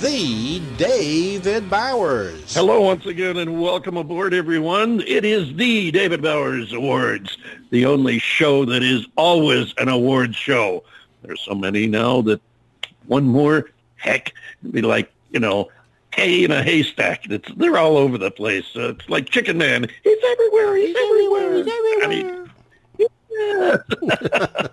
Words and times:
the 0.00 0.62
David 0.78 1.68
Bowers. 1.68 2.54
Hello, 2.54 2.80
once 2.80 3.04
again, 3.04 3.36
and 3.36 3.60
welcome 3.60 3.98
aboard, 3.98 4.32
everyone. 4.32 5.02
It 5.06 5.26
is 5.26 5.54
the 5.56 5.90
David 5.90 6.22
Bowers 6.22 6.72
Awards, 6.72 7.36
the 7.68 7.84
only 7.84 8.18
show 8.18 8.64
that 8.64 8.82
is 8.82 9.06
always 9.16 9.74
an 9.76 9.90
awards 9.90 10.36
show. 10.36 10.84
There's 11.20 11.42
so 11.42 11.54
many 11.54 11.86
now 11.86 12.22
that 12.22 12.40
one 13.08 13.24
more, 13.24 13.68
heck, 13.96 14.32
it'd 14.62 14.72
be 14.72 14.80
like, 14.80 15.12
you 15.32 15.40
know, 15.40 15.68
hay 16.14 16.44
in 16.44 16.50
a 16.50 16.62
haystack. 16.62 17.30
It's, 17.30 17.52
they're 17.56 17.76
all 17.76 17.98
over 17.98 18.16
the 18.16 18.30
place. 18.30 18.74
Uh, 18.74 18.94
it's 18.94 19.08
like 19.10 19.28
Chicken 19.28 19.58
Man. 19.58 19.86
He's 20.02 20.18
everywhere. 20.30 20.76
He's, 20.76 20.88
he's 20.88 20.96
everywhere. 20.96 21.58
everywhere. 21.58 22.46
He's 22.96 23.10
everywhere. 23.38 24.66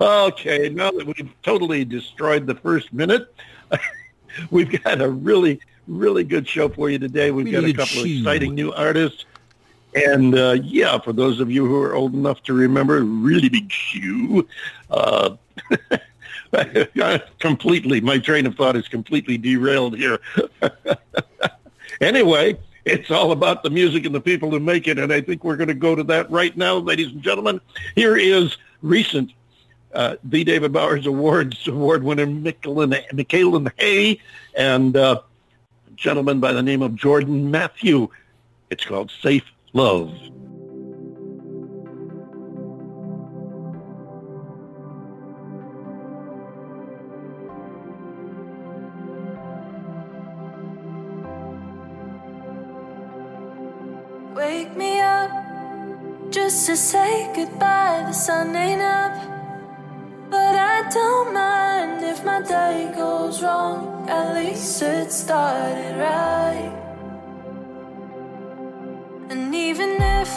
okay, 0.00 0.70
now 0.70 0.90
that 0.90 1.04
we've 1.06 1.30
totally 1.42 1.84
destroyed 1.84 2.46
the 2.46 2.54
first 2.54 2.94
minute, 2.94 3.34
We've 4.50 4.82
got 4.82 5.00
a 5.00 5.08
really, 5.08 5.60
really 5.86 6.24
good 6.24 6.48
show 6.48 6.68
for 6.68 6.90
you 6.90 6.98
today. 6.98 7.30
We've 7.30 7.46
really 7.46 7.72
got 7.72 7.86
a 7.86 7.86
couple 7.86 8.02
of 8.02 8.10
exciting 8.10 8.54
new 8.54 8.72
artists. 8.72 9.24
And 9.94 10.36
uh, 10.36 10.56
yeah, 10.62 10.98
for 10.98 11.12
those 11.12 11.40
of 11.40 11.50
you 11.50 11.66
who 11.66 11.80
are 11.80 11.94
old 11.94 12.14
enough 12.14 12.42
to 12.44 12.52
remember, 12.52 13.02
really 13.02 13.48
big 13.48 13.70
shoe. 13.70 14.46
Uh, 14.90 15.36
completely, 17.38 18.00
my 18.00 18.18
train 18.18 18.46
of 18.46 18.56
thought 18.56 18.76
is 18.76 18.88
completely 18.88 19.38
derailed 19.38 19.96
here. 19.96 20.20
anyway, 22.00 22.58
it's 22.84 23.10
all 23.10 23.32
about 23.32 23.62
the 23.62 23.70
music 23.70 24.04
and 24.04 24.14
the 24.14 24.20
people 24.20 24.50
who 24.50 24.60
make 24.60 24.88
it, 24.88 24.98
and 24.98 25.12
I 25.12 25.20
think 25.20 25.44
we're 25.44 25.56
going 25.56 25.68
to 25.68 25.74
go 25.74 25.94
to 25.94 26.02
that 26.04 26.30
right 26.30 26.56
now, 26.56 26.76
ladies 26.76 27.08
and 27.08 27.22
gentlemen. 27.22 27.60
Here 27.94 28.16
is 28.16 28.56
recent 28.82 29.32
uh, 29.94 30.16
the 30.24 30.44
David 30.44 30.72
Bowers 30.72 31.06
Awards 31.06 31.68
award 31.68 32.02
winner 32.02 32.26
Michaelan 32.26 33.72
Hay 33.78 34.20
and 34.56 34.96
uh, 34.96 35.20
a 35.86 35.90
gentleman 35.92 36.40
by 36.40 36.52
the 36.52 36.62
name 36.62 36.82
of 36.82 36.96
Jordan 36.96 37.50
Matthew. 37.50 38.08
It's 38.70 38.84
called 38.84 39.12
Safe 39.22 39.44
Love. 39.72 40.12
Wake 54.34 54.76
me 54.76 55.00
up 55.00 55.30
just 56.30 56.66
to 56.66 56.76
say 56.76 57.32
goodbye. 57.36 58.02
The 58.08 58.12
sun 58.12 58.56
ain't 58.56 58.82
up. 58.82 59.33
Don't 60.92 61.34
mind 61.34 62.04
if 62.04 62.24
my 62.24 62.40
day 62.42 62.92
goes 62.94 63.42
wrong. 63.42 64.08
At 64.08 64.34
least 64.34 64.82
it 64.82 65.10
started 65.10 65.96
right. 65.98 66.72
And 69.30 69.54
even 69.54 69.96
if 70.00 70.30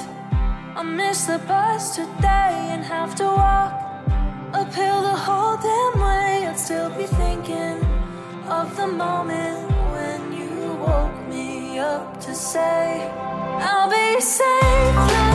I 0.76 0.84
miss 0.84 1.26
the 1.26 1.40
bus 1.40 1.96
today 1.96 2.70
and 2.72 2.84
have 2.84 3.14
to 3.16 3.26
walk 3.26 3.74
uphill 4.54 5.02
the 5.02 5.18
whole 5.26 5.58
damn 5.58 6.00
way, 6.00 6.48
I'd 6.48 6.58
still 6.58 6.90
be 6.92 7.06
thinking 7.06 7.84
of 8.48 8.76
the 8.78 8.88
moment 8.88 9.70
when 9.92 10.32
you 10.34 10.74
woke 10.76 11.28
me 11.28 11.78
up 11.80 12.20
to 12.22 12.34
say, 12.34 13.10
I'll 13.60 13.90
be 13.90 14.22
safe, 14.22 14.96
love, 14.96 15.27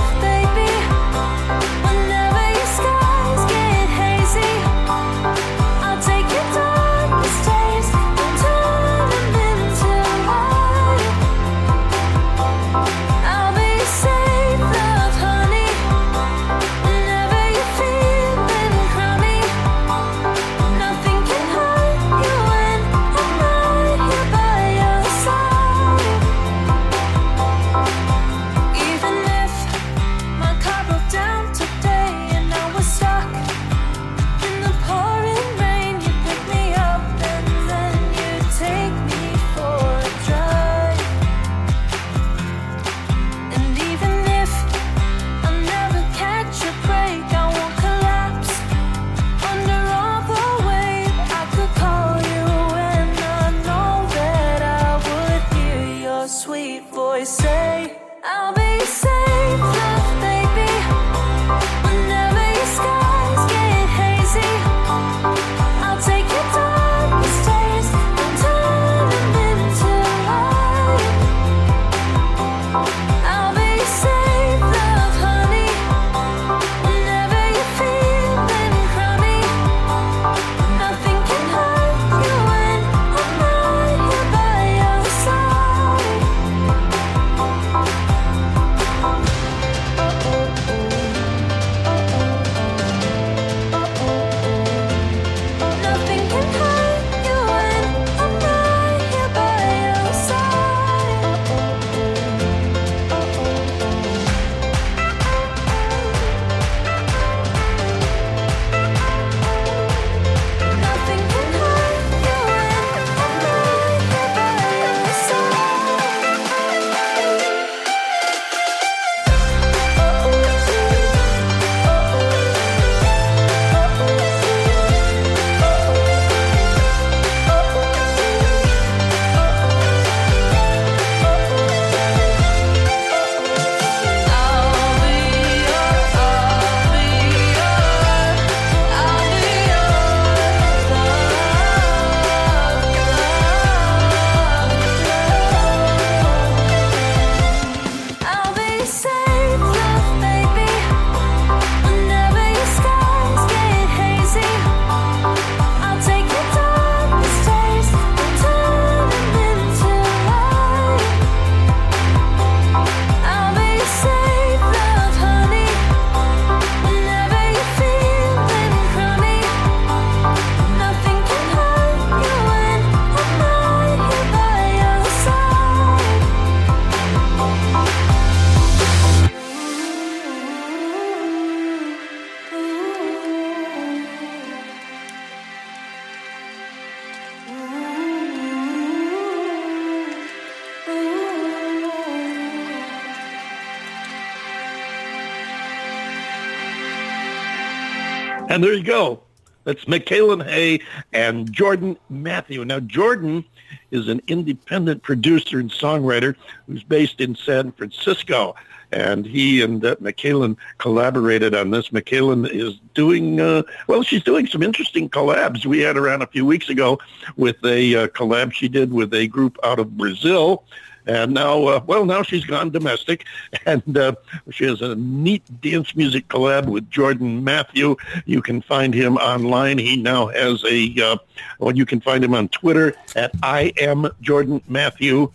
And 198.53 198.63
there 198.63 198.75
you 198.75 198.85
go. 198.85 199.23
That's 199.65 199.89
Michaelan 199.89 200.47
Hay 200.47 200.81
and 201.15 201.51
Jordan 201.51 201.97
Matthew. 202.11 202.63
Now, 202.67 202.81
Jordan 202.81 203.47
is 203.91 204.09
an 204.09 204.21
independent 204.29 205.03
producer 205.03 205.59
and 205.59 205.71
songwriter 205.71 206.37
who's 206.67 206.83
based 206.83 207.23
in 207.23 207.35
San 207.35 207.73
Francisco. 207.73 208.55
And 208.91 209.25
he 209.25 209.63
and 209.63 209.83
uh, 209.83 209.97
Michaelan 210.01 210.59
collaborated 210.77 211.55
on 211.55 211.71
this. 211.71 211.95
Michaelan 211.95 212.45
is 212.45 212.79
doing, 212.93 213.41
uh, 213.41 213.63
well, 213.87 214.03
she's 214.03 214.23
doing 214.23 214.47
some 214.47 214.63
interesting 214.63 215.09
collabs. 215.09 215.65
We 215.65 215.79
had 215.79 215.97
her 215.97 216.11
on 216.11 216.21
a 216.21 216.27
few 216.27 216.45
weeks 216.45 216.69
ago 216.69 216.99
with 217.39 217.57
a 217.65 217.95
uh, 217.95 218.07
collab 218.09 218.53
she 218.53 218.69
did 218.69 218.93
with 218.93 219.15
a 219.15 219.29
group 219.29 219.57
out 219.65 219.79
of 219.79 219.97
Brazil 219.97 220.65
and 221.07 221.35
now, 221.35 221.65
uh, 221.65 221.81
well, 221.87 222.05
now 222.05 222.23
she's 222.23 222.45
gone 222.45 222.71
domestic, 222.71 223.25
and 223.67 223.97
uh, 223.97 224.15
she 224.51 224.65
has 224.65 224.81
a 224.81 224.95
neat 224.95 225.43
dance 225.61 225.97
music 225.97 226.29
collab 226.29 226.67
with 226.67 226.89
Jordan 226.91 227.43
Matthew. 227.45 227.97
You 228.25 228.43
can 228.43 228.63
find 228.63 228.95
him 228.95 229.17
online. 229.17 229.79
He 229.79 229.97
now 229.97 230.29
has 230.29 230.65
a, 230.65 230.95
uh, 231.03 231.17
well, 231.59 231.77
you 231.77 231.87
can 231.87 232.01
find 232.01 232.25
him 232.25 232.35
on 232.35 232.49
Twitter 232.49 232.95
at 233.17 233.33
I 233.43 233.73
am 233.81 234.09
Jordan 234.21 234.63
Matthew. 234.69 235.33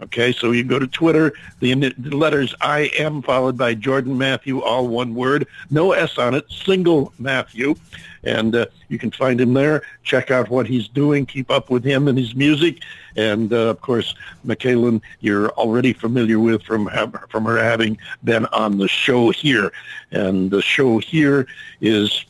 Okay, 0.00 0.32
so 0.32 0.52
you 0.52 0.62
go 0.62 0.78
to 0.78 0.86
Twitter, 0.86 1.32
the, 1.58 1.74
letters 1.98 2.54
I 2.60 2.90
am 2.98 3.20
followed 3.20 3.58
by 3.58 3.74
Jordan 3.74 4.16
Matthew, 4.16 4.60
all 4.60 4.86
one 4.86 5.12
word, 5.12 5.48
no 5.70 5.90
S 5.90 6.18
on 6.18 6.34
it, 6.34 6.48
single 6.50 7.12
Matthew. 7.18 7.74
And 8.22 8.54
uh, 8.54 8.66
you 8.88 8.98
can 8.98 9.10
find 9.10 9.40
him 9.40 9.54
there. 9.54 9.82
Check 10.04 10.30
out 10.30 10.50
what 10.50 10.66
he's 10.66 10.86
doing. 10.86 11.26
Keep 11.26 11.50
up 11.50 11.68
with 11.70 11.84
him 11.84 12.06
and 12.06 12.16
his 12.16 12.34
music. 12.36 12.82
And, 13.16 13.52
uh, 13.52 13.70
of 13.70 13.80
course, 13.80 14.14
Michaelan, 14.44 15.02
you're 15.20 15.50
already 15.50 15.92
familiar 15.92 16.38
with 16.38 16.62
from, 16.62 16.88
from 17.28 17.44
her 17.44 17.58
having 17.58 17.98
been 18.22 18.46
on 18.46 18.78
the 18.78 18.88
show 18.88 19.30
here. 19.30 19.72
And 20.12 20.50
the 20.50 20.62
show 20.62 20.98
here 20.98 21.46
is 21.80 22.24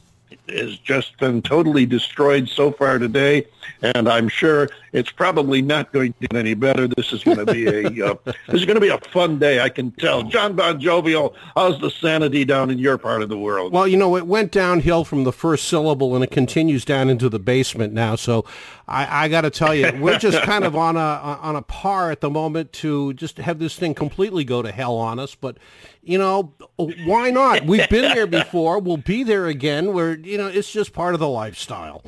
has 0.51 0.77
just 0.79 1.17
been 1.19 1.43
totally 1.43 1.87
destroyed 1.87 2.49
so 2.49 2.73
far 2.73 2.99
today, 2.99 3.47
and 3.83 4.09
I'm 4.09 4.29
sure 4.29 4.69
it's 4.93 5.11
probably 5.11 5.63
not 5.63 5.93
going 5.93 6.13
to 6.15 6.21
get 6.21 6.35
any 6.35 6.55
better. 6.55 6.89
This 6.89 7.13
is 7.13 7.23
going 7.23 7.39
to 7.39 7.47
be 7.47 7.67
a 7.67 7.87
uh, 8.07 8.15
this 8.25 8.35
is 8.61 8.65
going 8.65 8.77
to 8.77 8.81
be 8.81 8.89
a 8.89 8.99
fun 8.99 9.39
day. 9.39 9.61
I 9.61 9.69
can 9.69 9.91
tell. 9.93 10.23
John 10.23 10.55
Bon 10.57 10.81
Jovial, 10.81 11.35
how's 11.55 11.81
the 11.81 11.91
sanity 11.91 12.45
down 12.45 12.71
in 12.71 12.79
your 12.79 12.99
part 12.99 13.23
of 13.23 13.29
the 13.29 13.39
world? 13.39 13.73
Well, 13.73 13.87
you 13.87 13.97
know, 13.97 14.17
it 14.17 14.27
went 14.27 14.53
downhill 14.53 15.05
from 15.05 15.25
the 15.25 15.33
first 15.33 15.69
syllable, 15.69 16.15
and 16.15 16.25
it 16.25 16.31
continues 16.31 16.85
down 16.85 17.11
into 17.11 17.29
the 17.29 17.39
basement 17.39 17.93
now. 17.93 18.17
So, 18.17 18.45
I, 18.87 19.25
I 19.25 19.29
got 19.29 19.43
to 19.43 19.51
tell 19.51 19.75
you, 19.75 19.93
we're 20.01 20.19
just 20.19 20.43
kind 20.43 20.65
of 20.65 20.75
on 20.75 20.97
a 20.97 21.01
on 21.01 21.57
a 21.57 21.63
par 21.63 22.11
at 22.11 22.21
the 22.21 22.31
moment 22.31 22.73
to 22.75 23.13
just 23.15 23.39
have 23.39 23.59
this 23.59 23.77
thing 23.77 23.95
completely 23.95 24.45
go 24.45 24.63
to 24.63 24.73
hell 24.73 24.97
on 24.97 25.19
us. 25.19 25.35
But 25.35 25.59
you 26.03 26.19
know, 26.19 26.55
why 26.77 27.31
not? 27.31 27.67
We've 27.67 27.89
been 27.89 28.15
there 28.15 28.27
before. 28.27 28.79
We'll 28.79 28.97
be 28.97 29.25
there 29.25 29.47
again. 29.47 29.93
Where 29.93 30.19
you 30.19 30.39
know, 30.39 30.47
it's 30.47 30.71
just 30.71 30.93
part 30.93 31.15
of 31.15 31.21
the 31.21 31.29
lifestyle. 31.29 32.03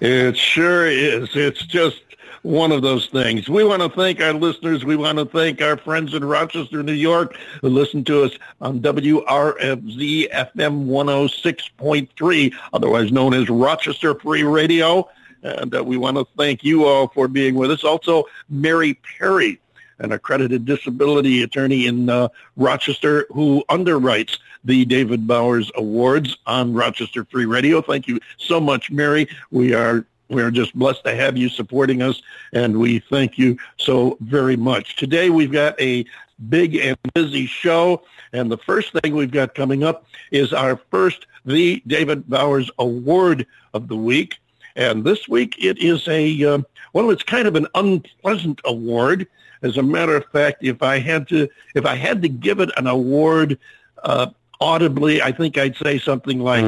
it 0.00 0.36
sure 0.36 0.86
is. 0.86 1.30
It's 1.34 1.64
just 1.66 2.02
one 2.42 2.72
of 2.72 2.82
those 2.82 3.06
things. 3.08 3.48
We 3.48 3.64
want 3.64 3.82
to 3.82 3.88
thank 3.88 4.20
our 4.20 4.32
listeners. 4.32 4.84
We 4.84 4.96
want 4.96 5.18
to 5.18 5.26
thank 5.26 5.60
our 5.60 5.76
friends 5.76 6.14
in 6.14 6.24
Rochester, 6.24 6.82
New 6.82 6.92
York, 6.92 7.36
who 7.60 7.68
listen 7.68 8.04
to 8.04 8.24
us 8.24 8.32
on 8.60 8.80
WRFZ 8.80 10.30
FM 10.30 10.86
106.3, 10.86 12.54
otherwise 12.72 13.12
known 13.12 13.34
as 13.34 13.48
Rochester 13.50 14.14
Free 14.14 14.42
Radio. 14.42 15.08
And 15.42 15.74
uh, 15.74 15.82
we 15.82 15.96
want 15.96 16.16
to 16.16 16.26
thank 16.36 16.62
you 16.64 16.84
all 16.84 17.08
for 17.08 17.28
being 17.28 17.54
with 17.54 17.70
us. 17.70 17.84
Also, 17.84 18.24
Mary 18.48 18.94
Perry, 19.18 19.60
an 20.00 20.12
accredited 20.12 20.64
disability 20.64 21.42
attorney 21.42 21.86
in 21.86 22.08
uh, 22.08 22.28
Rochester 22.56 23.26
who 23.30 23.62
underwrites 23.68 24.38
the 24.64 24.84
David 24.84 25.26
Bowers 25.26 25.70
Awards 25.76 26.36
on 26.46 26.74
Rochester 26.74 27.24
Free 27.24 27.46
Radio. 27.46 27.80
Thank 27.80 28.08
you 28.08 28.18
so 28.36 28.60
much, 28.60 28.90
Mary. 28.90 29.28
We 29.50 29.74
are 29.74 30.04
we 30.28 30.42
are 30.42 30.50
just 30.50 30.78
blessed 30.78 31.02
to 31.04 31.14
have 31.14 31.36
you 31.36 31.48
supporting 31.48 32.02
us, 32.02 32.22
and 32.52 32.78
we 32.78 33.00
thank 33.00 33.36
you 33.36 33.58
so 33.78 34.16
very 34.20 34.56
much. 34.56 34.96
Today 34.96 35.28
we've 35.28 35.50
got 35.50 35.80
a 35.80 36.04
big 36.48 36.76
and 36.76 36.96
busy 37.14 37.46
show, 37.46 38.02
and 38.32 38.50
the 38.50 38.58
first 38.58 38.92
thing 38.92 39.14
we've 39.14 39.32
got 39.32 39.54
coming 39.54 39.82
up 39.82 40.06
is 40.30 40.52
our 40.52 40.76
first 40.90 41.26
the 41.44 41.82
David 41.86 42.28
Bowers 42.28 42.70
Award 42.78 43.46
of 43.74 43.88
the 43.88 43.96
week. 43.96 44.38
And 44.76 45.04
this 45.04 45.28
week 45.28 45.56
it 45.58 45.78
is 45.78 46.06
a, 46.08 46.44
uh, 46.44 46.58
well, 46.92 47.10
it's 47.10 47.22
kind 47.22 47.46
of 47.46 47.56
an 47.56 47.66
unpleasant 47.74 48.60
award. 48.64 49.26
As 49.62 49.76
a 49.76 49.82
matter 49.82 50.16
of 50.16 50.24
fact, 50.26 50.64
if 50.64 50.82
I 50.82 50.98
had 50.98 51.28
to, 51.28 51.48
if 51.74 51.84
I 51.84 51.94
had 51.94 52.22
to 52.22 52.28
give 52.28 52.60
it 52.60 52.70
an 52.76 52.86
award 52.86 53.58
uh, 54.02 54.28
audibly, 54.60 55.22
I 55.22 55.32
think 55.32 55.58
I'd 55.58 55.76
say 55.76 55.98
something 55.98 56.40
like, 56.40 56.64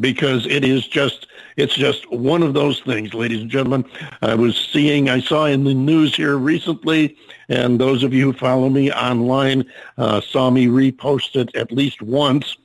because 0.00 0.46
it 0.46 0.64
is 0.64 0.86
just, 0.88 1.28
it's 1.56 1.74
just 1.74 2.10
one 2.10 2.42
of 2.42 2.54
those 2.54 2.80
things, 2.80 3.14
ladies 3.14 3.42
and 3.42 3.50
gentlemen. 3.50 3.84
I 4.22 4.34
was 4.34 4.56
seeing, 4.56 5.08
I 5.08 5.20
saw 5.20 5.44
in 5.44 5.64
the 5.64 5.74
news 5.74 6.16
here 6.16 6.36
recently, 6.36 7.16
and 7.48 7.78
those 7.78 8.02
of 8.02 8.12
you 8.14 8.32
who 8.32 8.38
follow 8.38 8.68
me 8.68 8.90
online 8.90 9.64
uh, 9.98 10.20
saw 10.20 10.50
me 10.50 10.66
repost 10.66 11.36
it 11.36 11.54
at 11.54 11.70
least 11.70 12.02
once, 12.02 12.56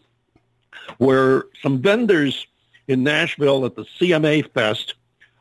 where 0.97 1.43
some 1.61 1.81
vendors 1.81 2.47
in 2.87 3.03
Nashville 3.03 3.65
at 3.65 3.75
the 3.75 3.83
CMA 3.83 4.51
Fest 4.53 4.95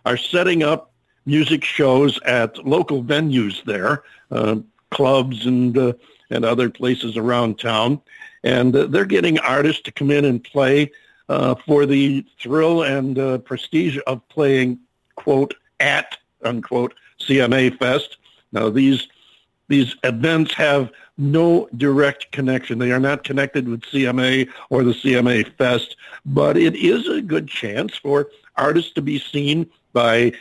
are 0.05 0.17
setting 0.17 0.63
up 0.63 0.93
music 1.25 1.65
shows 1.65 2.19
at 2.23 2.65
local 2.67 3.03
venues 3.03 3.62
there, 3.65 4.05
uh, 4.31 4.57
clubs 4.91 5.47
and 5.47 5.76
uh, 5.76 5.93
and 6.31 6.45
other 6.45 6.69
places 6.69 7.17
around 7.17 7.59
town, 7.59 8.00
and 8.43 8.75
uh, 8.75 8.87
they're 8.87 9.05
getting 9.05 9.38
artists 9.38 9.83
to 9.83 9.93
come 9.93 10.11
in 10.11 10.25
and 10.25 10.43
play 10.43 10.91
uh, 11.29 11.55
for 11.67 11.87
the 11.87 12.25
thrill 12.41 12.83
and 12.83 13.19
uh, 13.19 13.38
prestige 13.38 13.99
of 14.07 14.26
playing 14.29 14.79
quote 15.15 15.55
at 15.81 16.19
unquote 16.43 16.95
CMA 17.21 17.76
Fest. 17.79 18.19
Now 18.53 18.71
these 18.71 19.09
these 19.68 19.94
events 20.04 20.54
have 20.54 20.90
no 21.18 21.68
direct 21.76 22.30
connection. 22.32 22.78
They 22.78 22.92
are 22.92 23.00
not 23.00 23.25
connected 23.25 23.68
with 23.68 23.80
CMA 23.82 24.49
or 24.70 24.85
the 24.85 24.92
CMA 24.92 25.54
Fest, 25.56 25.96
but 26.25 26.56
it 26.56 26.75
is 26.76 27.08
a 27.08 27.23
good 27.23 27.49
chance 27.49 27.96
for 27.96 28.28
artists 28.56 28.92
to 28.92 29.02
be 29.02 29.18
seen 29.18 29.68
by 29.92 30.32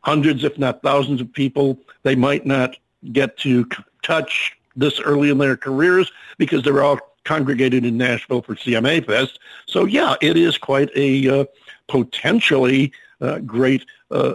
hundreds, 0.00 0.44
if 0.44 0.58
not 0.58 0.82
thousands 0.82 1.20
of 1.20 1.32
people 1.32 1.78
they 2.02 2.14
might 2.14 2.46
not 2.46 2.76
get 3.12 3.36
to 3.38 3.68
touch 4.02 4.56
this 4.76 5.00
early 5.00 5.30
in 5.30 5.38
their 5.38 5.56
careers 5.56 6.10
because 6.36 6.62
they're 6.62 6.82
all 6.82 6.98
congregated 7.24 7.84
in 7.84 7.96
Nashville 7.96 8.42
for 8.42 8.54
CMA 8.54 9.04
Fest. 9.04 9.38
So 9.66 9.84
yeah, 9.84 10.14
it 10.20 10.36
is 10.36 10.56
quite 10.56 10.90
a 10.96 11.40
uh, 11.40 11.44
potentially 11.88 12.92
uh, 13.20 13.40
great 13.40 13.84
uh, 14.10 14.34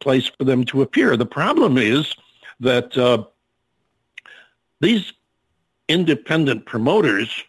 place 0.00 0.26
for 0.26 0.44
them 0.44 0.64
to 0.64 0.82
appear. 0.82 1.16
The 1.16 1.26
problem 1.26 1.78
is 1.78 2.14
that 2.60 2.96
uh, 2.96 3.24
these 4.82 5.12
independent 5.88 6.66
promoters 6.66 7.42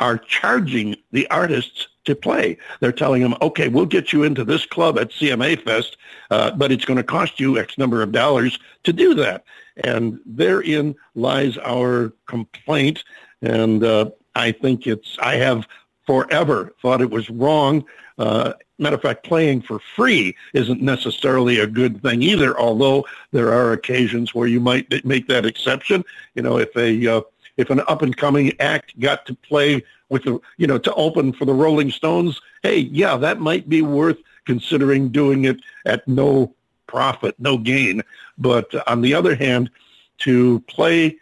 are 0.00 0.18
charging 0.18 0.96
the 1.12 1.26
artists 1.30 1.86
to 2.04 2.16
play. 2.16 2.58
They're 2.80 2.90
telling 2.90 3.22
them, 3.22 3.36
okay, 3.40 3.68
we'll 3.68 3.86
get 3.86 4.12
you 4.12 4.24
into 4.24 4.44
this 4.44 4.66
club 4.66 4.98
at 4.98 5.10
CMA 5.10 5.62
Fest, 5.62 5.96
uh, 6.30 6.50
but 6.50 6.72
it's 6.72 6.84
going 6.84 6.96
to 6.96 7.04
cost 7.04 7.38
you 7.38 7.58
X 7.58 7.78
number 7.78 8.02
of 8.02 8.10
dollars 8.10 8.58
to 8.82 8.92
do 8.92 9.14
that. 9.14 9.44
And 9.84 10.18
therein 10.26 10.96
lies 11.14 11.56
our 11.58 12.12
complaint. 12.26 13.04
And 13.42 13.84
uh, 13.84 14.10
I 14.34 14.50
think 14.50 14.88
it's, 14.88 15.16
I 15.20 15.36
have 15.36 15.68
forever 16.04 16.74
thought 16.82 17.00
it 17.00 17.10
was 17.10 17.30
wrong. 17.30 17.84
Uh, 18.18 18.54
matter 18.82 18.96
of 18.96 19.02
fact, 19.02 19.24
playing 19.24 19.62
for 19.62 19.78
free 19.78 20.36
isn't 20.52 20.82
necessarily 20.82 21.58
a 21.58 21.66
good 21.66 22.02
thing 22.02 22.22
either, 22.22 22.58
although 22.58 23.06
there 23.30 23.52
are 23.52 23.72
occasions 23.72 24.34
where 24.34 24.48
you 24.48 24.60
might 24.60 25.04
make 25.04 25.28
that 25.28 25.46
exception. 25.46 26.04
You 26.34 26.42
know, 26.42 26.58
if 26.58 26.76
a, 26.76 27.06
uh, 27.06 27.22
if 27.56 27.70
an 27.70 27.80
up 27.88 28.02
and 28.02 28.16
coming 28.16 28.52
act 28.60 28.98
got 29.00 29.26
to 29.26 29.34
play 29.34 29.82
with 30.08 30.24
the, 30.24 30.40
you 30.56 30.66
know, 30.66 30.78
to 30.78 30.94
open 30.94 31.32
for 31.32 31.44
the 31.44 31.54
Rolling 31.54 31.90
Stones, 31.90 32.40
hey, 32.62 32.78
yeah, 32.78 33.16
that 33.16 33.40
might 33.40 33.68
be 33.68 33.82
worth 33.82 34.18
considering 34.44 35.08
doing 35.08 35.44
it 35.44 35.60
at 35.86 36.06
no 36.06 36.54
profit, 36.86 37.34
no 37.38 37.56
gain. 37.56 38.02
But 38.38 38.74
on 38.88 39.00
the 39.00 39.14
other 39.14 39.34
hand, 39.34 39.70
to 40.18 40.60
play 40.60 41.16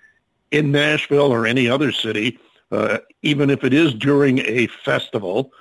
in 0.51 0.73
Nashville 0.73 1.33
or 1.33 1.47
any 1.47 1.69
other 1.69 1.93
city, 1.93 2.39
uh, 2.73 2.99
even 3.23 3.51
if 3.51 3.65
it 3.65 3.73
is 3.73 3.95
during 3.95 4.39
a 4.41 4.67
festival, 4.67 5.53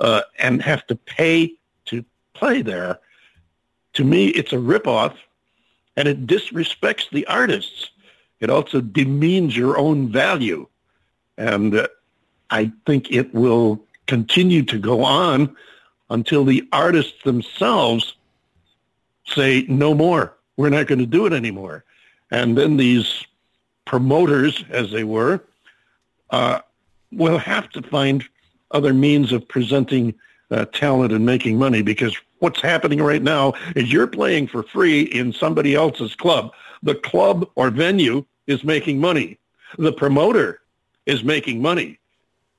uh, 0.00 0.22
and 0.38 0.62
have 0.62 0.86
to 0.86 0.96
pay 0.96 1.52
to 1.86 2.04
play 2.34 2.62
there, 2.62 2.98
to 3.94 4.04
me, 4.04 4.28
it's 4.28 4.52
a 4.52 4.56
ripoff, 4.56 5.14
and 5.96 6.06
it 6.06 6.26
disrespects 6.26 7.08
the 7.10 7.26
artists. 7.26 7.90
It 8.40 8.50
also 8.50 8.80
demeans 8.80 9.56
your 9.56 9.78
own 9.78 10.12
value. 10.12 10.68
And 11.38 11.74
uh, 11.74 11.88
I 12.50 12.72
think 12.84 13.10
it 13.10 13.32
will 13.34 13.80
continue 14.06 14.62
to 14.64 14.78
go 14.78 15.02
on 15.02 15.56
until 16.10 16.44
the 16.44 16.68
artists 16.72 17.22
themselves 17.24 18.14
say, 19.26 19.64
no 19.68 19.94
more. 19.94 20.36
We're 20.56 20.70
not 20.70 20.86
going 20.86 21.00
to 21.00 21.06
do 21.06 21.26
it 21.26 21.32
anymore. 21.32 21.84
And 22.30 22.56
then 22.56 22.76
these 22.76 23.24
promoters, 23.84 24.64
as 24.70 24.90
they 24.90 25.04
were, 25.04 25.42
uh, 26.30 26.60
we'll 27.12 27.38
have 27.38 27.70
to 27.70 27.82
find 27.82 28.24
other 28.70 28.94
means 28.94 29.32
of 29.32 29.46
presenting 29.48 30.14
uh, 30.50 30.64
talent 30.66 31.12
and 31.12 31.26
making 31.26 31.58
money 31.58 31.82
because 31.82 32.16
what's 32.38 32.60
happening 32.60 33.02
right 33.02 33.22
now 33.22 33.54
is 33.74 33.92
you're 33.92 34.06
playing 34.06 34.46
for 34.46 34.62
free 34.62 35.02
in 35.02 35.32
somebody 35.32 35.74
else's 35.74 36.14
club. 36.14 36.52
The 36.82 36.94
club 36.94 37.48
or 37.54 37.70
venue 37.70 38.24
is 38.46 38.62
making 38.64 39.00
money. 39.00 39.38
The 39.78 39.92
promoter 39.92 40.60
is 41.06 41.24
making 41.24 41.62
money. 41.62 41.98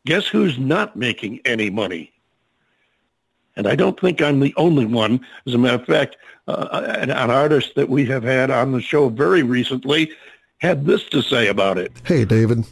Guess 0.06 0.28
who's 0.28 0.58
not 0.58 0.96
making 0.96 1.42
any 1.46 1.70
money? 1.70 2.14
And 3.56 3.68
I 3.68 3.76
don't 3.76 4.00
think 4.00 4.22
I'm 4.22 4.40
the 4.40 4.54
only 4.56 4.86
one. 4.86 5.20
As 5.46 5.54
a 5.54 5.58
matter 5.58 5.82
of 5.82 5.86
fact, 5.86 6.18
uh, 6.48 6.96
an, 7.00 7.10
an 7.10 7.32
artist 7.32 7.74
that 7.76 7.90
we 7.90 8.06
have 8.06 8.24
had 8.24 8.52
on 8.52 8.72
the 8.72 8.82
show 8.82 9.10
very 9.10 9.44
recently 9.44 10.12
had 10.60 10.86
this 10.86 11.04
to 11.10 11.22
say 11.22 11.48
about 11.48 11.78
it. 11.78 11.92
Hey, 12.06 12.24
David. 12.24 12.66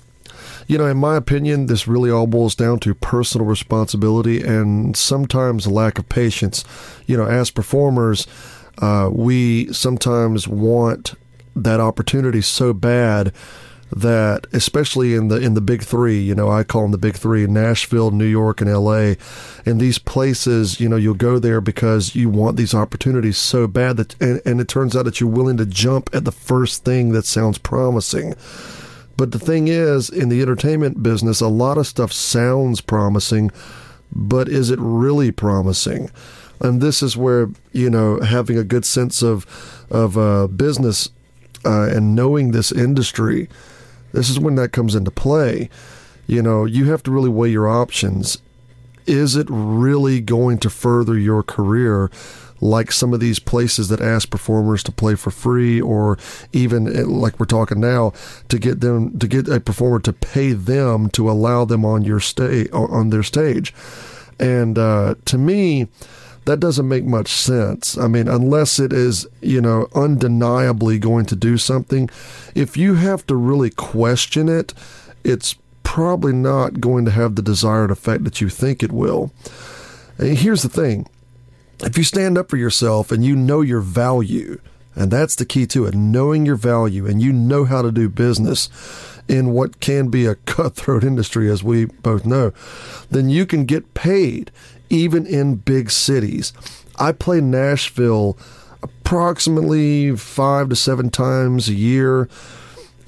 You 0.67 0.77
know, 0.77 0.88
in 0.88 0.98
my 0.98 1.15
opinion, 1.15 1.67
this 1.67 1.88
really 1.88 2.10
all 2.10 2.27
boils 2.27 2.55
down 2.55 2.79
to 2.79 2.95
personal 2.95 3.45
responsibility 3.45 4.41
and 4.41 4.98
sometimes 4.98 5.65
a 5.65 5.69
lack 5.69 6.00
of 6.00 6.10
patience. 6.10 6.63
You 7.05 7.17
know, 7.17 7.25
as 7.25 7.51
performers, 7.51 8.25
uh, 8.79 9.10
we 9.12 9.72
sometimes 9.72 10.48
want 10.48 11.13
that 11.55 11.79
opportunity 11.79 12.41
so 12.41 12.74
bad 12.74 13.31
that 13.91 14.48
especially 14.51 15.13
in 15.13 15.27
the 15.27 15.38
in 15.38 15.53
the 15.53 15.62
big 15.62 15.84
three, 15.84 16.19
you 16.19 16.34
know, 16.34 16.50
I 16.50 16.63
call 16.63 16.81
them 16.84 16.91
the 16.91 16.98
big 16.98 17.15
three: 17.15 17.45
Nashville, 17.45 18.12
New 18.12 18.25
York, 18.25 18.60
and 18.60 18.69
L.A. 18.69 19.17
In 19.65 19.77
these 19.77 20.00
places, 20.00 20.79
you 20.79 20.89
know, 20.89 20.95
you'll 20.95 21.13
go 21.13 21.39
there 21.39 21.62
because 21.62 22.15
you 22.15 22.27
want 22.29 22.57
these 22.57 22.74
opportunities 22.74 23.38
so 23.38 23.67
bad 23.67 23.98
that, 23.98 24.15
and, 24.19 24.41
and 24.45 24.60
it 24.60 24.67
turns 24.67 24.95
out 24.95 25.05
that 25.05 25.19
you're 25.19 25.29
willing 25.29 25.57
to 25.57 25.65
jump 25.65 26.10
at 26.13 26.25
the 26.25 26.31
first 26.31 26.84
thing 26.84 27.12
that 27.12 27.25
sounds 27.25 27.57
promising. 27.57 28.36
But 29.17 29.31
the 29.31 29.39
thing 29.39 29.67
is, 29.67 30.10
in 30.10 30.29
the 30.29 30.41
entertainment 30.41 31.01
business, 31.01 31.41
a 31.41 31.48
lot 31.48 31.77
of 31.77 31.88
stuff 31.88 32.12
sounds 32.12 32.81
promising, 32.81 33.51
but 34.12 34.50
is 34.50 34.69
it 34.69 34.79
really 34.79 35.31
promising? 35.31 36.12
And 36.60 36.81
this 36.81 37.01
is 37.01 37.17
where 37.17 37.50
you 37.72 37.89
know 37.89 38.19
having 38.22 38.57
a 38.57 38.63
good 38.63 38.86
sense 38.86 39.22
of 39.22 39.45
of 39.89 40.17
uh, 40.17 40.48
business 40.48 41.10
uh, 41.65 41.89
and 41.89 42.15
knowing 42.15 42.51
this 42.51 42.72
industry 42.72 43.50
this 44.15 44.29
is 44.29 44.39
when 44.39 44.55
that 44.55 44.72
comes 44.72 44.95
into 44.95 45.12
play. 45.12 45.69
You 46.25 46.41
know, 46.41 46.63
you 46.63 46.86
have 46.86 47.03
to 47.03 47.12
really 47.12 47.29
weigh 47.29 47.50
your 47.50 47.67
options. 47.67 48.38
Is 49.05 49.36
it 49.36 49.45
really 49.50 50.22
going 50.22 50.57
to 50.60 50.69
further 50.69 51.19
your 51.19 51.43
career? 51.43 52.10
Like 52.62 52.91
some 52.91 53.13
of 53.13 53.19
these 53.19 53.39
places 53.39 53.89
that 53.89 54.01
ask 54.01 54.29
performers 54.29 54.83
to 54.83 54.91
play 54.91 55.15
for 55.15 55.31
free 55.31 55.81
or 55.81 56.17
even 56.53 56.88
eh, 56.88 57.03
like 57.05 57.39
we're 57.39 57.45
talking 57.45 57.79
now 57.79 58.13
to 58.47 58.57
get 58.57 58.81
them 58.81 59.17
to 59.19 59.27
get 59.27 59.47
a 59.47 59.59
performer 59.59 60.00
to 60.00 60.13
pay 60.13 60.53
them 60.53 61.09
to 61.09 61.29
allow 61.29 61.65
them 61.65 61.83
on 61.83 62.03
your 62.03 62.19
stay 62.19 62.69
on 62.69 63.09
their 63.09 63.24
stage 63.24 63.74
and 64.39 64.77
uh, 64.77 65.15
to 65.25 65.38
me 65.38 65.88
that 66.45 66.59
doesn't 66.59 66.88
make 66.88 67.05
much 67.05 67.29
sense. 67.29 67.97
I 67.97 68.07
mean, 68.07 68.27
unless 68.27 68.79
it 68.79 68.93
is, 68.93 69.27
you 69.41 69.59
know, 69.59 69.88
undeniably 69.95 71.00
going 71.00 71.25
to 71.25 71.35
do 71.35 71.57
something, 71.57 72.07
if 72.53 72.77
you 72.77 72.95
have 72.95 73.25
to 73.27 73.35
really 73.35 73.71
question 73.71 74.47
it, 74.47 74.71
it's 75.24 75.55
probably 75.81 76.33
not 76.33 76.79
going 76.79 77.05
to 77.05 77.12
have 77.12 77.35
the 77.35 77.41
desired 77.41 77.89
effect 77.89 78.24
that 78.25 78.41
you 78.41 78.50
think 78.50 78.83
it 78.83 78.91
will. 78.91 79.31
And 80.17 80.38
here's 80.38 80.62
the 80.62 80.69
thing 80.69 81.07
if 81.85 81.97
you 81.97 82.03
stand 82.03 82.37
up 82.37 82.49
for 82.49 82.57
yourself 82.57 83.11
and 83.11 83.23
you 83.23 83.35
know 83.35 83.61
your 83.61 83.81
value, 83.81 84.59
and 84.95 85.11
that's 85.11 85.35
the 85.35 85.45
key 85.45 85.67
to 85.67 85.85
it, 85.85 85.93
knowing 85.93 86.45
your 86.45 86.55
value 86.55 87.05
and 87.05 87.21
you 87.21 87.31
know 87.31 87.65
how 87.65 87.81
to 87.81 87.91
do 87.91 88.09
business 88.09 88.69
in 89.27 89.51
what 89.51 89.79
can 89.79 90.09
be 90.09 90.25
a 90.25 90.35
cutthroat 90.45 91.03
industry, 91.03 91.49
as 91.49 91.63
we 91.63 91.85
both 91.85 92.25
know, 92.25 92.51
then 93.11 93.29
you 93.29 93.45
can 93.45 93.65
get 93.65 93.93
paid 93.93 94.51
even 94.89 95.25
in 95.25 95.55
big 95.55 95.91
cities. 95.91 96.53
I 96.97 97.11
play 97.11 97.41
Nashville 97.41 98.37
approximately 98.81 100.15
five 100.15 100.69
to 100.69 100.75
seven 100.75 101.09
times 101.09 101.69
a 101.69 101.73
year, 101.73 102.29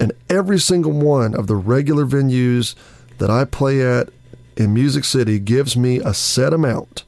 and 0.00 0.12
every 0.28 0.58
single 0.58 0.92
one 0.92 1.34
of 1.34 1.46
the 1.46 1.56
regular 1.56 2.04
venues 2.04 2.74
that 3.18 3.30
I 3.30 3.44
play 3.44 3.82
at 3.82 4.10
in 4.56 4.74
Music 4.74 5.04
City 5.04 5.38
gives 5.38 5.76
me 5.76 5.98
a 5.98 6.12
set 6.14 6.52
amount 6.52 7.04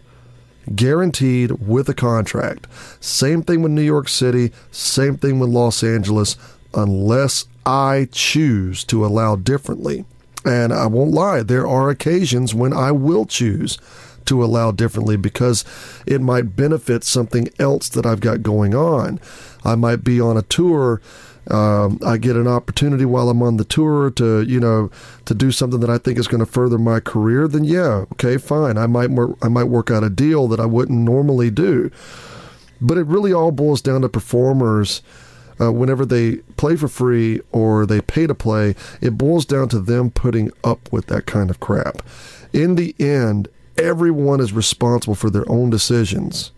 guaranteed 0.74 1.52
with 1.52 1.88
a 1.88 1.94
contract. 1.94 2.66
Same 3.00 3.42
thing 3.42 3.62
with 3.62 3.72
New 3.72 3.82
York 3.82 4.08
City, 4.08 4.52
same 4.70 5.16
thing 5.16 5.38
with 5.38 5.50
Los 5.50 5.82
Angeles, 5.82 6.36
unless 6.74 7.46
I 7.66 8.08
choose 8.12 8.84
to 8.84 9.04
allow 9.04 9.36
differently. 9.36 10.04
And 10.44 10.72
I 10.72 10.86
won't 10.86 11.10
lie, 11.10 11.42
there 11.42 11.66
are 11.66 11.90
occasions 11.90 12.54
when 12.54 12.72
I 12.72 12.92
will 12.92 13.26
choose 13.26 13.78
to 14.26 14.44
allow 14.44 14.70
differently 14.70 15.16
because 15.16 15.64
it 16.06 16.20
might 16.20 16.56
benefit 16.56 17.04
something 17.04 17.48
else 17.58 17.88
that 17.90 18.06
I've 18.06 18.20
got 18.20 18.42
going 18.42 18.74
on. 18.74 19.20
I 19.64 19.74
might 19.74 20.04
be 20.04 20.20
on 20.20 20.36
a 20.36 20.42
tour. 20.42 21.00
Um, 21.48 21.98
I 22.04 22.16
get 22.18 22.36
an 22.36 22.46
opportunity 22.46 23.04
while 23.04 23.28
I'm 23.30 23.42
on 23.42 23.56
the 23.56 23.64
tour 23.64 24.10
to, 24.10 24.42
you 24.42 24.60
know, 24.60 24.90
to 25.24 25.34
do 25.34 25.50
something 25.50 25.80
that 25.80 25.90
I 25.90 25.98
think 25.98 26.18
is 26.18 26.28
going 26.28 26.40
to 26.40 26.46
further 26.46 26.78
my 26.78 27.00
career. 27.00 27.48
Then 27.48 27.64
yeah, 27.64 28.04
okay, 28.12 28.36
fine. 28.36 28.76
I 28.76 28.86
might 28.86 29.10
work, 29.10 29.36
I 29.42 29.48
might 29.48 29.64
work 29.64 29.90
out 29.90 30.04
a 30.04 30.10
deal 30.10 30.48
that 30.48 30.60
I 30.60 30.66
wouldn't 30.66 30.98
normally 30.98 31.50
do. 31.50 31.90
But 32.80 32.98
it 32.98 33.06
really 33.06 33.32
all 33.32 33.52
boils 33.52 33.82
down 33.82 34.02
to 34.02 34.08
performers. 34.08 35.02
Uh, 35.60 35.70
whenever 35.70 36.06
they 36.06 36.36
play 36.56 36.74
for 36.74 36.88
free 36.88 37.38
or 37.52 37.84
they 37.84 38.00
pay 38.00 38.26
to 38.26 38.34
play, 38.34 38.74
it 39.02 39.18
boils 39.18 39.44
down 39.44 39.68
to 39.68 39.78
them 39.78 40.10
putting 40.10 40.50
up 40.64 40.90
with 40.90 41.06
that 41.06 41.26
kind 41.26 41.50
of 41.50 41.60
crap. 41.60 42.02
In 42.54 42.76
the 42.76 42.94
end, 42.98 43.48
everyone 43.76 44.40
is 44.40 44.54
responsible 44.54 45.14
for 45.14 45.28
their 45.28 45.46
own 45.50 45.68
decisions, 45.68 46.50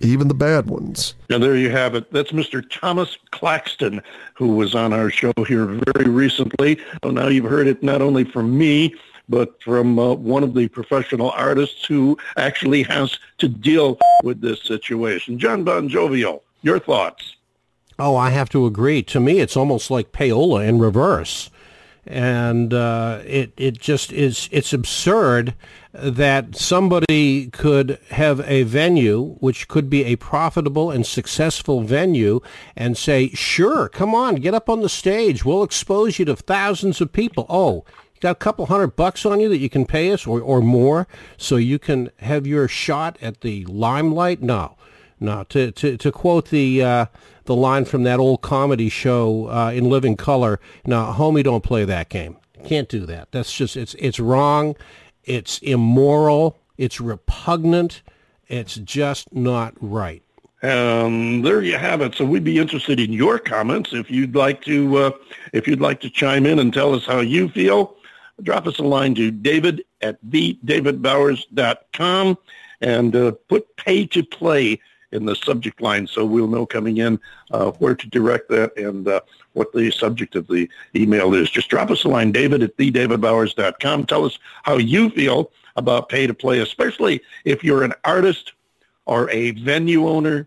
even 0.00 0.28
the 0.28 0.34
bad 0.34 0.66
ones. 0.66 1.14
And 1.28 1.42
there 1.42 1.56
you 1.56 1.70
have 1.70 1.94
it. 1.94 2.10
That's 2.12 2.32
Mr. 2.32 2.64
Thomas 2.70 3.16
Claxton, 3.30 4.02
who 4.34 4.56
was 4.56 4.74
on 4.74 4.92
our 4.92 5.10
show 5.10 5.32
here 5.46 5.66
very 5.66 6.10
recently. 6.10 6.80
Well, 7.02 7.12
now 7.12 7.28
you've 7.28 7.50
heard 7.50 7.66
it 7.66 7.82
not 7.82 8.02
only 8.02 8.24
from 8.24 8.56
me, 8.56 8.94
but 9.28 9.62
from 9.62 9.98
uh, 9.98 10.14
one 10.14 10.42
of 10.42 10.54
the 10.54 10.68
professional 10.68 11.30
artists 11.30 11.84
who 11.84 12.18
actually 12.36 12.82
has 12.84 13.18
to 13.38 13.48
deal 13.48 13.98
with 14.24 14.40
this 14.40 14.62
situation. 14.62 15.38
John 15.38 15.64
Bon 15.64 15.88
Jovial, 15.88 16.42
your 16.62 16.80
thoughts? 16.80 17.36
Oh, 17.98 18.16
I 18.16 18.30
have 18.30 18.48
to 18.50 18.66
agree. 18.66 19.02
To 19.04 19.20
me, 19.20 19.40
it's 19.40 19.56
almost 19.56 19.90
like 19.90 20.12
payola 20.12 20.66
in 20.66 20.78
reverse 20.78 21.50
and 22.06 22.72
uh, 22.72 23.20
it 23.24 23.52
it 23.56 23.78
just 23.78 24.12
is 24.12 24.48
it's 24.50 24.72
absurd 24.72 25.54
that 25.92 26.54
somebody 26.54 27.48
could 27.48 27.98
have 28.10 28.40
a 28.48 28.62
venue 28.62 29.34
which 29.40 29.66
could 29.66 29.90
be 29.90 30.04
a 30.04 30.16
profitable 30.16 30.90
and 30.90 31.04
successful 31.04 31.80
venue 31.82 32.40
and 32.76 32.96
say 32.96 33.28
sure 33.30 33.88
come 33.88 34.14
on 34.14 34.36
get 34.36 34.54
up 34.54 34.68
on 34.68 34.82
the 34.82 34.88
stage 34.88 35.44
we'll 35.44 35.64
expose 35.64 36.18
you 36.18 36.24
to 36.24 36.36
thousands 36.36 37.00
of 37.00 37.12
people 37.12 37.44
oh 37.48 37.84
you 38.14 38.20
got 38.20 38.30
a 38.30 38.34
couple 38.36 38.66
hundred 38.66 38.94
bucks 38.94 39.26
on 39.26 39.40
you 39.40 39.48
that 39.48 39.58
you 39.58 39.68
can 39.68 39.84
pay 39.84 40.12
us 40.12 40.26
or, 40.28 40.40
or 40.40 40.60
more 40.60 41.08
so 41.36 41.56
you 41.56 41.78
can 41.78 42.08
have 42.18 42.46
your 42.46 42.68
shot 42.68 43.18
at 43.20 43.40
the 43.40 43.64
limelight 43.64 44.40
no 44.40 44.76
no 45.18 45.44
to 45.48 45.72
to, 45.72 45.96
to 45.96 46.12
quote 46.12 46.50
the 46.50 46.84
uh, 46.84 47.06
the 47.50 47.56
line 47.56 47.84
from 47.84 48.04
that 48.04 48.20
old 48.20 48.42
comedy 48.42 48.88
show 48.88 49.48
uh, 49.50 49.72
in 49.72 49.90
living 49.90 50.16
color. 50.16 50.60
Now, 50.86 51.12
homie, 51.12 51.42
don't 51.42 51.64
play 51.64 51.84
that 51.84 52.08
game. 52.08 52.36
Can't 52.64 52.88
do 52.88 53.04
that. 53.06 53.32
That's 53.32 53.52
just 53.52 53.76
it's 53.76 53.94
it's 53.94 54.20
wrong. 54.20 54.76
It's 55.24 55.58
immoral. 55.58 56.58
It's 56.76 57.00
repugnant. 57.00 58.02
It's 58.48 58.76
just 58.76 59.34
not 59.34 59.74
right. 59.80 60.22
Um, 60.62 61.42
there 61.42 61.62
you 61.62 61.78
have 61.78 62.02
it. 62.02 62.14
So 62.14 62.24
we'd 62.24 62.44
be 62.44 62.58
interested 62.58 63.00
in 63.00 63.12
your 63.12 63.38
comments 63.38 63.92
if 63.92 64.10
you'd 64.10 64.34
like 64.34 64.62
to 64.64 64.96
uh, 64.96 65.10
if 65.52 65.66
you'd 65.66 65.80
like 65.80 66.00
to 66.00 66.10
chime 66.10 66.44
in 66.44 66.58
and 66.58 66.74
tell 66.74 66.94
us 66.94 67.06
how 67.06 67.20
you 67.20 67.48
feel. 67.48 67.96
Drop 68.42 68.66
us 68.66 68.78
a 68.78 68.82
line 68.82 69.14
to 69.16 69.30
David 69.30 69.84
at 70.00 70.18
thedavidbowers.com 70.26 72.38
and 72.80 73.16
uh, 73.16 73.32
put 73.48 73.76
pay 73.76 74.06
to 74.06 74.22
play 74.22 74.80
in 75.12 75.24
the 75.24 75.34
subject 75.34 75.80
line 75.80 76.06
so 76.06 76.24
we'll 76.24 76.46
know 76.46 76.64
coming 76.64 76.98
in 76.98 77.18
uh, 77.50 77.70
where 77.72 77.94
to 77.94 78.06
direct 78.08 78.48
that 78.48 78.76
and 78.76 79.08
uh, 79.08 79.20
what 79.52 79.72
the 79.72 79.90
subject 79.90 80.36
of 80.36 80.46
the 80.46 80.68
email 80.94 81.34
is. 81.34 81.50
Just 81.50 81.68
drop 81.68 81.90
us 81.90 82.04
a 82.04 82.08
line, 82.08 82.32
david 82.32 82.62
at 82.62 82.76
thedavidbowers.com. 82.76 84.06
Tell 84.06 84.24
us 84.24 84.38
how 84.62 84.76
you 84.76 85.10
feel 85.10 85.50
about 85.76 86.08
pay 86.08 86.26
to 86.26 86.34
play, 86.34 86.60
especially 86.60 87.20
if 87.44 87.64
you're 87.64 87.82
an 87.82 87.94
artist 88.04 88.52
or 89.06 89.30
a 89.30 89.52
venue 89.52 90.08
owner 90.08 90.46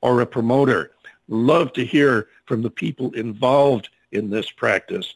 or 0.00 0.20
a 0.20 0.26
promoter. 0.26 0.92
Love 1.28 1.72
to 1.74 1.84
hear 1.84 2.28
from 2.46 2.62
the 2.62 2.70
people 2.70 3.10
involved 3.12 3.88
in 4.12 4.30
this 4.30 4.50
practice. 4.50 5.14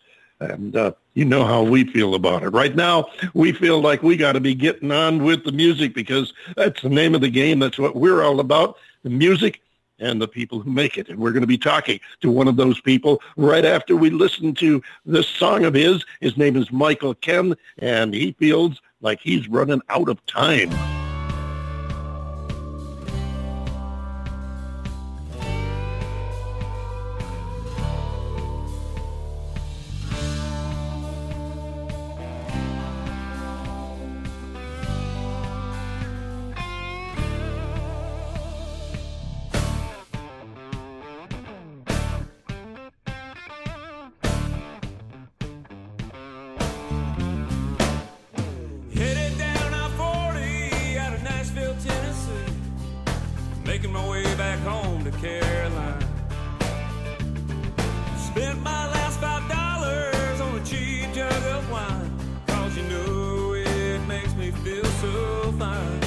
And 0.51 0.77
uh, 0.77 0.93
you 1.15 1.25
know 1.25 1.45
how 1.45 1.63
we 1.63 1.85
feel 1.85 2.15
about 2.15 2.43
it. 2.43 2.51
Right 2.51 2.75
now, 2.75 3.09
we 3.35 3.53
feel 3.53 3.81
like 3.81 4.03
we 4.03 4.17
got 4.17 4.33
to 4.33 4.41
be 4.41 4.55
getting 4.55 4.91
on 4.91 5.23
with 5.23 5.45
the 5.45 5.53
music 5.53 5.95
because 5.95 6.33
that's 6.57 6.83
the 6.83 6.89
name 6.89 7.15
of 7.15 7.21
the 7.21 7.31
game. 7.31 7.59
That's 7.59 7.79
what 7.79 7.97
we're 7.97 8.23
all 8.23 8.41
about. 8.41 8.77
The 9.03 9.11
music 9.11 9.61
and 9.99 10.21
the 10.21 10.29
people 10.29 10.61
who 10.61 10.71
make 10.71 10.99
it. 10.99 11.09
And 11.09 11.19
we're 11.19 11.33
going 11.33 11.43
to 11.43 11.47
be 11.47 11.59
talking 11.59 12.01
to 12.21 12.31
one 12.31 12.49
of 12.49 12.57
those 12.57 12.81
people 12.81 13.23
right 13.37 13.65
after 13.65 13.97
we 13.97 14.11
listen 14.11 14.55
to 14.55 14.83
this 15.07 15.29
song 15.29 15.65
of 15.65 15.75
his. 15.75 16.05
His 16.21 16.37
name 16.37 16.57
is 16.57 16.73
Michael 16.73 17.15
Ken, 17.15 17.55
and 17.79 18.13
he 18.13 18.33
feels 18.33 18.81
like 19.01 19.21
he's 19.21 19.49
running 19.49 19.83
out 19.89 20.09
of 20.09 20.25
time. 20.27 20.71
So 65.13 65.53
fine. 65.59 66.04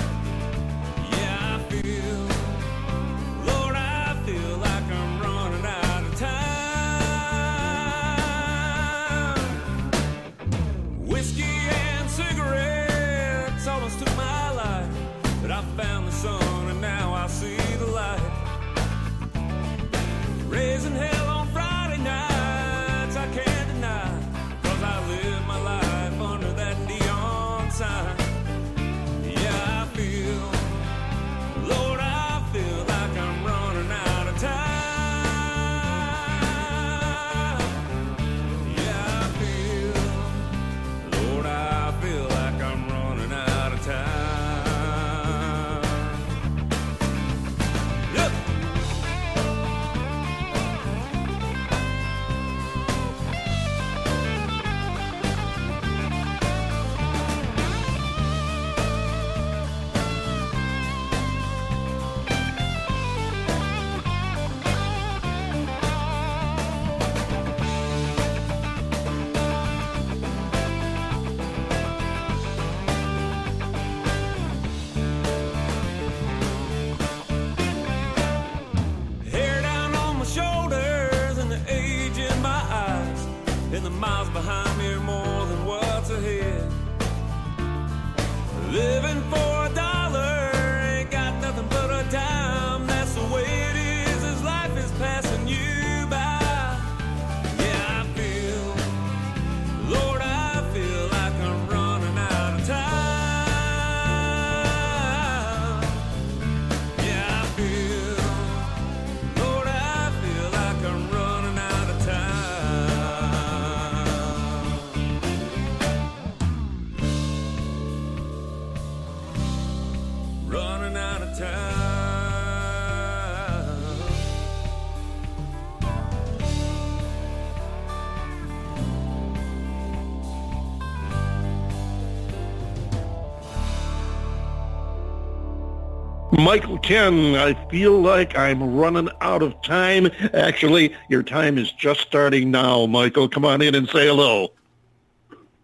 Michael 136.37 136.77
Ken, 136.77 137.35
I 137.35 137.55
feel 137.69 137.99
like 137.99 138.37
I'm 138.37 138.75
running 138.75 139.09
out 139.21 139.41
of 139.41 139.59
time. 139.63 140.07
Actually, 140.35 140.95
your 141.09 141.23
time 141.23 141.57
is 141.57 141.71
just 141.71 142.01
starting 142.01 142.51
now, 142.51 142.85
Michael. 142.85 143.27
Come 143.27 143.43
on 143.43 143.61
in 143.63 143.73
and 143.73 143.89
say 143.89 144.05
hello. 144.05 144.49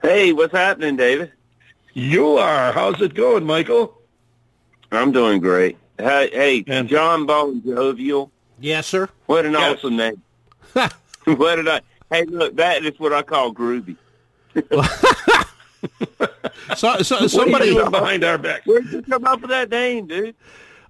Hey, 0.02 0.34
what's 0.34 0.52
happening, 0.52 0.96
David? 0.96 1.32
You 1.94 2.38
are. 2.38 2.72
How's 2.74 3.00
it 3.02 3.14
going, 3.14 3.46
Michael? 3.46 4.02
I'm 4.92 5.12
doing 5.12 5.40
great. 5.42 5.78
Hey, 6.00 6.30
hey, 6.34 6.64
And- 6.66 6.90
John 6.90 7.28
Bon 7.28 7.62
Jovial. 7.64 8.32
Yes, 8.60 8.88
sir. 8.88 9.10
What 9.28 9.46
an 9.46 9.54
Yes. 9.54 9.78
awesome 9.78 9.96
name. 9.96 10.22
what 10.74 11.56
did 11.58 11.68
I? 11.68 11.82
Hey, 12.10 12.26
look, 12.26 12.56
that 12.56 12.84
is 12.84 13.00
what 13.00 13.14
I 13.14 13.22
call 13.22 13.54
groovy. 13.54 13.96
So, 16.76 16.98
so 17.02 17.16
What 17.16 17.24
are 17.24 17.30
somebody. 17.30 17.66
you 17.68 17.74
doing 17.76 17.92
behind 17.92 18.24
our 18.24 18.38
back? 18.38 18.62
Where'd 18.66 18.86
you 18.92 19.02
come 19.02 19.26
up 19.26 19.42
with 19.42 19.50
that 19.50 19.70
name, 19.70 20.08
dude? 20.08 20.36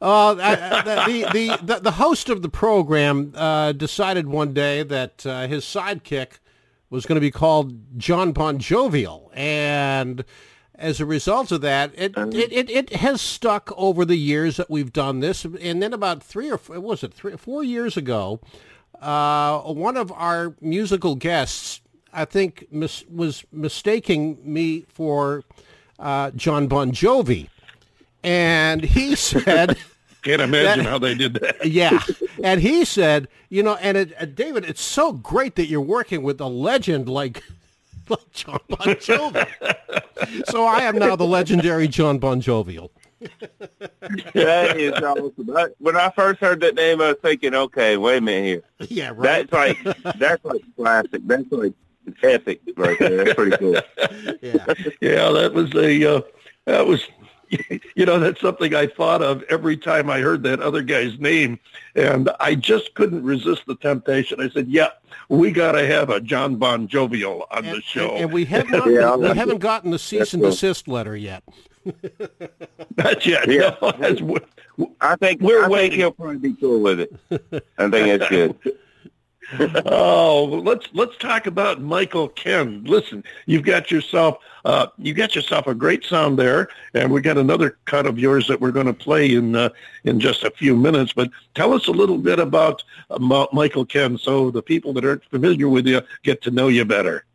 Uh, 0.01 0.35
I- 0.35 0.79
I- 0.79 1.05
the, 1.07 1.29
the, 1.33 1.65
the, 1.75 1.79
the 1.81 1.91
host 1.91 2.29
of 2.29 2.41
the 2.41 2.49
program 2.49 3.33
uh, 3.35 3.71
decided 3.71 4.27
one 4.27 4.53
day 4.53 4.83
that 4.83 5.25
uh, 5.25 5.47
his 5.47 5.63
sidekick 5.63 6.39
was 6.89 7.05
going 7.05 7.15
to 7.15 7.21
be 7.21 7.31
called 7.31 7.97
John 7.97 8.33
Bon 8.33 8.59
Jovial. 8.59 9.31
And 9.33 10.23
as 10.75 10.99
a 10.99 11.05
result 11.05 11.51
of 11.51 11.61
that, 11.61 11.91
it, 11.95 12.13
it, 12.17 12.51
it, 12.51 12.69
it 12.69 12.89
has 12.97 13.21
stuck 13.21 13.71
over 13.77 14.03
the 14.05 14.15
years 14.17 14.57
that 14.57 14.69
we've 14.69 14.91
done 14.93 15.19
this. 15.21 15.45
And 15.45 15.81
then 15.81 15.93
about 15.93 16.21
three 16.21 16.51
or 16.51 16.57
four, 16.57 16.79
was 16.79 17.03
it 17.03 17.13
three 17.13 17.33
or 17.33 17.37
four 17.37 17.63
years 17.63 17.95
ago, 17.97 18.41
uh, 19.01 19.59
one 19.61 19.97
of 19.97 20.11
our 20.11 20.53
musical 20.61 21.15
guests, 21.15 21.81
I 22.11 22.25
think, 22.25 22.67
mis- 22.71 23.05
was 23.09 23.43
mistaking 23.51 24.37
me 24.43 24.85
for 24.87 25.43
uh, 25.99 26.31
John 26.31 26.67
Bon 26.67 26.91
Jovi. 26.91 27.49
And 28.23 28.83
he 28.83 29.15
said... 29.15 29.77
Can't 30.21 30.41
imagine 30.41 30.85
That- 30.85 30.89
how 30.89 30.99
they 30.99 31.15
did 31.15 31.33
that. 31.35 31.65
yeah. 31.65 31.99
And 32.43 32.61
he 32.61 32.85
said, 32.85 33.27
you 33.49 33.61
know, 33.61 33.75
and 33.81 33.97
it, 33.97 34.13
uh, 34.17 34.25
David, 34.25 34.63
it's 34.63 34.81
so 34.81 35.11
great 35.11 35.55
that 35.55 35.65
you're 35.65 35.81
working 35.81 36.23
with 36.23 36.39
a 36.39 36.47
legend 36.47 37.09
like 37.09 37.43
like 38.09 38.31
John 38.31 38.59
Bon 38.69 38.79
Jovi. 38.79 39.45
so 40.49 40.65
I 40.65 40.83
am 40.83 40.97
now 40.97 41.15
the 41.17 41.25
legendary 41.25 41.87
John 41.89 42.19
Bon 42.19 42.39
Jovial. 42.39 42.91
That 44.33 44.77
is 44.77 44.93
awesome. 44.93 45.55
I, 45.55 45.67
when 45.79 45.95
I 45.95 46.09
first 46.11 46.39
heard 46.39 46.59
that 46.61 46.75
name, 46.75 47.01
I 47.01 47.09
was 47.09 47.17
thinking, 47.21 47.53
okay, 47.55 47.95
wait 47.97 48.17
a 48.17 48.21
minute 48.21 48.63
here. 48.79 48.87
Yeah, 48.89 49.11
right. 49.15 49.49
That's 49.49 49.85
like 49.85 50.17
that's 50.17 50.43
like 50.45 50.61
classic. 50.75 51.21
That's 51.25 51.51
like 51.51 51.73
epic 52.23 52.61
right 52.77 52.97
there. 52.99 53.23
That's 53.25 53.33
pretty 53.35 53.57
cool. 53.57 53.73
yeah. 54.41 54.65
Yeah, 55.01 55.29
that 55.31 55.51
was 55.53 55.73
a 55.75 56.17
uh, 56.17 56.21
that 56.65 56.85
was 56.87 57.03
you 57.95 58.05
know, 58.05 58.17
that's 58.19 58.41
something 58.41 58.73
I 58.73 58.87
thought 58.87 59.21
of 59.21 59.43
every 59.43 59.77
time 59.77 60.09
I 60.09 60.19
heard 60.21 60.41
that 60.43 60.59
other 60.59 60.81
guy's 60.81 61.19
name, 61.19 61.59
and 61.95 62.29
I 62.39 62.55
just 62.55 62.95
couldn't 62.95 63.23
resist 63.23 63.61
the 63.67 63.75
temptation. 63.75 64.41
I 64.41 64.49
said, 64.49 64.67
"Yeah, 64.67 64.89
we 65.29 65.51
got 65.51 65.73
to 65.73 65.85
have 65.85 66.09
a 66.09 66.19
John 66.19 66.55
Bon 66.55 66.87
Jovial 66.87 67.45
on 67.51 67.65
And, 67.65 67.77
the 67.77 67.81
show." 67.81 68.11
and, 68.11 68.23
and 68.25 68.33
we 68.33 68.45
have 68.45 68.67
not 68.71 68.87
Yeah, 68.89 69.15
we 69.15 69.27
I'm- 69.27 69.37
haven't 69.37 69.59
gotten 69.59 69.91
the 69.91 69.99
cease 69.99 70.33
and 70.33 70.41
cool. 70.41 70.49
desist 70.51 70.87
letter 70.87 71.15
yet. 71.15 71.43
Not 72.97 73.25
yet. 73.25 73.47
Yeah. 73.47 73.75
No, 73.81 73.91
that's 73.99 74.19
w- 74.19 74.39
I 75.01 75.15
think 75.17 75.41
We're 75.41 75.59
I 75.59 75.61
think 75.63 75.71
waiting. 75.73 75.99
he'll 75.99 76.11
probably 76.11 76.37
be 76.37 76.53
cool 76.55 76.79
with 76.81 76.99
it. 77.01 77.13
I 77.77 77.89
think 77.89 78.19
that's 78.19 78.29
good. 78.29 78.55
Oh, 79.85 80.61
let's 80.63 80.87
let's 80.93 81.17
talk 81.17 81.47
about 81.47 81.81
Michael 81.81 82.29
Ken. 82.29 82.83
Listen, 82.85 83.23
you've 83.45 83.63
got 83.63 83.91
yourself 83.91 84.37
uh, 84.65 84.87
you 84.97 85.13
got 85.13 85.35
yourself 85.35 85.67
a 85.67 85.75
great 85.75 86.05
sound 86.05 86.39
there, 86.39 86.69
and 86.93 87.11
we 87.11 87.21
got 87.21 87.37
another 87.37 87.77
cut 87.85 88.05
of 88.05 88.17
yours 88.17 88.47
that 88.47 88.59
we're 88.59 88.71
going 88.71 88.85
to 88.85 88.93
play 88.93 89.35
in 89.35 89.55
uh, 89.55 89.69
in 90.05 90.19
just 90.19 90.43
a 90.43 90.51
few 90.51 90.75
minutes. 90.75 91.11
But 91.13 91.29
tell 91.53 91.73
us 91.73 91.87
a 91.87 91.91
little 91.91 92.17
bit 92.17 92.39
about 92.39 92.83
uh, 93.09 93.47
Michael 93.51 93.85
Ken, 93.85 94.17
so 94.17 94.51
the 94.51 94.61
people 94.61 94.93
that 94.93 95.05
aren't 95.05 95.25
familiar 95.25 95.67
with 95.67 95.85
you 95.85 96.01
get 96.23 96.41
to 96.43 96.51
know 96.51 96.69
you 96.69 96.85
better. 96.85 97.25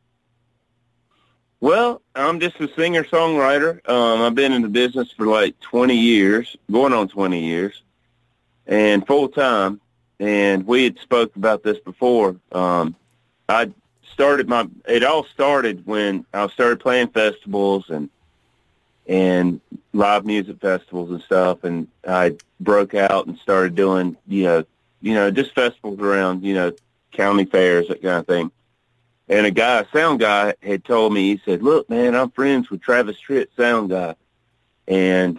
Well, 1.60 2.02
I'm 2.14 2.40
just 2.40 2.60
a 2.60 2.72
singer 2.74 3.04
songwriter. 3.04 3.86
Um, 3.88 4.22
I've 4.22 4.34
been 4.34 4.52
in 4.52 4.62
the 4.62 4.68
business 4.68 5.10
for 5.10 5.26
like 5.26 5.58
20 5.60 5.94
years, 5.94 6.56
going 6.70 6.92
on 6.92 7.08
20 7.08 7.44
years, 7.44 7.82
and 8.66 9.06
full 9.06 9.28
time. 9.28 9.80
And 10.20 10.66
we 10.66 10.84
had 10.84 10.98
spoke 10.98 11.36
about 11.36 11.62
this 11.62 11.78
before. 11.78 12.36
Um, 12.52 12.96
I 13.48 13.70
started 14.12 14.48
my. 14.48 14.68
It 14.86 15.04
all 15.04 15.24
started 15.24 15.86
when 15.86 16.26
I 16.34 16.48
started 16.48 16.80
playing 16.80 17.08
festivals 17.08 17.88
and 17.88 18.10
and 19.06 19.60
live 19.92 20.26
music 20.26 20.60
festivals 20.60 21.10
and 21.10 21.22
stuff. 21.22 21.64
And 21.64 21.88
I 22.06 22.36
broke 22.60 22.94
out 22.94 23.26
and 23.26 23.38
started 23.38 23.74
doing 23.74 24.16
you 24.26 24.44
know 24.44 24.64
you 25.00 25.14
know 25.14 25.30
just 25.30 25.54
festivals 25.54 26.00
around 26.00 26.42
you 26.42 26.54
know 26.54 26.72
county 27.12 27.44
fairs 27.44 27.88
that 27.88 28.02
kind 28.02 28.18
of 28.18 28.26
thing. 28.26 28.50
And 29.28 29.44
a 29.46 29.50
guy, 29.50 29.80
a 29.80 29.86
sound 29.92 30.20
guy, 30.20 30.54
had 30.62 30.84
told 30.84 31.12
me, 31.12 31.34
he 31.34 31.42
said, 31.44 31.62
look, 31.62 31.90
man, 31.90 32.14
I'm 32.14 32.30
friends 32.30 32.70
with 32.70 32.80
Travis 32.80 33.16
Tritt, 33.20 33.48
sound 33.56 33.90
guy. 33.90 34.14
And 34.86 35.38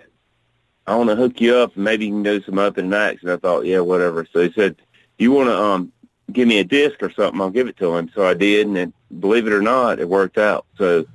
I 0.89 0.95
want 0.95 1.11
to 1.11 1.15
hook 1.15 1.39
you 1.39 1.55
up 1.55 1.75
and 1.75 1.83
maybe 1.83 2.07
you 2.07 2.11
can 2.11 2.23
do 2.23 2.41
some 2.41 2.57
opening 2.57 2.95
acts. 2.95 3.21
And 3.21 3.31
I 3.31 3.37
thought, 3.37 3.63
yeah, 3.63 3.79
whatever. 3.79 4.25
So 4.33 4.39
he 4.39 4.51
said, 4.53 4.75
you 5.19 5.31
want 5.31 5.47
to 5.47 5.55
um, 5.55 5.91
give 6.31 6.47
me 6.47 6.57
a 6.57 6.63
disc 6.63 7.03
or 7.03 7.11
something? 7.11 7.39
I'll 7.39 7.51
give 7.51 7.67
it 7.67 7.77
to 7.77 7.95
him. 7.95 8.09
So 8.15 8.25
I 8.25 8.33
did. 8.33 8.65
And 8.65 8.75
it, 8.75 8.93
believe 9.19 9.45
it 9.45 9.53
or 9.53 9.61
not, 9.61 9.99
it 9.99 10.09
worked 10.09 10.39
out. 10.39 10.65
So 10.79 11.05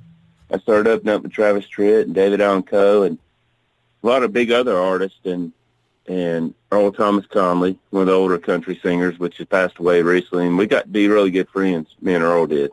I 0.49 0.59
started 0.59 0.89
opening 0.89 1.13
up 1.13 1.23
with 1.23 1.33
Travis 1.33 1.65
Tritt 1.65 2.03
and 2.03 2.15
David 2.15 2.39
Allan 2.39 2.63
Coe 2.63 3.03
and 3.03 3.19
a 4.01 4.07
lot 4.07 4.23
of 4.23 4.31
big 4.31 4.49
other 4.51 4.77
artists 4.77 5.19
and 5.25 5.51
and 6.07 6.53
Earl 6.71 6.91
Thomas 6.91 7.25
Conley, 7.25 7.79
one 7.89 8.01
of 8.01 8.07
the 8.07 8.13
older 8.13 8.37
country 8.37 8.79
singers, 8.81 9.17
which 9.17 9.37
has 9.37 9.47
passed 9.47 9.79
away 9.79 10.03
recently, 10.03 10.45
and 10.45 10.55
we 10.55 10.67
got 10.67 10.83
to 10.83 10.87
be 10.87 11.07
really 11.07 11.31
good 11.31 11.49
friends. 11.49 11.95
Me 11.99 12.13
and 12.13 12.23
Earl 12.23 12.45
did, 12.45 12.69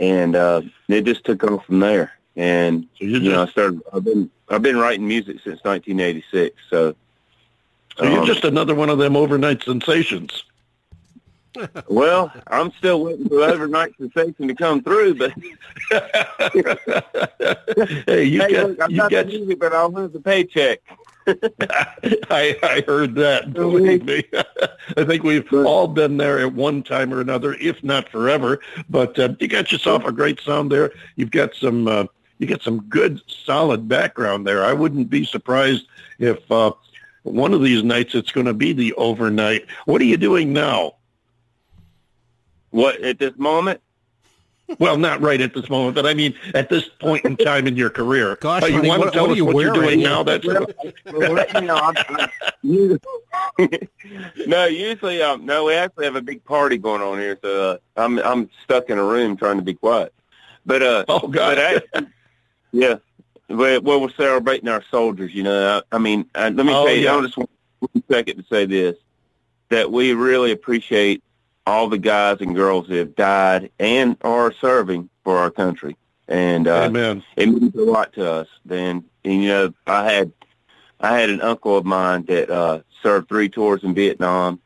and 0.00 0.34
uh, 0.34 0.62
it 0.88 1.04
just 1.04 1.24
took 1.24 1.44
off 1.44 1.64
from 1.64 1.78
there. 1.78 2.12
And 2.36 2.88
So 2.98 3.04
you 3.04 3.18
you 3.18 3.30
know, 3.30 3.42
I 3.42 3.46
started. 3.46 3.80
I've 3.92 4.04
been 4.04 4.30
I've 4.48 4.62
been 4.62 4.76
writing 4.76 5.06
music 5.06 5.36
since 5.44 5.62
1986. 5.64 6.56
So, 6.68 6.94
so 7.96 8.04
you're 8.04 8.20
um, 8.20 8.26
just 8.26 8.44
another 8.44 8.74
one 8.74 8.90
of 8.90 8.98
them 8.98 9.16
overnight 9.16 9.62
sensations. 9.62 10.44
well, 11.88 12.32
I'm 12.48 12.72
still 12.72 13.04
waiting 13.04 13.28
for 13.28 13.40
overnight 13.42 13.96
sensation 13.96 14.48
to 14.48 14.54
come 14.54 14.82
through. 14.82 15.14
But 15.14 15.32
hey, 18.06 18.24
you 18.24 18.40
hey, 18.40 18.50
get 18.50 18.68
look, 18.68 18.82
I'm 18.82 18.90
you 18.90 18.96
not 18.96 19.10
get 19.10 19.26
the 19.26 19.38
music, 19.38 19.60
but 19.60 19.72
I'll 19.72 19.90
lose 19.90 20.12
the 20.12 20.20
paycheck. 20.20 20.80
I, 21.26 22.56
I 22.62 22.82
heard 22.86 23.14
that. 23.14 23.54
Believe 23.54 24.04
me, 24.04 24.24
I 24.96 25.04
think 25.04 25.22
we've 25.22 25.50
all 25.52 25.88
been 25.88 26.18
there 26.18 26.40
at 26.40 26.52
one 26.52 26.82
time 26.82 27.14
or 27.14 27.20
another, 27.20 27.54
if 27.54 27.82
not 27.82 28.08
forever. 28.10 28.60
But 28.90 29.18
uh, 29.18 29.30
you 29.38 29.48
got 29.48 29.72
yourself 29.72 30.04
a 30.04 30.12
great 30.12 30.40
sound 30.40 30.70
there. 30.70 30.92
You've 31.16 31.30
got 31.30 31.54
some 31.54 31.88
uh, 31.88 32.06
you 32.38 32.46
get 32.46 32.62
some 32.62 32.80
good, 32.88 33.20
solid 33.26 33.88
background 33.88 34.46
there. 34.46 34.64
I 34.64 34.72
wouldn't 34.72 35.08
be 35.10 35.24
surprised 35.24 35.86
if 36.18 36.50
uh, 36.50 36.72
one 37.22 37.54
of 37.54 37.62
these 37.62 37.82
nights 37.82 38.14
it's 38.14 38.32
going 38.32 38.46
to 38.46 38.54
be 38.54 38.72
the 38.72 38.92
overnight. 38.94 39.66
What 39.86 40.00
are 40.00 40.04
you 40.04 40.16
doing 40.16 40.52
now? 40.52 40.96
What 42.70 43.00
at 43.02 43.18
this 43.18 43.36
moment? 43.36 43.80
Well, 44.78 44.96
not 44.96 45.20
right 45.20 45.40
at 45.42 45.52
this 45.54 45.68
moment, 45.68 45.94
but 45.94 46.06
I 46.06 46.14
mean 46.14 46.34
at 46.54 46.70
this 46.70 46.88
point 46.88 47.24
in 47.26 47.36
time 47.36 47.66
in 47.66 47.76
your 47.76 47.90
career. 47.90 48.36
Gosh, 48.40 48.62
Uh, 48.62 48.66
you 48.66 48.76
honey, 48.76 48.88
want 48.88 49.00
what- 49.00 49.04
to 49.06 49.10
tell 49.12 49.22
what 49.24 49.28
are 49.28 49.32
us 49.32 49.36
you 49.36 49.44
what 49.44 49.56
you're 49.62 49.72
wearing? 49.74 50.00
doing 50.00 50.02
now? 50.02 50.22
That's 50.22 50.44
Well, 50.46 50.66
well, 51.12 51.46
you 51.54 51.60
know, 51.60 51.76
I'm, 51.76 51.94
I'm, 52.08 52.98
no, 54.46 54.64
usually, 54.64 55.22
um, 55.22 55.44
no, 55.44 55.64
we 55.66 55.74
actually 55.74 56.06
have 56.06 56.16
a 56.16 56.22
big 56.22 56.42
party 56.44 56.78
going 56.78 57.02
on 57.02 57.18
here, 57.18 57.38
so 57.42 57.72
uh, 57.72 57.76
I'm 57.96 58.18
I'm 58.20 58.50
stuck 58.64 58.88
in 58.90 58.98
a 58.98 59.04
room 59.04 59.36
trying 59.36 59.58
to 59.58 59.62
be 59.62 59.74
quiet. 59.74 60.12
But 60.66 60.82
uh, 60.82 61.04
oh 61.08 61.28
God. 61.28 61.56
but 61.56 61.58
actually, 61.58 62.08
yeah, 62.74 62.96
well, 63.48 63.80
well, 63.82 64.00
we're 64.00 64.10
celebrating 64.10 64.68
our 64.68 64.82
soldiers. 64.90 65.32
You 65.34 65.44
know, 65.44 65.82
I, 65.92 65.96
I 65.96 65.98
mean, 65.98 66.26
let 66.34 66.54
me 66.56 66.62
Oh, 66.72 66.86
tell 66.86 66.94
you, 66.94 67.04
yeah. 67.04 67.16
I 67.16 67.20
just 67.22 67.36
want 67.36 67.50
one 67.78 68.02
second 68.10 68.36
to 68.38 68.44
say 68.48 68.66
this: 68.66 68.96
that 69.68 69.90
we 69.92 70.12
really 70.12 70.50
appreciate 70.50 71.22
all 71.66 71.88
the 71.88 71.98
guys 71.98 72.40
and 72.40 72.54
girls 72.54 72.88
that 72.88 72.96
have 72.96 73.14
died 73.16 73.70
and 73.78 74.16
are 74.22 74.52
serving 74.52 75.08
for 75.22 75.38
our 75.38 75.50
country, 75.50 75.96
and 76.28 76.66
uh, 76.68 76.82
Amen. 76.84 77.22
it 77.36 77.48
means 77.48 77.74
a 77.74 77.82
lot 77.82 78.12
to 78.14 78.30
us. 78.30 78.48
Then, 78.64 79.04
and, 79.24 79.42
you 79.42 79.48
know, 79.48 79.74
I 79.86 80.12
had 80.12 80.32
I 81.00 81.18
had 81.18 81.30
an 81.30 81.40
uncle 81.40 81.76
of 81.76 81.84
mine 81.84 82.24
that 82.24 82.50
uh, 82.50 82.80
served 83.02 83.28
three 83.28 83.48
tours 83.48 83.84
in 83.84 83.94
Vietnam. 83.94 84.60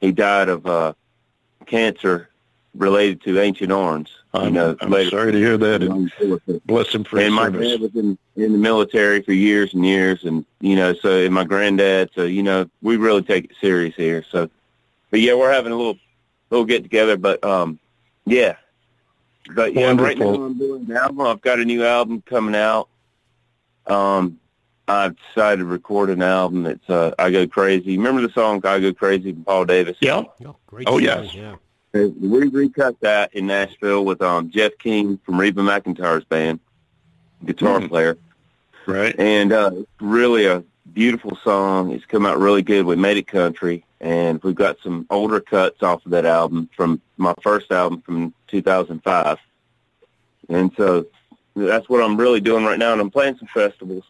He 0.00 0.10
died 0.10 0.48
of 0.48 0.66
uh, 0.66 0.94
cancer 1.66 2.28
related 2.74 3.22
to 3.22 3.38
Agent 3.38 3.72
Orange. 3.72 4.10
You 4.34 4.40
I'm, 4.40 4.52
know, 4.54 4.76
I'm 4.80 4.90
later. 4.90 5.10
sorry 5.10 5.32
to 5.32 5.38
hear 5.38 5.58
that. 5.58 5.82
And 5.82 6.10
bless 6.64 6.94
him 6.94 7.04
for 7.04 7.18
his 7.18 7.26
And 7.26 7.34
my 7.34 7.44
service. 7.46 7.68
dad 7.72 7.80
was 7.80 7.94
in 7.94 8.16
in 8.36 8.52
the 8.52 8.58
military 8.58 9.20
for 9.20 9.32
years 9.32 9.74
and 9.74 9.84
years, 9.84 10.24
and 10.24 10.44
you 10.60 10.74
know, 10.74 10.94
so 10.94 11.20
and 11.20 11.34
my 11.34 11.44
granddad. 11.44 12.10
So 12.14 12.24
you 12.24 12.42
know, 12.42 12.68
we 12.80 12.96
really 12.96 13.22
take 13.22 13.44
it 13.44 13.50
serious 13.60 13.94
here. 13.94 14.24
So, 14.30 14.48
but 15.10 15.20
yeah, 15.20 15.34
we're 15.34 15.52
having 15.52 15.72
a 15.72 15.76
little 15.76 15.98
little 16.50 16.64
get 16.64 16.82
together. 16.82 17.18
But 17.18 17.44
um, 17.44 17.78
yeah, 18.24 18.56
but 19.54 19.74
yeah, 19.74 19.92
right 19.92 20.16
now 20.16 20.34
I'm 20.34 20.58
doing 20.58 20.86
an 20.88 20.96
album. 20.96 21.20
I've 21.20 21.42
got 21.42 21.58
a 21.58 21.64
new 21.64 21.84
album 21.84 22.22
coming 22.24 22.54
out. 22.54 22.88
Um, 23.86 24.38
I've 24.88 25.16
decided 25.28 25.58
to 25.58 25.64
record 25.66 26.08
an 26.10 26.22
album. 26.22 26.66
It's 26.66 26.88
uh, 26.88 27.14
I 27.18 27.30
Go 27.30 27.46
Crazy. 27.46 27.96
Remember 27.98 28.22
the 28.26 28.32
song 28.32 28.62
I 28.64 28.80
Go 28.80 28.94
Crazy 28.94 29.32
from 29.32 29.44
Paul 29.44 29.64
Davis? 29.66 29.96
Yeah. 30.00 30.22
Oh, 30.46 30.56
great. 30.66 30.88
Oh, 30.88 30.98
song, 30.98 31.02
yes. 31.02 31.34
Yeah. 31.34 31.56
We 31.92 32.48
recut 32.48 32.98
that 33.00 33.34
in 33.34 33.46
Nashville 33.46 34.04
with 34.04 34.22
um 34.22 34.50
Jeff 34.50 34.72
King 34.78 35.18
from 35.24 35.38
Reba 35.38 35.60
McEntire's 35.62 36.24
band, 36.24 36.60
guitar 37.44 37.80
Mhm. 37.80 37.88
player. 37.88 38.18
Right. 38.84 39.14
and 39.16 39.52
uh, 39.52 39.70
it's 39.74 39.88
really 40.00 40.46
a 40.46 40.64
beautiful 40.92 41.38
song. 41.44 41.92
It's 41.92 42.04
come 42.04 42.26
out 42.26 42.40
really 42.40 42.62
good. 42.62 42.84
We 42.84 42.96
made 42.96 43.16
it 43.16 43.28
country, 43.28 43.84
and 44.00 44.42
we've 44.42 44.56
got 44.56 44.78
some 44.82 45.06
older 45.08 45.38
cuts 45.38 45.84
off 45.84 46.04
of 46.04 46.10
that 46.10 46.26
album 46.26 46.68
from 46.76 47.00
my 47.16 47.32
first 47.42 47.70
album 47.70 48.00
from 48.00 48.34
2005. 48.48 49.38
And 50.48 50.72
so 50.76 51.06
that's 51.54 51.88
what 51.88 52.02
I'm 52.02 52.16
really 52.16 52.40
doing 52.40 52.64
right 52.64 52.78
now, 52.78 52.90
and 52.92 53.00
I'm 53.00 53.10
playing 53.10 53.38
some 53.38 53.46
festivals. 53.54 54.02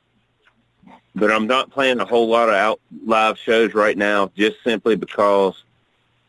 But 1.14 1.30
I'm 1.30 1.46
not 1.46 1.70
playing 1.70 2.00
a 2.00 2.06
whole 2.06 2.28
lot 2.28 2.48
of 2.48 2.54
out 2.54 2.80
live 3.04 3.36
shows 3.36 3.74
right 3.74 3.98
now, 3.98 4.30
just 4.34 4.56
simply 4.64 4.96
because 4.96 5.62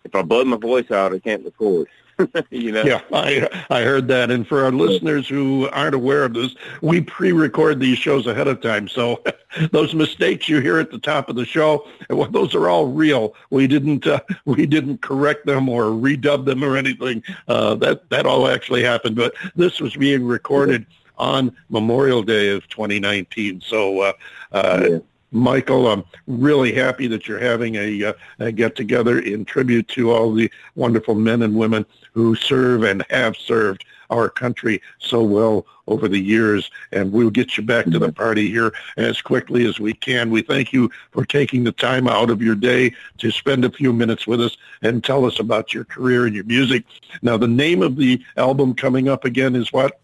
if 0.04 0.16
I 0.16 0.22
blow 0.22 0.44
my 0.46 0.58
voice 0.58 0.92
out, 0.92 1.14
I 1.14 1.20
can't 1.20 1.44
record. 1.44 1.88
you 2.52 2.72
know? 2.72 2.84
Yeah, 2.84 3.02
I 3.12 3.66
I 3.70 3.82
heard 3.82 4.08
that. 4.10 4.30
And 4.30 4.48
for 4.48 4.64
our 4.64 4.72
listeners 4.72 5.28
who 5.28 5.68
aren't 5.70 5.96
aware 5.96 6.24
of 6.24 6.34
this, 6.34 6.56
we 6.82 7.02
pre-record 7.02 7.80
these 7.80 7.98
shows 7.98 8.28
ahead 8.28 8.48
of 8.48 8.62
time. 8.62 8.88
So 8.88 9.24
those 9.72 9.94
mistakes 9.96 10.48
you 10.48 10.60
hear 10.60 10.80
at 10.80 10.92
the 10.92 11.00
top 11.00 11.30
of 11.30 11.36
the 11.36 11.46
show, 11.46 11.88
well, 12.10 12.30
those 12.30 12.54
are 12.56 12.70
all 12.70 12.88
real. 12.88 13.34
We 13.50 13.68
didn't 13.68 14.06
uh, 14.06 14.20
we 14.46 14.66
didn't 14.66 15.02
correct 15.02 15.46
them 15.46 15.70
or 15.70 15.86
redub 15.86 16.46
them 16.46 16.64
or 16.64 16.78
anything. 16.78 17.24
Uh, 17.48 17.76
that 17.76 18.10
that 18.10 18.26
all 18.26 18.48
actually 18.48 18.84
happened. 18.84 19.16
But 19.16 19.34
this 19.56 19.80
was 19.80 19.96
being 19.96 20.26
recorded 20.26 20.86
on 21.18 21.56
Memorial 21.70 22.24
Day 22.24 22.50
of 22.50 22.68
2019. 22.70 23.62
So. 23.62 24.02
Uh, 24.02 24.14
uh, 24.52 24.88
Yeah. 24.90 25.00
Michael, 25.34 25.88
I'm 25.88 26.04
really 26.28 26.72
happy 26.72 27.08
that 27.08 27.28
you're 27.28 27.40
having 27.40 27.76
a, 27.76 28.04
uh, 28.04 28.14
a 28.40 28.52
get 28.52 28.76
together 28.76 29.20
in 29.20 29.46
tribute 29.46 29.88
to 29.90 30.12
all 30.12 30.32
the 30.32 30.50
wonderful 30.76 31.16
men 31.16 31.42
and 31.42 31.56
women 31.56 31.86
who 32.14 32.36
serve 32.36 32.84
and 32.84 33.04
have 33.10 33.36
served 33.36 33.84
our 34.12 34.30
country 34.30 34.80
so 35.00 35.24
well 35.24 35.66
over 35.88 36.08
the 36.08 36.20
years. 36.20 36.70
And 36.92 37.12
we'll 37.12 37.32
get 37.32 37.58
you 37.58 37.64
back 37.64 37.86
to 37.86 37.98
the 37.98 38.12
party 38.12 38.48
here 38.50 38.74
as 38.96 39.22
quickly 39.22 39.66
as 39.66 39.80
we 39.80 39.94
can. 39.94 40.30
We 40.30 40.44
thank 40.44 40.72
you 40.72 40.92
for 41.12 41.26
taking 41.26 41.64
the 41.64 41.72
time 41.72 42.08
out 42.08 42.30
of 42.30 42.42
your 42.42 42.56
day 42.56 42.94
to 43.18 43.32
spend 43.32 43.66
a 43.66 43.72
few 43.72 43.92
minutes 43.92 44.28
with 44.28 44.40
us 44.40 44.56
and 44.84 45.04
tell 45.04 45.26
us 45.26 45.40
about 45.40 45.74
your 45.74 45.84
career 45.84 46.28
and 46.28 46.36
your 46.36 46.46
music. 46.46 46.86
Now, 47.24 47.38
the 47.38 47.48
name 47.48 47.82
of 47.82 47.96
the 47.96 48.24
album 48.38 48.76
coming 48.76 49.10
up 49.10 49.26
again 49.26 49.56
is 49.56 49.74
what? 49.74 50.00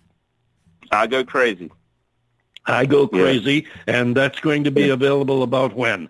I 0.91 1.05
Go 1.05 1.23
Crazy. 1.23 1.69
I 2.69 2.85
Go 2.85 3.09
Yeah. 3.11 3.21
Crazy, 3.21 3.67
and 3.87 4.15
that's 4.15 4.39
going 4.39 4.63
to 4.63 4.71
be 4.71 4.89
available 4.89 5.43
about 5.43 5.75
when? 5.75 6.09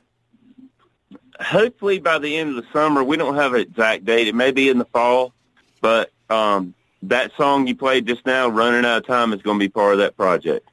hopefully 1.41 1.99
by 1.99 2.19
the 2.19 2.35
end 2.37 2.49
of 2.49 2.55
the 2.55 2.65
summer. 2.71 3.03
We 3.03 3.17
don't 3.17 3.35
have 3.35 3.53
an 3.53 3.61
exact 3.61 4.05
date. 4.05 4.27
It 4.27 4.35
may 4.35 4.51
be 4.51 4.69
in 4.69 4.77
the 4.77 4.85
fall, 4.85 5.33
but 5.81 6.11
um, 6.29 6.73
that 7.03 7.31
song 7.37 7.67
you 7.67 7.75
played 7.75 8.05
just 8.05 8.25
now, 8.25 8.49
"Running 8.49 8.85
Out 8.85 8.97
of 8.97 9.07
Time," 9.07 9.33
is 9.33 9.41
going 9.41 9.57
to 9.57 9.63
be 9.63 9.69
part 9.69 9.93
of 9.93 9.99
that 9.99 10.17
project. 10.17 10.67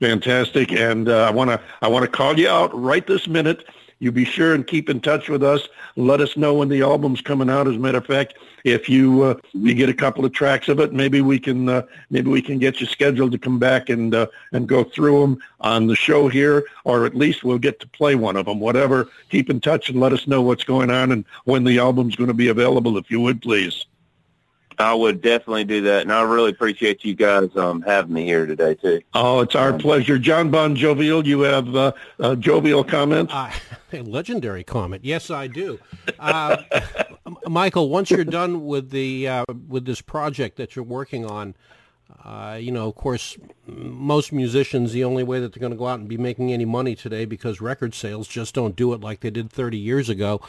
Fantastic, 0.00 0.72
and 0.72 1.08
uh, 1.08 1.24
I 1.24 1.30
want 1.30 1.50
to 1.50 1.60
I 1.82 1.88
want 1.88 2.04
to 2.04 2.10
call 2.10 2.38
you 2.38 2.48
out 2.48 2.74
right 2.78 3.06
this 3.06 3.28
minute. 3.28 3.66
You 4.00 4.10
be 4.10 4.24
sure 4.24 4.54
and 4.54 4.66
keep 4.66 4.88
in 4.88 5.00
touch 5.00 5.28
with 5.28 5.42
us. 5.42 5.68
Let 5.94 6.22
us 6.22 6.34
know 6.34 6.54
when 6.54 6.70
the 6.70 6.80
album's 6.80 7.20
coming 7.20 7.50
out. 7.50 7.68
As 7.68 7.76
a 7.76 7.78
matter 7.78 7.98
of 7.98 8.06
fact, 8.06 8.34
if 8.64 8.88
you 8.88 9.22
uh, 9.22 9.34
you 9.52 9.74
get 9.74 9.90
a 9.90 9.94
couple 9.94 10.24
of 10.24 10.32
tracks 10.32 10.68
of 10.68 10.80
it, 10.80 10.94
maybe 10.94 11.20
we 11.20 11.38
can 11.38 11.68
uh, 11.68 11.82
maybe 12.08 12.30
we 12.30 12.40
can 12.40 12.58
get 12.58 12.80
you 12.80 12.86
scheduled 12.86 13.32
to 13.32 13.38
come 13.38 13.58
back 13.58 13.90
and 13.90 14.14
uh, 14.14 14.26
and 14.52 14.66
go 14.66 14.84
through 14.84 15.20
them 15.20 15.38
on 15.60 15.86
the 15.86 15.94
show 15.94 16.28
here, 16.28 16.64
or 16.84 17.04
at 17.04 17.14
least 17.14 17.44
we'll 17.44 17.58
get 17.58 17.78
to 17.80 17.88
play 17.88 18.14
one 18.14 18.36
of 18.36 18.46
them. 18.46 18.58
Whatever. 18.58 19.08
Keep 19.28 19.50
in 19.50 19.60
touch 19.60 19.90
and 19.90 20.00
let 20.00 20.14
us 20.14 20.26
know 20.26 20.40
what's 20.40 20.64
going 20.64 20.90
on 20.90 21.12
and 21.12 21.26
when 21.44 21.64
the 21.64 21.78
album's 21.78 22.16
going 22.16 22.28
to 22.28 22.34
be 22.34 22.48
available, 22.48 22.96
if 22.96 23.10
you 23.10 23.20
would 23.20 23.42
please. 23.42 23.84
I 24.80 24.94
would 24.94 25.20
definitely 25.20 25.64
do 25.64 25.82
that, 25.82 26.02
and 26.02 26.12
I 26.12 26.22
really 26.22 26.50
appreciate 26.50 27.04
you 27.04 27.14
guys 27.14 27.54
um, 27.56 27.82
having 27.82 28.12
me 28.12 28.24
here 28.24 28.46
today 28.46 28.74
too. 28.74 29.00
Oh, 29.14 29.40
it's 29.40 29.54
our 29.54 29.72
pleasure, 29.72 30.18
John 30.18 30.50
Bon 30.50 30.74
Jovial. 30.74 31.26
You 31.26 31.40
have 31.42 31.74
uh, 31.76 31.92
uh, 32.18 32.34
jovial 32.36 32.84
comments. 32.84 33.32
Uh, 33.32 33.52
a 33.92 34.02
legendary 34.02 34.64
comment. 34.64 35.04
Yes, 35.04 35.30
I 35.30 35.46
do. 35.46 35.78
Uh, 36.18 36.62
Michael, 37.46 37.88
once 37.88 38.10
you're 38.10 38.24
done 38.24 38.66
with 38.66 38.90
the 38.90 39.28
uh, 39.28 39.44
with 39.68 39.84
this 39.84 40.00
project 40.00 40.56
that 40.56 40.76
you're 40.76 40.84
working 40.84 41.26
on, 41.26 41.54
uh, 42.24 42.58
you 42.60 42.70
know, 42.70 42.88
of 42.88 42.94
course, 42.94 43.36
most 43.66 44.32
musicians, 44.32 44.92
the 44.92 45.04
only 45.04 45.22
way 45.22 45.40
that 45.40 45.52
they're 45.52 45.60
going 45.60 45.72
to 45.72 45.78
go 45.78 45.86
out 45.86 45.98
and 45.98 46.08
be 46.08 46.18
making 46.18 46.52
any 46.52 46.64
money 46.64 46.94
today, 46.94 47.24
because 47.24 47.60
record 47.60 47.94
sales 47.94 48.28
just 48.28 48.54
don't 48.54 48.76
do 48.76 48.92
it 48.92 49.00
like 49.00 49.20
they 49.20 49.30
did 49.30 49.50
30 49.50 49.78
years 49.78 50.08
ago, 50.08 50.40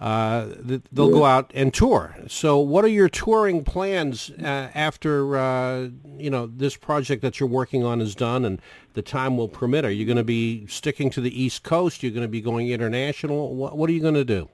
uh, 0.00 0.46
th- 0.66 0.82
they'll 0.90 1.10
go 1.10 1.24
out 1.24 1.50
and 1.54 1.72
tour. 1.72 2.16
So, 2.26 2.58
what 2.58 2.84
are 2.84 2.88
your 2.88 3.08
touring 3.08 3.62
plans 3.62 4.30
uh, 4.30 4.70
after 4.74 5.36
uh, 5.36 5.88
you 6.16 6.30
know 6.30 6.46
this 6.46 6.76
project 6.76 7.22
that 7.22 7.38
you're 7.38 7.48
working 7.48 7.84
on 7.84 8.00
is 8.00 8.14
done 8.14 8.44
and 8.44 8.60
the 8.94 9.02
time 9.02 9.36
will 9.36 9.48
permit? 9.48 9.84
Are 9.84 9.90
you 9.90 10.04
going 10.04 10.16
to 10.16 10.24
be 10.24 10.66
sticking 10.66 11.10
to 11.10 11.20
the 11.20 11.40
East 11.40 11.62
Coast? 11.62 12.02
You're 12.02 12.12
going 12.12 12.22
to 12.22 12.28
be 12.28 12.40
going 12.40 12.70
international? 12.70 13.54
What, 13.54 13.76
what 13.76 13.88
are 13.90 13.92
you 13.92 14.00
going 14.00 14.14
to 14.14 14.24
do? 14.24 14.48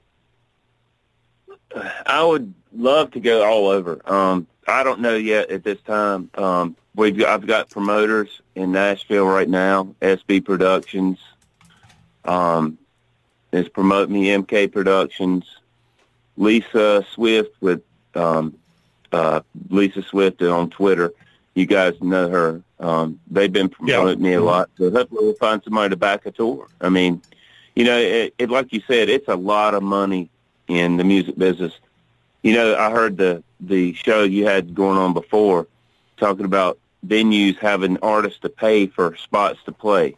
I 2.05 2.23
would 2.23 2.53
love 2.73 3.11
to 3.11 3.19
go 3.19 3.43
all 3.43 3.67
over. 3.67 4.01
Um, 4.11 4.47
I 4.67 4.83
don't 4.83 4.99
know 4.99 5.15
yet 5.15 5.49
at 5.49 5.63
this 5.63 5.79
time. 5.81 6.29
Um, 6.35 6.75
we've 6.95 7.17
got, 7.17 7.29
I've 7.29 7.47
got 7.47 7.69
promoters 7.69 8.41
in 8.55 8.71
Nashville 8.71 9.25
right 9.25 9.49
now, 9.49 9.95
SB 10.01 10.45
Productions. 10.45 11.17
Um, 12.25 12.77
is 13.51 13.67
promoting 13.69 14.13
me 14.13 14.27
MK 14.27 14.71
Productions. 14.71 15.45
Lisa 16.37 17.05
Swift 17.13 17.55
with 17.61 17.81
um, 18.15 18.57
uh, 19.11 19.41
Lisa 19.69 20.01
Swift 20.01 20.41
on 20.41 20.69
Twitter. 20.69 21.13
You 21.55 21.65
guys 21.65 21.93
know 22.01 22.29
her. 22.29 22.61
Um, 22.79 23.19
they've 23.29 23.51
been 23.51 23.69
promoting 23.69 24.21
me 24.21 24.33
a 24.33 24.41
lot. 24.41 24.69
So 24.77 24.89
hopefully 24.89 25.25
we'll 25.25 25.33
find 25.35 25.61
somebody 25.63 25.89
to 25.89 25.97
back 25.97 26.25
a 26.25 26.31
tour. 26.31 26.67
I 26.79 26.89
mean, 26.89 27.21
you 27.75 27.83
know, 27.83 27.97
it, 27.97 28.33
it 28.37 28.49
like 28.49 28.71
you 28.71 28.81
said, 28.87 29.09
it's 29.09 29.27
a 29.27 29.35
lot 29.35 29.73
of 29.73 29.83
money 29.83 30.29
in 30.67 30.97
the 30.97 31.03
music 31.03 31.37
business. 31.37 31.73
You 32.43 32.53
know, 32.53 32.75
I 32.77 32.91
heard 32.91 33.17
the 33.17 33.43
the 33.59 33.93
show 33.93 34.23
you 34.23 34.45
had 34.45 34.73
going 34.73 34.97
on 34.97 35.13
before 35.13 35.67
talking 36.17 36.45
about 36.45 36.79
venues 37.05 37.57
having 37.57 37.97
artists 37.97 38.39
to 38.39 38.49
pay 38.49 38.87
for 38.87 39.15
spots 39.17 39.59
to 39.65 39.71
play. 39.71 40.15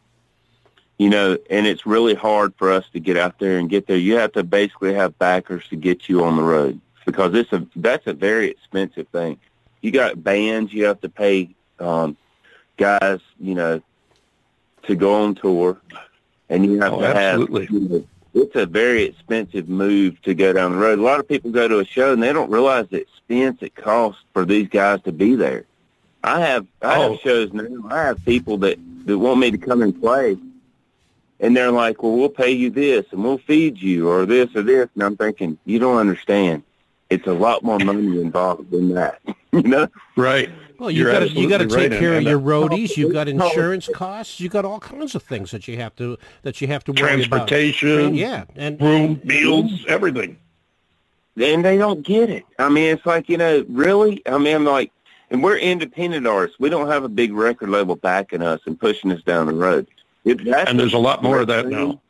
You 1.02 1.10
know, 1.10 1.36
and 1.50 1.66
it's 1.66 1.88
really 1.88 2.14
hard 2.14 2.54
for 2.58 2.72
us 2.72 2.86
to 2.94 3.00
get 3.00 3.18
out 3.18 3.40
there 3.40 3.58
and 3.58 3.68
get 3.68 3.88
there. 3.88 3.98
You 3.98 4.18
have 4.18 4.34
to 4.34 4.44
basically 4.44 4.94
have 4.94 5.18
backers 5.18 5.68
to 5.70 5.76
get 5.76 6.08
you 6.08 6.24
on 6.24 6.36
the 6.36 6.44
road 6.44 6.80
because 7.08 7.34
it's 7.34 7.52
a 7.52 7.66
that's 7.76 8.06
a 8.06 8.14
very 8.14 8.50
expensive 8.50 9.08
thing. 9.08 9.40
You 9.82 9.90
got 9.90 10.24
bands 10.24 10.72
you 10.72 10.86
have 10.86 11.02
to 11.02 11.10
pay 11.10 11.56
um 11.80 12.16
guys, 12.78 13.20
you 13.40 13.56
know, 13.56 13.82
to 14.84 14.96
go 14.96 15.24
on 15.24 15.34
tour 15.34 15.82
and 16.50 16.64
you 16.64 16.80
have 16.82 16.94
Oh, 16.94 17.00
to 17.02 17.08
absolutely. 17.08 17.66
have 17.66 17.72
you 17.72 17.80
know, 17.90 18.08
it's 18.36 18.56
a 18.56 18.68
very 18.68 19.02
expensive 19.02 19.68
move 19.68 20.22
to 20.22 20.36
go 20.36 20.54
down 20.54 20.74
the 20.74 20.78
road. 20.78 21.00
A 21.00 21.02
lot 21.02 21.20
of 21.20 21.28
people 21.28 21.50
go 21.50 21.68
to 21.68 21.80
a 21.80 21.86
show 21.86 22.14
and 22.14 22.22
they 22.22 22.32
don't 22.32 22.52
realize 22.52 22.86
the 22.92 23.02
expense 23.02 23.58
it 23.62 23.74
costs 23.76 24.22
for 24.34 24.46
these 24.46 24.68
guys 24.68 25.02
to 25.06 25.12
be 25.12 25.34
there. 25.34 25.66
I 26.24 26.42
have 26.42 26.68
I 26.84 26.98
Oh. 26.98 27.14
have 27.14 27.22
shows 27.22 27.52
now. 27.54 27.66
I 27.90 28.04
have 28.04 28.24
people 28.24 28.58
that 28.60 28.78
that 29.08 29.18
want 29.18 29.40
me 29.40 29.50
to 29.50 29.58
come 29.58 29.82
and 29.82 30.00
play, 30.00 30.38
and 31.42 31.58
they're 31.58 31.72
like, 31.72 32.02
"Well, 32.02 32.14
we'll 32.16 32.30
pay 32.30 32.52
you 32.52 32.70
this, 32.70 33.06
and 33.12 33.24
we'll 33.24 33.40
feed 33.40 33.82
you, 33.82 34.08
or 34.10 34.26
this 34.26 34.50
or 34.56 34.62
this." 34.62 34.88
And 34.94 35.04
I'm 35.04 35.18
thinking, 35.18 35.58
you 35.66 35.80
don't 35.80 35.98
understand. 35.98 36.64
It's 37.10 37.28
a 37.28 37.34
lot 37.34 37.62
more 37.64 37.78
money 37.80 38.22
involved 38.22 38.72
than 38.72 38.94
that. 38.94 39.20
you 39.52 39.64
know, 39.64 39.88
Right. 40.16 40.50
Well, 40.80 40.90
you 40.90 41.06
got 41.06 41.20
to 41.20 41.30
you 41.30 41.48
got 41.48 41.60
to 41.60 41.68
take 41.68 41.92
right, 41.92 42.00
care 42.00 42.16
of 42.16 42.24
your 42.24 42.40
roadies. 42.40 42.98
You've 42.98 43.14
got 43.14 43.28
insurance 43.28 43.88
costs. 43.94 44.40
You've 44.40 44.52
got 44.52 44.66
all 44.66 44.80
kinds 44.80 45.14
of 45.14 45.22
things 45.22 45.52
that 45.52 45.68
you 45.68 45.78
have 45.78 45.96
to 45.98 46.18
that 46.42 46.60
you 46.60 46.68
have 46.68 46.84
to 46.86 46.92
worry 46.92 47.24
about. 47.24 47.48
Transportation, 47.48 48.16
Yeah, 48.16 48.46
and 48.56 48.82
room, 48.82 49.22
meals, 49.24 49.86
everything. 49.88 50.40
and 51.40 51.64
they 51.64 51.78
don't 51.78 52.02
get 52.02 52.32
it. 52.32 52.46
I 52.58 52.70
mean, 52.70 52.96
it's 52.96 53.06
like 53.06 53.30
you 53.30 53.38
know, 53.38 53.64
really. 53.70 54.24
I 54.26 54.40
mean, 54.40 54.56
I'm 54.56 54.66
like, 54.66 54.92
and 55.30 55.44
we're 55.44 55.58
independent 55.58 56.26
artists. 56.26 56.60
We 56.60 56.70
don't 56.70 56.88
have 56.88 57.04
a 57.04 57.10
big 57.10 57.32
record 57.32 57.70
label 57.70 57.96
backing 57.96 58.42
us 58.42 58.62
and 58.66 58.80
pushing 58.80 59.12
us 59.12 59.22
down 59.22 59.46
the 59.48 59.54
road. 59.54 59.88
It, 60.24 60.48
And 60.48 60.80
there's 60.80 60.94
a 60.94 61.00
lot 61.00 61.24
more 61.24 61.40
of 61.40 61.48
that 61.48 61.66
thing. 61.66 61.72
now. 61.72 62.02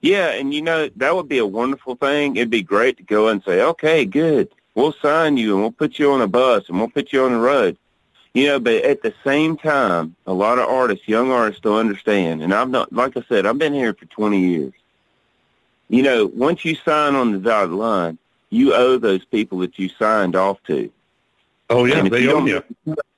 Yeah, 0.00 0.30
and 0.30 0.52
you 0.52 0.62
know 0.62 0.88
that 0.96 1.14
would 1.14 1.28
be 1.28 1.38
a 1.38 1.46
wonderful 1.46 1.96
thing. 1.96 2.36
It'd 2.36 2.50
be 2.50 2.62
great 2.62 2.96
to 2.98 3.02
go 3.02 3.28
and 3.28 3.42
say, 3.42 3.60
"Okay, 3.62 4.04
good, 4.04 4.48
we'll 4.74 4.92
sign 4.92 5.36
you 5.36 5.54
and 5.54 5.62
we'll 5.62 5.72
put 5.72 5.98
you 5.98 6.12
on 6.12 6.20
a 6.20 6.28
bus 6.28 6.68
and 6.68 6.78
we'll 6.78 6.90
put 6.90 7.12
you 7.12 7.24
on 7.24 7.32
the 7.32 7.38
road." 7.38 7.76
You 8.34 8.48
know, 8.48 8.60
but 8.60 8.84
at 8.84 9.02
the 9.02 9.14
same 9.24 9.56
time, 9.56 10.14
a 10.26 10.32
lot 10.32 10.58
of 10.58 10.68
artists, 10.68 11.08
young 11.08 11.30
artists, 11.30 11.62
don't 11.62 11.78
understand. 11.78 12.42
And 12.42 12.52
I'm 12.52 12.70
not, 12.70 12.92
like 12.92 13.16
I 13.16 13.24
said, 13.30 13.46
I've 13.46 13.56
been 13.56 13.72
here 13.72 13.94
for 13.94 14.04
20 14.04 14.38
years. 14.38 14.74
You 15.88 16.02
know, 16.02 16.26
once 16.26 16.62
you 16.62 16.74
sign 16.74 17.14
on 17.14 17.32
the 17.32 17.38
dotted 17.38 17.72
line, 17.72 18.18
you 18.50 18.74
owe 18.74 18.98
those 18.98 19.24
people 19.24 19.60
that 19.60 19.78
you 19.78 19.88
signed 19.88 20.36
off 20.36 20.62
to. 20.64 20.92
Oh 21.70 21.86
yeah, 21.86 22.02
they 22.02 22.24
you 22.24 22.32
own 22.32 22.46
you. 22.46 22.62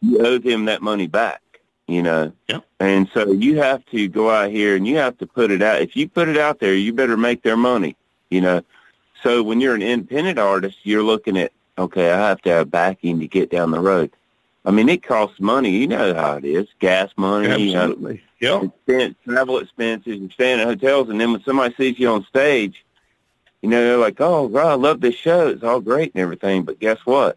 You 0.01 0.25
owe 0.25 0.39
them 0.39 0.67
that 0.67 0.83
money 0.83 1.09
back. 1.09 1.43
You 1.89 2.03
know. 2.03 2.33
Yeah. 2.49 2.61
And 2.79 3.09
so 3.13 3.33
you 3.33 3.57
have 3.57 3.85
to 3.87 4.09
go 4.09 4.31
out 4.31 4.51
here 4.51 4.77
and 4.77 4.87
you 4.87 4.97
have 4.99 5.19
to 5.19 5.27
put 5.27 5.51
it 5.51 5.63
out. 5.63 5.81
If 5.81 5.97
you 5.97 6.09
put 6.09 6.29
it 6.29 6.37
out 6.37 6.61
there, 6.61 6.75
you 6.75 6.93
better 6.93 7.17
make 7.17 7.43
their 7.43 7.57
money. 7.57 7.97
You 8.31 8.41
know. 8.41 8.63
So 9.25 9.43
when 9.43 9.61
you're 9.61 9.75
an 9.75 9.83
independent 9.83 10.39
artist, 10.39 10.79
you're 10.85 11.03
looking 11.03 11.37
at 11.37 11.53
okay, 11.77 12.13
I 12.13 12.29
have 12.29 12.41
to 12.43 12.51
have 12.51 12.71
backing 12.71 13.19
to 13.19 13.27
get 13.27 13.51
down 13.51 13.73
the 13.73 13.81
road. 13.81 14.13
I 14.65 14.71
mean, 14.71 14.89
it 14.89 15.03
costs 15.03 15.41
money. 15.41 15.71
You 15.71 15.89
know 15.89 16.15
how 16.15 16.37
it 16.37 16.45
is: 16.45 16.69
gas 16.79 17.11
money, 17.17 17.47
you 17.47 17.77
have 17.77 17.91
Absolutely. 17.91 18.23
Yeah. 18.41 18.63
expense, 18.63 19.17
travel 19.25 19.59
expenses, 19.59 20.19
you're 20.19 20.31
staying 20.31 20.61
at 20.61 20.67
hotels, 20.67 21.09
and 21.09 21.21
then 21.21 21.33
when 21.33 21.43
somebody 21.43 21.75
sees 21.75 21.99
you 21.99 22.09
on 22.09 22.25
stage, 22.27 22.85
you 23.63 23.69
know, 23.69 23.81
they're 23.81 23.97
like, 23.97 24.21
oh, 24.21 24.45
wow, 24.47 24.69
I 24.69 24.75
love 24.75 25.01
this 25.01 25.15
show. 25.15 25.49
It's 25.49 25.65
all 25.65 25.81
great 25.81 26.15
and 26.15 26.23
everything. 26.23 26.63
But 26.63 26.79
guess 26.79 26.99
what? 27.05 27.37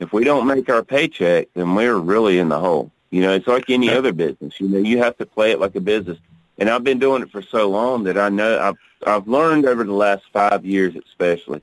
If 0.00 0.12
we 0.12 0.24
don't 0.24 0.46
make 0.46 0.68
our 0.70 0.82
paycheck, 0.82 1.48
then 1.54 1.74
we're 1.74 1.98
really 1.98 2.38
in 2.38 2.48
the 2.48 2.58
hole. 2.58 2.90
You 3.12 3.20
know, 3.20 3.34
it's 3.34 3.46
like 3.46 3.68
any 3.68 3.90
other 3.90 4.12
business. 4.12 4.58
You 4.58 4.68
know, 4.68 4.78
you 4.78 4.96
have 4.98 5.18
to 5.18 5.26
play 5.26 5.50
it 5.52 5.60
like 5.60 5.76
a 5.76 5.80
business. 5.80 6.18
And 6.58 6.70
I've 6.70 6.82
been 6.82 6.98
doing 6.98 7.22
it 7.22 7.30
for 7.30 7.42
so 7.42 7.68
long 7.68 8.04
that 8.04 8.16
I 8.16 8.30
know 8.30 8.58
I've 8.58 8.76
I've 9.06 9.28
learned 9.28 9.66
over 9.66 9.84
the 9.84 9.92
last 9.92 10.24
five 10.32 10.64
years, 10.64 10.94
especially, 10.96 11.60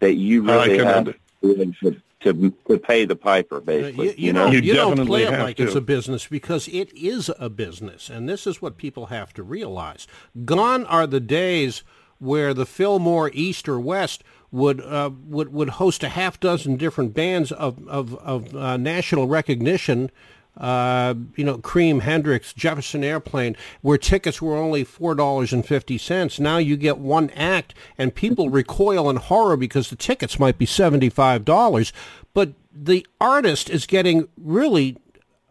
that 0.00 0.14
you 0.14 0.42
really 0.42 0.76
can 0.76 0.86
have 0.86 0.96
under- 0.96 1.14
to, 1.42 1.96
to 2.20 2.50
to 2.68 2.78
pay 2.78 3.06
the 3.06 3.16
piper, 3.16 3.60
basically. 3.60 4.08
you, 4.08 4.10
you, 4.10 4.26
you 4.26 4.32
know, 4.34 4.44
don't, 4.44 4.52
You 4.52 4.60
you 4.60 4.74
don't 4.74 5.06
play 5.06 5.22
it 5.22 5.30
have 5.30 5.40
like 5.40 5.58
it's 5.58 5.74
a 5.74 5.80
business 5.80 6.26
because 6.26 6.68
it 6.68 6.92
is 6.92 7.30
a 7.38 7.48
business, 7.48 8.10
and 8.10 8.28
this 8.28 8.46
is 8.46 8.60
what 8.60 8.76
people 8.76 9.06
have 9.06 9.32
to 9.34 9.42
realize. 9.42 10.06
Gone 10.44 10.84
are 10.84 11.06
the 11.06 11.20
days 11.20 11.82
where 12.18 12.52
the 12.52 12.66
Fillmore 12.66 13.30
East 13.32 13.68
or 13.68 13.80
West 13.80 14.22
would 14.50 14.82
uh, 14.82 15.10
would 15.26 15.52
would 15.52 15.70
host 15.70 16.02
a 16.02 16.10
half 16.10 16.38
dozen 16.40 16.76
different 16.76 17.14
bands 17.14 17.52
of 17.52 17.86
of, 17.88 18.14
of 18.16 18.54
uh, 18.54 18.76
national 18.76 19.28
recognition. 19.28 20.10
Uh, 20.56 21.14
you 21.34 21.44
know, 21.44 21.58
Cream, 21.58 22.00
Hendrix, 22.00 22.52
Jefferson 22.52 23.02
Airplane, 23.02 23.56
where 23.82 23.98
tickets 23.98 24.40
were 24.40 24.56
only 24.56 24.84
four 24.84 25.14
dollars 25.14 25.52
and 25.52 25.66
fifty 25.66 25.98
cents. 25.98 26.38
Now 26.38 26.58
you 26.58 26.76
get 26.76 26.98
one 26.98 27.30
act, 27.30 27.74
and 27.98 28.14
people 28.14 28.48
recoil 28.50 29.10
in 29.10 29.16
horror 29.16 29.56
because 29.56 29.90
the 29.90 29.96
tickets 29.96 30.38
might 30.38 30.56
be 30.56 30.66
seventy-five 30.66 31.44
dollars, 31.44 31.92
but 32.34 32.52
the 32.72 33.06
artist 33.20 33.68
is 33.68 33.86
getting 33.86 34.28
really 34.36 34.96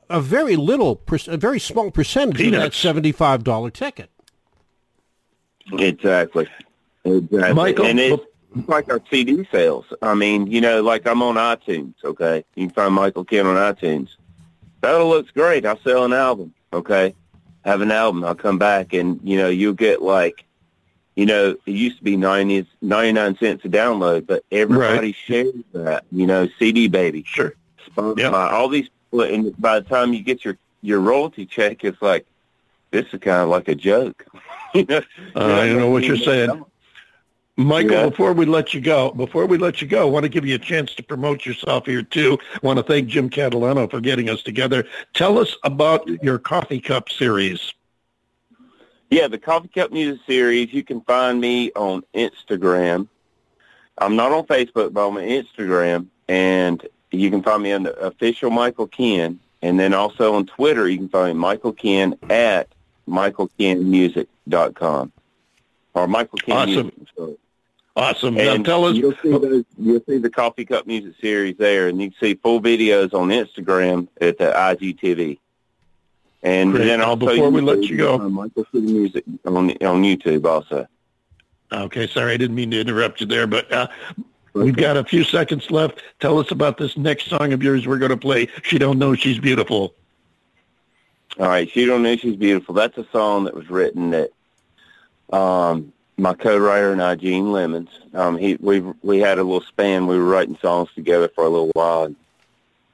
a 0.10 0.22
very 0.22 0.56
little, 0.56 0.96
per- 0.96 1.18
a 1.28 1.38
very 1.38 1.60
small 1.60 1.92
percentage 1.92 2.42
of 2.42 2.52
that 2.54 2.74
seventy-five 2.74 3.44
dollar 3.44 3.70
ticket. 3.70 4.10
Exactly. 5.74 6.48
Exactly. 7.06 7.54
Michael, 7.54 7.86
and 7.86 8.00
it's 8.00 8.24
it's 8.56 8.70
like 8.70 8.89
our 8.92 9.02
CD 9.10 9.48
sales. 9.52 9.86
I 10.02 10.13
mean, 10.13 10.48
you 10.48 10.62
know, 10.62 10.82
like 10.82 11.08
I'm 11.08 11.22
on 11.24 11.36
iTunes, 11.36 11.96
okay? 12.04 12.46
You 12.56 12.68
can 12.68 12.74
find 12.74 12.94
Michael 12.94 13.26
Ken 13.26 13.46
on 13.46 13.56
iTunes. 13.56 14.10
That 14.84 14.98
looks 14.98 15.32
great. 15.32 15.65
I'll 15.65 15.80
sell 15.80 16.04
an 16.04 16.12
album. 16.12 16.54
Okay, 16.74 17.15
have 17.63 17.80
an 17.80 17.89
album. 17.91 18.24
I'll 18.26 18.36
come 18.36 18.58
back, 18.60 18.91
and 18.93 19.17
you 19.24 19.38
know 19.38 19.48
you'll 19.48 19.74
get 19.74 20.02
like, 20.02 20.43
you 21.15 21.26
know, 21.26 21.52
it 21.65 21.72
used 21.72 22.00
to 22.00 22.04
be 22.04 22.17
90, 22.17 22.67
99 22.82 23.38
cents 23.38 23.63
a 23.63 23.69
download, 23.69 24.28
but 24.28 24.43
everybody 24.52 25.13
shares 25.13 25.54
that. 25.74 26.04
You 26.12 26.28
know, 26.28 26.50
CD 26.60 26.89
baby, 26.89 27.24
Sure. 27.26 27.54
Spotify, 27.96 28.17
Yep. 28.19 28.34
all 28.34 28.67
these. 28.67 28.89
And 29.13 29.56
by 29.58 29.80
the 29.80 29.88
time 29.88 30.13
you 30.13 30.22
get 30.22 30.43
your 30.43 30.58
your 30.82 31.00
royalty 31.00 31.46
check, 31.46 31.86
it's 31.86 32.02
like 32.02 32.26
this 32.91 33.06
is 33.13 33.19
kind 33.22 33.41
of 33.41 33.48
like 33.48 33.69
a 33.69 33.76
joke. 33.76 34.26
you 34.74 34.86
know, 34.86 35.02
uh, 35.36 35.46
I 35.46 35.67
don't 35.67 35.78
know 35.78 35.89
what 35.91 36.04
you're 36.04 36.17
saying. 36.17 36.65
Michael, 37.56 37.92
Yeah. 37.92 38.10
before 38.10 38.34
we 38.34 38.46
let 38.46 38.74
you 38.74 38.82
go, 38.82 39.12
before 39.12 39.46
we 39.46 39.60
let 39.60 39.80
you 39.80 39.88
go, 39.88 40.02
I 40.02 40.10
want 40.10 40.24
to 40.24 40.30
give 40.30 40.44
you 40.46 40.56
a 40.56 40.60
chance 40.60 40.96
to 40.96 41.04
promote 41.04 41.46
yourself 41.46 41.86
here 41.86 42.02
too. 42.02 42.39
I 42.56 42.60
want 42.66 42.78
to 42.78 42.84
thank 42.84 43.08
Jim 43.08 43.30
Catalano 43.30 43.88
for 43.92 44.02
getting 44.02 44.28
us 44.28 44.42
together. 44.42 44.88
Tell 45.13 45.38
us 45.38 45.56
about 45.63 46.08
your 46.24 46.39
coffee 46.39 46.80
cup 46.80 47.10
series. 47.10 47.72
Yeah, 49.12 49.28
the 49.28 49.38
Coffee 49.38 49.68
Cup 49.68 49.92
Music 49.92 50.22
Series. 50.26 50.74
You 50.74 50.84
can 50.84 51.02
find 51.02 51.39
me 51.39 51.72
on 51.76 52.02
Instagram. 52.16 53.08
I'm 54.00 54.16
not 54.16 54.32
on 54.32 54.48
Facebook, 54.48 54.92
but 54.92 55.08
I'm 55.08 55.18
on 55.18 55.24
Instagram, 55.24 56.08
and 56.28 56.84
you 57.12 57.30
can 57.30 57.44
find 57.44 57.62
me 57.62 57.74
on 57.74 57.84
the 57.84 57.96
official 58.00 58.50
Michael 58.50 58.88
Ken, 58.88 59.39
and 59.62 59.80
then 59.80 59.94
also 59.94 60.34
on 60.34 60.48
Twitter. 60.48 60.89
You 60.89 60.98
can 60.98 61.10
find 61.10 61.38
me 61.38 61.39
Michael 61.39 61.74
Ken 61.74 62.16
at 62.32 62.70
michaelkenmusic.com 63.08 65.12
or 65.94 66.08
Michael 66.08 66.38
Ken 66.40 66.56
Awesome. 66.56 66.92
Music. 67.18 67.40
Awesome. 67.96 68.38
And 68.40 68.64
now 68.64 68.64
tell 68.64 68.86
us. 68.86 68.96
You'll 68.96 69.14
see, 69.22 69.30
those, 69.32 69.64
you'll 69.78 70.02
see 70.08 70.18
the 70.18 70.30
Coffee 70.30 70.66
Cup 70.66 70.88
Music 70.88 71.14
Series 71.22 71.56
there, 71.58 71.88
and 71.90 72.02
you 72.02 72.10
can 72.10 72.20
see 72.20 72.34
full 72.34 72.60
videos 72.60 73.14
on 73.14 73.30
Instagram 73.30 74.08
at 74.20 74.40
the 74.40 74.46
IGTV. 74.52 75.38
And 76.42 76.72
Great. 76.74 76.86
then 76.86 77.02
also 77.02 77.28
before 77.28 77.50
we 77.52 77.62
YouTube, 77.62 77.66
let 77.66 77.84
you 77.84 77.98
go- 77.98 78.16
uh, 78.16 78.30
Michael 78.30 78.66
City 78.74 78.92
Music 78.92 79.24
on 79.46 79.70
on 79.70 80.04
YouTube 80.04 80.46
also. 80.46 80.88
Okay, 81.72 82.08
sorry, 82.08 82.34
I 82.34 82.38
didn't 82.38 82.56
mean 82.56 82.72
to 82.72 82.82
interrupt 82.82 83.22
you 83.22 83.28
there, 83.28 83.48
but 83.48 83.72
uh, 83.72 83.88
we've 84.54 84.76
got 84.76 84.98
a 84.98 85.04
few 85.04 85.24
seconds 85.24 85.72
left. 85.72 86.02
Tell 86.20 86.38
us 86.40 86.52
about 86.52 86.78
this 86.78 86.98
next 86.98 87.28
song 87.30 87.54
of 87.54 87.64
yours 87.64 87.88
we're 87.88 87.98
going 87.98 88.12
to 88.12 88.18
play. 88.18 88.48
She 88.64 88.78
don't 88.78 89.00
know 89.00 89.16
she's 89.16 89.40
beautiful. 89.40 89.96
All 91.40 91.48
right, 91.48 91.70
she 91.70 91.86
don't 91.86 92.04
know 92.04 92.16
she's 92.16 92.36
beautiful. 92.36 92.76
That's 92.76 92.98
a 92.98 93.08
song 93.12 93.46
that 93.46 93.56
was 93.56 93.70
written 93.70 94.12
that 94.12 94.32
um, 95.34 95.91
my 96.17 96.34
co-writer 96.34 96.91
and 96.91 97.02
I, 97.02 97.15
Gene 97.15 97.52
Lemons, 97.52 97.89
um, 98.13 98.38
he 98.38 98.56
we 98.60 98.82
we 99.02 99.19
had 99.19 99.39
a 99.39 99.43
little 99.43 99.62
span. 99.62 100.06
We 100.08 100.17
were 100.17 100.24
writing 100.26 100.58
songs 100.62 100.89
together 100.93 101.28
for 101.28 101.43
a 101.43 101.50
little 101.50 101.72
while. 101.74 102.04
And 102.04 102.15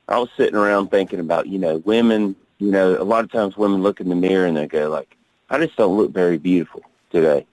I 0.07 0.17
was 0.19 0.29
sitting 0.37 0.55
around 0.55 0.89
thinking 0.89 1.19
about 1.19 1.47
you 1.47 1.59
know 1.59 1.77
women. 1.79 2.35
You 2.59 2.71
know, 2.71 3.01
a 3.01 3.03
lot 3.03 3.23
of 3.23 3.31
times 3.31 3.55
women 3.55 3.83
look 3.83 4.01
in 4.01 4.09
the 4.09 4.15
mirror 4.15 4.45
and 4.45 4.55
they 4.57 4.67
go 4.67 4.89
like, 4.89 5.15
"I 5.49 5.57
just 5.59 5.75
don't 5.75 5.97
look 5.97 6.11
very 6.11 6.37
beautiful 6.37 6.81
today," 7.11 7.45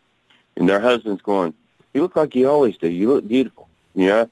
and 0.56 0.68
their 0.68 0.80
husband's 0.80 1.22
going, 1.22 1.52
"You 1.92 2.02
look 2.02 2.16
like 2.16 2.34
you 2.34 2.48
always 2.48 2.76
do. 2.78 2.88
You 2.88 3.08
look 3.08 3.26
beautiful." 3.26 3.68
You 3.94 4.06
know. 4.08 4.30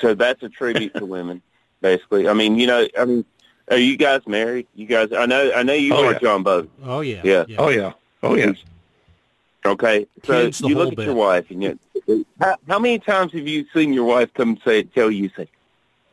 So 0.00 0.14
that's 0.14 0.42
a 0.42 0.48
tribute 0.48 0.94
to 0.96 1.06
women, 1.06 1.40
basically. 1.80 2.28
I 2.28 2.34
mean, 2.34 2.58
you 2.58 2.66
know, 2.66 2.86
I 2.98 3.04
mean, 3.04 3.24
are 3.70 3.76
you 3.76 3.96
guys 3.96 4.26
married? 4.26 4.66
You 4.74 4.86
guys, 4.86 5.12
I 5.12 5.24
know, 5.26 5.52
I 5.54 5.62
know 5.62 5.72
you 5.72 5.94
Oh, 5.94 6.04
are, 6.04 6.12
yeah. 6.12 6.18
John 6.18 6.42
Bogan. 6.44 6.68
Oh 6.82 7.00
yeah. 7.00 7.20
Yeah. 7.24 7.44
Oh, 7.58 7.68
yeah. 7.68 7.92
Oh, 8.22 8.34
yeah. 8.34 8.52
Okay, 9.66 10.06
so 10.24 10.50
you 10.60 10.74
look 10.76 10.90
at 10.92 10.96
bit. 10.96 11.06
your 11.06 11.14
wife, 11.14 11.50
and 11.50 11.62
you, 11.62 11.78
how, 12.38 12.56
how 12.68 12.78
many 12.78 12.98
times 12.98 13.32
have 13.32 13.48
you 13.48 13.64
seen 13.72 13.94
your 13.94 14.04
wife 14.04 14.32
come 14.34 14.58
say, 14.62 14.82
tell 14.82 15.10
you, 15.10 15.30
say, 15.34 15.48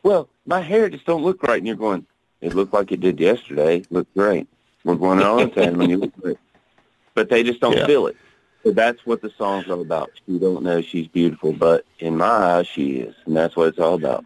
"Well, 0.02 0.28
my 0.46 0.60
hair 0.60 0.88
just 0.88 1.04
don't 1.04 1.22
look 1.22 1.42
right," 1.42 1.58
and 1.58 1.66
you're 1.66 1.76
going, 1.76 2.06
"It 2.40 2.54
looked 2.54 2.72
like 2.72 2.92
it 2.92 3.00
did 3.00 3.20
yesterday. 3.20 3.78
It 3.78 3.92
looked 3.92 4.14
great. 4.14 4.48
We're 4.84 4.94
going 4.94 5.20
all 5.20 5.36
the 5.36 5.48
time, 5.48 5.80
and 5.82 5.90
you 5.90 5.98
look 5.98 6.16
great." 6.18 6.38
But 7.14 7.28
they 7.28 7.42
just 7.42 7.60
don't 7.60 7.76
Yeah. 7.76 7.86
feel 7.86 8.06
it. 8.06 8.16
So 8.62 8.70
that's 8.70 9.04
what 9.04 9.20
the 9.20 9.30
song's 9.36 9.68
all 9.68 9.82
about. 9.82 10.12
You 10.26 10.38
don't 10.38 10.62
know 10.62 10.80
she's 10.80 11.08
beautiful, 11.08 11.52
but 11.52 11.84
in 11.98 12.16
my 12.16 12.26
eyes, 12.26 12.66
she 12.66 13.00
is, 13.00 13.14
and 13.26 13.36
that's 13.36 13.54
what 13.54 13.68
it's 13.68 13.78
all 13.78 13.94
about. 13.94 14.24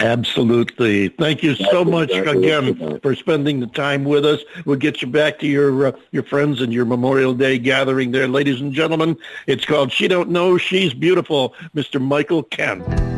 Absolutely. 0.00 1.08
Thank 1.08 1.42
you 1.42 1.54
so 1.54 1.84
much 1.84 2.10
exactly 2.10 2.50
what 2.50 2.64
it's 2.64 2.68
again 2.68 3.00
for 3.00 3.14
spending 3.14 3.60
the 3.60 3.66
time 3.66 4.04
with 4.04 4.26
us. 4.26 4.40
We'll 4.66 4.76
get 4.76 5.00
you 5.00 5.08
back 5.08 5.38
to 5.38 5.46
your 5.46 5.86
uh, 5.86 5.92
your 6.12 6.22
friends 6.22 6.60
and 6.60 6.72
your 6.72 6.84
Memorial 6.84 7.32
Day 7.32 7.58
gathering 7.58 8.10
there, 8.10 8.28
ladies 8.28 8.60
and 8.60 8.72
gentlemen. 8.72 9.16
It's 9.46 9.64
called 9.64 9.90
She 9.90 10.06
Don't 10.06 10.28
Know 10.28 10.58
She's 10.58 10.92
Beautiful, 10.92 11.54
Mr. 11.74 12.00
Michael 12.00 12.42
Ken. 12.42 13.15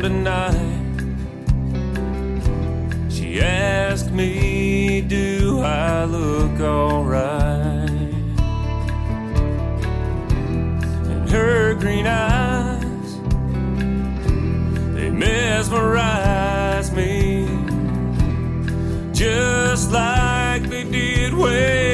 Tonight. 0.00 0.82
She 3.10 3.40
asked 3.40 4.10
me, 4.10 5.00
Do 5.00 5.60
I 5.62 6.04
look 6.04 6.60
alright? 6.60 7.90
And 11.10 11.30
her 11.30 11.74
green 11.74 12.06
eyes, 12.06 13.18
they 14.94 15.10
mesmerize 15.10 16.92
me 16.92 17.48
just 19.12 19.90
like 19.90 20.62
they 20.68 20.84
did 20.84 21.32
way 21.32 21.85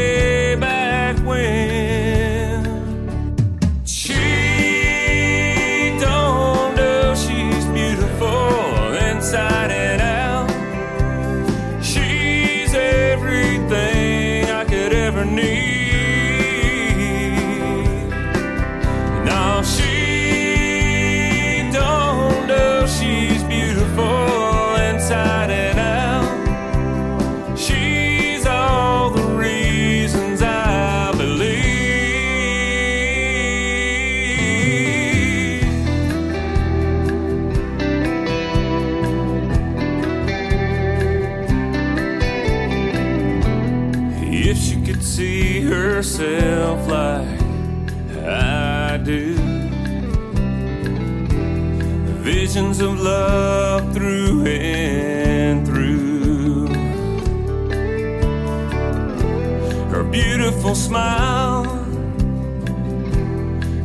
smile, 60.93 61.65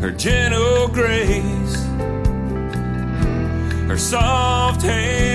her 0.01 0.11
gentle 0.11 0.89
grace, 0.89 1.85
her 3.87 3.97
soft 3.97 4.81
hands 4.81 5.26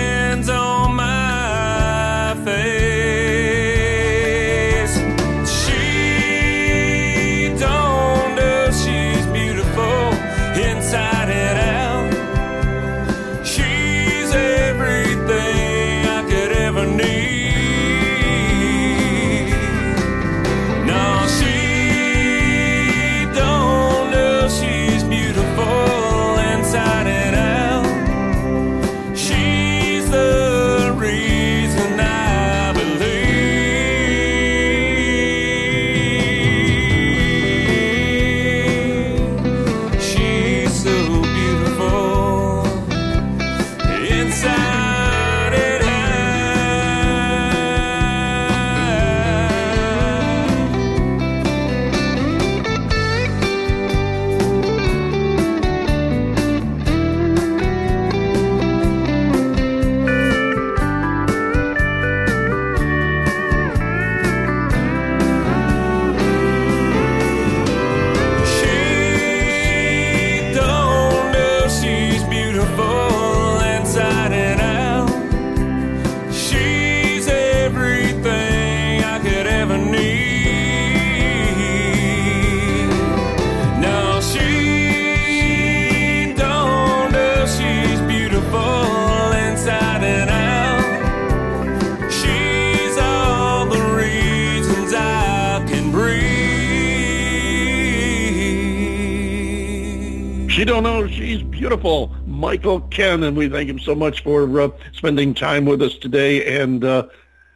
And 103.23 103.37
we 103.37 103.49
thank 103.49 103.69
him 103.69 103.79
so 103.79 103.95
much 103.95 104.23
for 104.23 104.61
uh, 104.61 104.71
spending 104.93 105.35
time 105.35 105.65
with 105.65 105.83
us 105.83 105.97
today. 105.97 106.61
And 106.61 106.85
uh, 106.85 107.09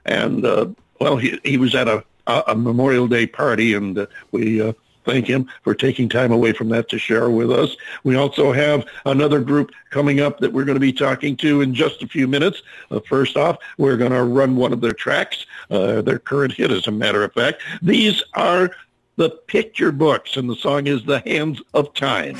and 0.04 0.44
uh, 0.44 0.68
well, 1.00 1.16
he 1.16 1.38
he 1.44 1.58
was 1.58 1.74
at 1.74 1.88
a 1.88 2.04
a 2.26 2.44
a 2.48 2.54
Memorial 2.54 3.08
Day 3.08 3.26
party, 3.26 3.74
and 3.74 3.98
uh, 3.98 4.06
we. 4.32 4.60
Uh, 4.60 4.72
Thank 5.06 5.28
him 5.28 5.48
for 5.62 5.72
taking 5.72 6.08
time 6.08 6.32
away 6.32 6.52
from 6.52 6.68
that 6.70 6.88
to 6.88 6.98
share 6.98 7.30
with 7.30 7.50
us. 7.50 7.76
We 8.02 8.16
also 8.16 8.50
have 8.50 8.84
another 9.04 9.40
group 9.40 9.70
coming 9.90 10.20
up 10.20 10.40
that 10.40 10.52
we're 10.52 10.64
going 10.64 10.74
to 10.74 10.80
be 10.80 10.92
talking 10.92 11.36
to 11.36 11.60
in 11.60 11.74
just 11.74 12.02
a 12.02 12.08
few 12.08 12.26
minutes. 12.26 12.62
Uh, 12.90 12.98
first 13.08 13.36
off, 13.36 13.58
we're 13.78 13.96
going 13.96 14.10
to 14.10 14.24
run 14.24 14.56
one 14.56 14.72
of 14.72 14.80
their 14.80 14.92
tracks, 14.92 15.46
uh, 15.70 16.02
their 16.02 16.18
current 16.18 16.54
hit, 16.54 16.72
as 16.72 16.88
a 16.88 16.90
matter 16.90 17.22
of 17.22 17.32
fact. 17.32 17.62
These 17.82 18.20
are 18.34 18.72
the 19.14 19.30
picture 19.30 19.92
books, 19.92 20.36
and 20.36 20.50
the 20.50 20.56
song 20.56 20.88
is 20.88 21.04
The 21.04 21.20
Hands 21.20 21.62
of 21.72 21.94
Time. 21.94 22.34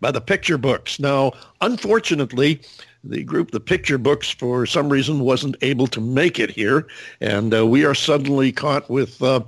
By 0.00 0.10
the 0.10 0.20
Picture 0.20 0.58
Books. 0.58 0.98
Now, 0.98 1.32
unfortunately, 1.60 2.60
the 3.04 3.22
group, 3.24 3.50
the 3.50 3.60
Picture 3.60 3.98
Books, 3.98 4.30
for 4.30 4.66
some 4.66 4.88
reason 4.88 5.20
wasn't 5.20 5.56
able 5.62 5.86
to 5.88 6.00
make 6.00 6.38
it 6.38 6.50
here. 6.50 6.86
And 7.20 7.54
uh, 7.54 7.66
we 7.66 7.84
are 7.84 7.94
suddenly 7.94 8.52
caught 8.52 8.88
with, 8.90 9.22
uh, 9.22 9.40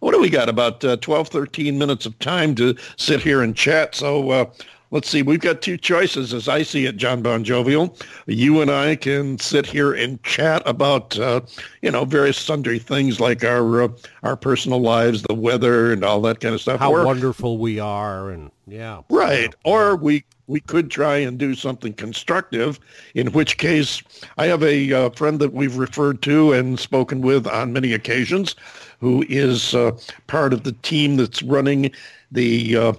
what 0.00 0.12
do 0.12 0.20
we 0.20 0.30
got, 0.30 0.48
about 0.48 0.84
uh, 0.84 0.96
12, 0.96 1.28
13 1.28 1.78
minutes 1.78 2.06
of 2.06 2.18
time 2.18 2.54
to 2.56 2.76
sit 2.96 3.20
here 3.20 3.42
and 3.42 3.56
chat. 3.56 3.94
So 3.94 4.30
uh, 4.30 4.44
let's 4.96 5.10
see, 5.10 5.20
we've 5.20 5.40
got 5.40 5.60
two 5.60 5.76
choices 5.76 6.32
as 6.32 6.48
I 6.48 6.62
see 6.62 6.86
it, 6.86 6.96
John 6.96 7.20
Bon 7.20 7.44
Jovial. 7.44 7.94
You 8.24 8.62
and 8.62 8.70
I 8.70 8.96
can 8.96 9.38
sit 9.38 9.66
here 9.66 9.92
and 9.92 10.22
chat 10.22 10.62
about, 10.64 11.18
uh, 11.18 11.42
you 11.82 11.90
know, 11.90 12.06
various 12.06 12.38
sundry 12.38 12.78
things 12.78 13.20
like 13.20 13.44
our 13.44 13.82
uh, 13.82 13.88
our 14.22 14.36
personal 14.36 14.80
lives, 14.80 15.22
the 15.22 15.34
weather, 15.34 15.92
and 15.92 16.02
all 16.02 16.22
that 16.22 16.40
kind 16.40 16.54
of 16.54 16.62
stuff. 16.62 16.80
How 16.80 16.94
Or- 16.94 17.04
wonderful 17.04 17.58
we 17.58 17.78
are, 17.78 18.30
and 18.30 18.50
yeah, 18.66 19.02
Right. 19.10 19.54
Or 19.64 19.96
we 19.96 20.24
we 20.46 20.60
could 20.60 20.90
try 20.90 21.18
and 21.18 21.36
do 21.36 21.54
something 21.54 21.92
constructive, 21.92 22.80
in 23.14 23.32
which 23.32 23.58
case 23.58 24.02
I 24.38 24.46
have 24.46 24.62
a 24.62 24.92
uh, 24.94 25.10
friend 25.10 25.40
that 25.40 25.52
we've 25.52 25.76
referred 25.76 26.22
to 26.22 26.54
and 26.54 26.80
spoken 26.80 27.20
with 27.20 27.46
on 27.46 27.74
many 27.74 27.92
occasions 27.92 28.54
who 29.00 29.26
is 29.28 29.74
uh, 29.74 29.90
part 30.26 30.54
of 30.54 30.62
the 30.62 30.72
team 30.72 31.16
that's 31.18 31.42
running 31.42 31.90
the 32.32 32.76
uh, 32.76 32.92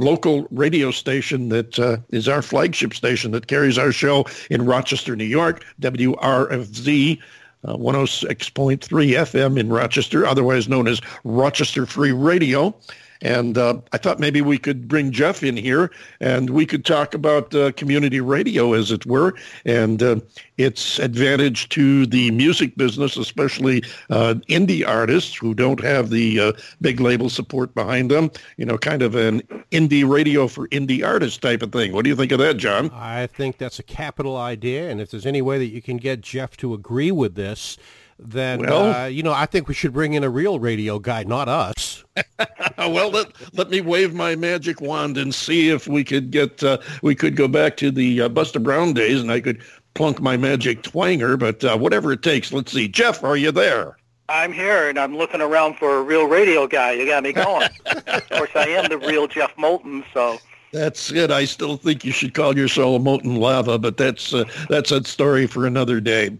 local 0.00 0.46
radio 0.50 0.90
station 0.90 1.48
that 1.50 1.78
uh, 1.78 1.98
is 2.10 2.28
our 2.28 2.42
flagship 2.42 2.94
station 2.94 3.30
that 3.32 3.46
carries 3.46 3.78
our 3.78 3.92
show 3.92 4.24
in 4.50 4.64
Rochester, 4.64 5.14
New 5.16 5.24
York, 5.24 5.64
WRFZ. 5.80 7.18
Uh, 7.62 7.76
106.3 7.76 8.78
FM 8.80 9.60
in 9.60 9.68
Rochester, 9.68 10.24
otherwise 10.24 10.66
known 10.66 10.88
as 10.88 10.98
Rochester 11.24 11.84
Free 11.84 12.10
Radio. 12.10 12.74
And 13.22 13.58
uh, 13.58 13.80
I 13.92 13.98
thought 13.98 14.18
maybe 14.18 14.40
we 14.40 14.58
could 14.58 14.88
bring 14.88 15.12
Jeff 15.12 15.42
in 15.42 15.56
here 15.56 15.90
and 16.20 16.50
we 16.50 16.64
could 16.64 16.84
talk 16.84 17.14
about 17.14 17.54
uh, 17.54 17.72
community 17.72 18.20
radio, 18.20 18.72
as 18.72 18.90
it 18.90 19.04
were, 19.04 19.34
and 19.64 20.02
uh, 20.02 20.16
its 20.56 20.98
advantage 20.98 21.68
to 21.70 22.06
the 22.06 22.30
music 22.30 22.76
business, 22.76 23.16
especially 23.16 23.82
uh, 24.08 24.34
indie 24.48 24.86
artists 24.86 25.34
who 25.34 25.54
don't 25.54 25.80
have 25.82 26.10
the 26.10 26.40
uh, 26.40 26.52
big 26.80 27.00
label 27.00 27.28
support 27.28 27.74
behind 27.74 28.10
them. 28.10 28.30
You 28.56 28.66
know, 28.66 28.78
kind 28.78 29.02
of 29.02 29.14
an 29.14 29.40
indie 29.70 30.08
radio 30.08 30.48
for 30.48 30.68
indie 30.68 31.04
artists 31.06 31.38
type 31.38 31.62
of 31.62 31.72
thing. 31.72 31.92
What 31.92 32.04
do 32.04 32.10
you 32.10 32.16
think 32.16 32.32
of 32.32 32.38
that, 32.38 32.56
John? 32.56 32.90
I 32.92 33.26
think 33.26 33.58
that's 33.58 33.78
a 33.78 33.84
capital 33.84 34.36
idea, 34.36 34.90
and 34.90 35.00
if 35.00 35.10
there's 35.10 35.26
any 35.26 35.42
way 35.42 35.58
that 35.58 35.68
you 35.68 35.82
can 35.82 35.98
get 35.98 36.20
Jeff 36.20 36.56
to 36.58 36.74
agree 36.74 37.10
with 37.10 37.34
this, 37.34 37.76
then 38.22 38.60
Well- 38.60 38.94
uh, 38.94 39.06
you 39.06 39.22
know 39.22 39.32
I 39.32 39.46
think 39.46 39.68
we 39.68 39.74
should 39.74 39.92
bring 39.92 40.14
in 40.14 40.24
a 40.24 40.30
real 40.30 40.58
radio 40.58 40.98
guy, 40.98 41.22
not 41.24 41.48
us. 41.48 42.04
well, 42.78 43.10
let, 43.10 43.28
let 43.54 43.70
me 43.70 43.80
wave 43.80 44.14
my 44.14 44.36
magic 44.36 44.80
wand 44.80 45.16
and 45.16 45.34
see 45.34 45.70
if 45.70 45.86
we 45.86 46.04
could 46.04 46.30
get 46.30 46.62
uh, 46.62 46.78
we 47.02 47.14
could 47.14 47.36
go 47.36 47.48
back 47.48 47.76
to 47.78 47.90
the 47.90 48.22
uh, 48.22 48.28
Buster 48.28 48.58
Brown 48.58 48.92
days, 48.92 49.20
and 49.20 49.30
I 49.30 49.40
could 49.40 49.62
plunk 49.94 50.20
my 50.20 50.36
magic 50.36 50.82
twanger. 50.82 51.38
But 51.38 51.64
uh, 51.64 51.76
whatever 51.78 52.12
it 52.12 52.22
takes, 52.22 52.52
let's 52.52 52.72
see. 52.72 52.88
Jeff, 52.88 53.24
are 53.24 53.36
you 53.36 53.52
there? 53.52 53.96
I'm 54.28 54.52
here 54.52 54.88
and 54.88 54.96
I'm 54.96 55.16
looking 55.16 55.40
around 55.40 55.76
for 55.76 55.98
a 55.98 56.02
real 56.02 56.26
radio 56.28 56.68
guy. 56.68 56.92
You 56.92 57.04
got 57.04 57.24
me 57.24 57.32
going. 57.32 57.68
of 58.06 58.30
course, 58.30 58.50
I 58.54 58.68
am 58.68 58.88
the 58.88 58.98
real 58.98 59.26
Jeff 59.26 59.52
Moulton, 59.58 60.04
so 60.14 60.38
That's 60.72 61.10
it. 61.10 61.30
I 61.30 61.46
still 61.46 61.76
think 61.76 62.04
you 62.04 62.12
should 62.12 62.34
call 62.34 62.56
yourself 62.56 63.02
molten 63.02 63.36
lava, 63.36 63.78
but 63.78 63.96
that's 63.96 64.32
uh, 64.32 64.44
that's 64.68 64.92
a 64.92 65.02
story 65.04 65.46
for 65.46 65.66
another 65.66 66.00
day. 66.00 66.36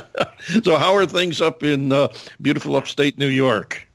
so, 0.62 0.76
how 0.76 0.94
are 0.94 1.04
things 1.04 1.42
up 1.42 1.62
in 1.62 1.92
uh, 1.92 2.08
beautiful 2.40 2.76
upstate 2.76 3.18
New 3.18 3.28
York? 3.28 3.86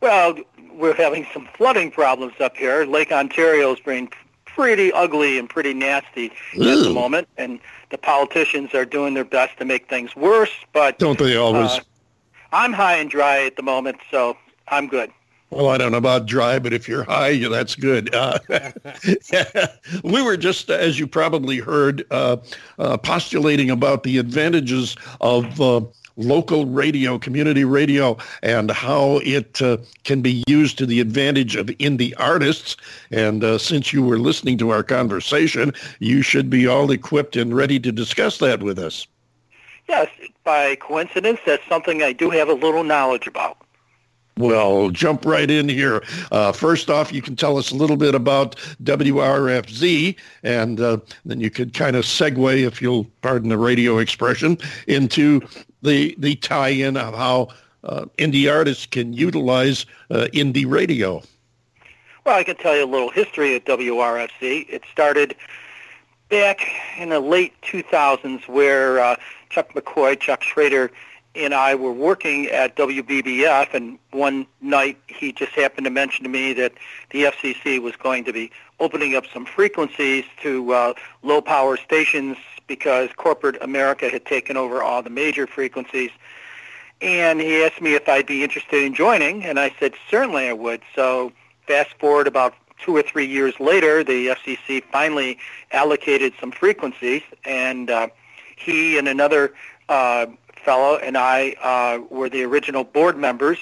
well, 0.00 0.36
we're 0.74 0.94
having 0.94 1.26
some 1.32 1.48
flooding 1.56 1.90
problems 1.90 2.34
up 2.40 2.56
here. 2.56 2.84
Lake 2.84 3.12
Ontario 3.12 3.74
is 3.74 3.80
being 3.80 4.10
pretty 4.46 4.92
ugly 4.92 5.38
and 5.38 5.48
pretty 5.48 5.74
nasty 5.74 6.32
at 6.54 6.58
the 6.58 6.90
moment, 6.90 7.28
and 7.36 7.60
the 7.90 7.98
politicians 7.98 8.74
are 8.74 8.84
doing 8.84 9.14
their 9.14 9.24
best 9.24 9.58
to 9.58 9.64
make 9.64 9.88
things 9.88 10.16
worse. 10.16 10.52
But 10.72 10.98
Don't 10.98 11.18
they 11.18 11.36
always? 11.36 11.70
Uh, 11.70 11.80
I'm 12.52 12.72
high 12.72 12.96
and 12.96 13.10
dry 13.10 13.44
at 13.44 13.56
the 13.56 13.62
moment, 13.62 13.98
so 14.10 14.36
I'm 14.68 14.88
good. 14.88 15.12
Well, 15.50 15.68
I 15.68 15.78
don't 15.78 15.90
know 15.90 15.98
about 15.98 16.26
dry, 16.26 16.60
but 16.60 16.72
if 16.72 16.88
you're 16.88 17.02
high, 17.02 17.36
that's 17.36 17.74
good. 17.74 18.14
Uh, 18.14 18.38
we 20.04 20.22
were 20.22 20.36
just, 20.36 20.70
as 20.70 20.98
you 20.98 21.08
probably 21.08 21.58
heard, 21.58 22.06
uh, 22.12 22.36
uh, 22.78 22.96
postulating 22.98 23.68
about 23.68 24.04
the 24.04 24.18
advantages 24.18 24.96
of 25.20 25.60
uh, 25.60 25.80
local 26.16 26.66
radio, 26.66 27.18
community 27.18 27.64
radio, 27.64 28.16
and 28.44 28.70
how 28.70 29.20
it 29.24 29.60
uh, 29.60 29.78
can 30.04 30.22
be 30.22 30.44
used 30.46 30.78
to 30.78 30.86
the 30.86 31.00
advantage 31.00 31.56
of 31.56 31.66
indie 31.66 32.12
artists. 32.16 32.76
And 33.10 33.42
uh, 33.42 33.58
since 33.58 33.92
you 33.92 34.04
were 34.04 34.18
listening 34.18 34.56
to 34.58 34.70
our 34.70 34.84
conversation, 34.84 35.72
you 35.98 36.22
should 36.22 36.48
be 36.48 36.68
all 36.68 36.92
equipped 36.92 37.34
and 37.34 37.56
ready 37.56 37.80
to 37.80 37.90
discuss 37.90 38.38
that 38.38 38.62
with 38.62 38.78
us. 38.78 39.06
Yes, 39.88 40.08
by 40.44 40.76
coincidence, 40.76 41.40
that's 41.44 41.66
something 41.68 42.04
I 42.04 42.12
do 42.12 42.30
have 42.30 42.48
a 42.48 42.54
little 42.54 42.84
knowledge 42.84 43.26
about. 43.26 43.56
Well, 44.40 44.88
jump 44.88 45.26
right 45.26 45.50
in 45.50 45.68
here. 45.68 46.02
Uh, 46.32 46.50
first 46.52 46.88
off, 46.88 47.12
you 47.12 47.20
can 47.20 47.36
tell 47.36 47.58
us 47.58 47.70
a 47.70 47.74
little 47.74 47.98
bit 47.98 48.14
about 48.14 48.56
WRFZ, 48.82 50.16
and 50.42 50.80
uh, 50.80 50.98
then 51.26 51.40
you 51.40 51.50
could 51.50 51.74
kind 51.74 51.94
of 51.94 52.04
segue, 52.04 52.66
if 52.66 52.80
you'll 52.80 53.04
pardon 53.20 53.50
the 53.50 53.58
radio 53.58 53.98
expression, 53.98 54.56
into 54.86 55.42
the 55.82 56.14
the 56.18 56.36
tie-in 56.36 56.96
of 56.96 57.14
how 57.14 57.48
uh, 57.84 58.06
indie 58.16 58.50
artists 58.50 58.86
can 58.86 59.12
utilize 59.12 59.84
uh, 60.10 60.26
indie 60.32 60.68
radio. 60.68 61.22
Well, 62.24 62.38
I 62.38 62.44
can 62.44 62.56
tell 62.56 62.74
you 62.74 62.84
a 62.84 62.86
little 62.86 63.10
history 63.10 63.56
of 63.56 63.64
WRFZ. 63.64 64.66
It 64.68 64.84
started 64.90 65.36
back 66.30 66.66
in 66.96 67.10
the 67.10 67.20
late 67.20 67.52
2000s 67.62 68.48
where 68.48 69.00
uh, 69.00 69.16
Chuck 69.50 69.72
McCoy, 69.74 70.18
Chuck 70.18 70.42
Schrader, 70.42 70.90
and 71.34 71.54
I 71.54 71.74
were 71.74 71.92
working 71.92 72.46
at 72.46 72.76
WBBF, 72.76 73.72
and 73.72 73.98
one 74.10 74.46
night 74.60 74.98
he 75.06 75.32
just 75.32 75.52
happened 75.52 75.84
to 75.84 75.90
mention 75.90 76.24
to 76.24 76.28
me 76.28 76.52
that 76.54 76.72
the 77.10 77.24
FCC 77.24 77.80
was 77.80 77.94
going 77.96 78.24
to 78.24 78.32
be 78.32 78.50
opening 78.80 79.14
up 79.14 79.24
some 79.32 79.44
frequencies 79.44 80.24
to 80.42 80.72
uh, 80.72 80.94
low-power 81.22 81.76
stations 81.76 82.36
because 82.66 83.10
corporate 83.16 83.60
America 83.62 84.08
had 84.08 84.24
taken 84.24 84.56
over 84.56 84.82
all 84.82 85.02
the 85.02 85.10
major 85.10 85.46
frequencies. 85.46 86.10
And 87.02 87.40
he 87.40 87.62
asked 87.62 87.80
me 87.80 87.94
if 87.94 88.08
I'd 88.08 88.26
be 88.26 88.42
interested 88.42 88.82
in 88.82 88.94
joining, 88.94 89.44
and 89.44 89.58
I 89.58 89.74
said 89.78 89.94
certainly 90.10 90.48
I 90.48 90.52
would. 90.52 90.82
So 90.94 91.32
fast 91.66 91.90
forward 91.98 92.26
about 92.26 92.54
two 92.78 92.96
or 92.96 93.02
three 93.02 93.26
years 93.26 93.58
later, 93.60 94.02
the 94.02 94.28
FCC 94.28 94.82
finally 94.84 95.38
allocated 95.72 96.32
some 96.40 96.50
frequencies, 96.50 97.22
and 97.44 97.90
uh, 97.90 98.08
he 98.56 98.98
and 98.98 99.08
another 99.08 99.54
uh, 99.88 100.26
fellow 100.64 100.96
and 100.96 101.16
I 101.16 101.56
uh, 101.62 102.04
were 102.10 102.28
the 102.28 102.42
original 102.44 102.84
board 102.84 103.16
members. 103.16 103.58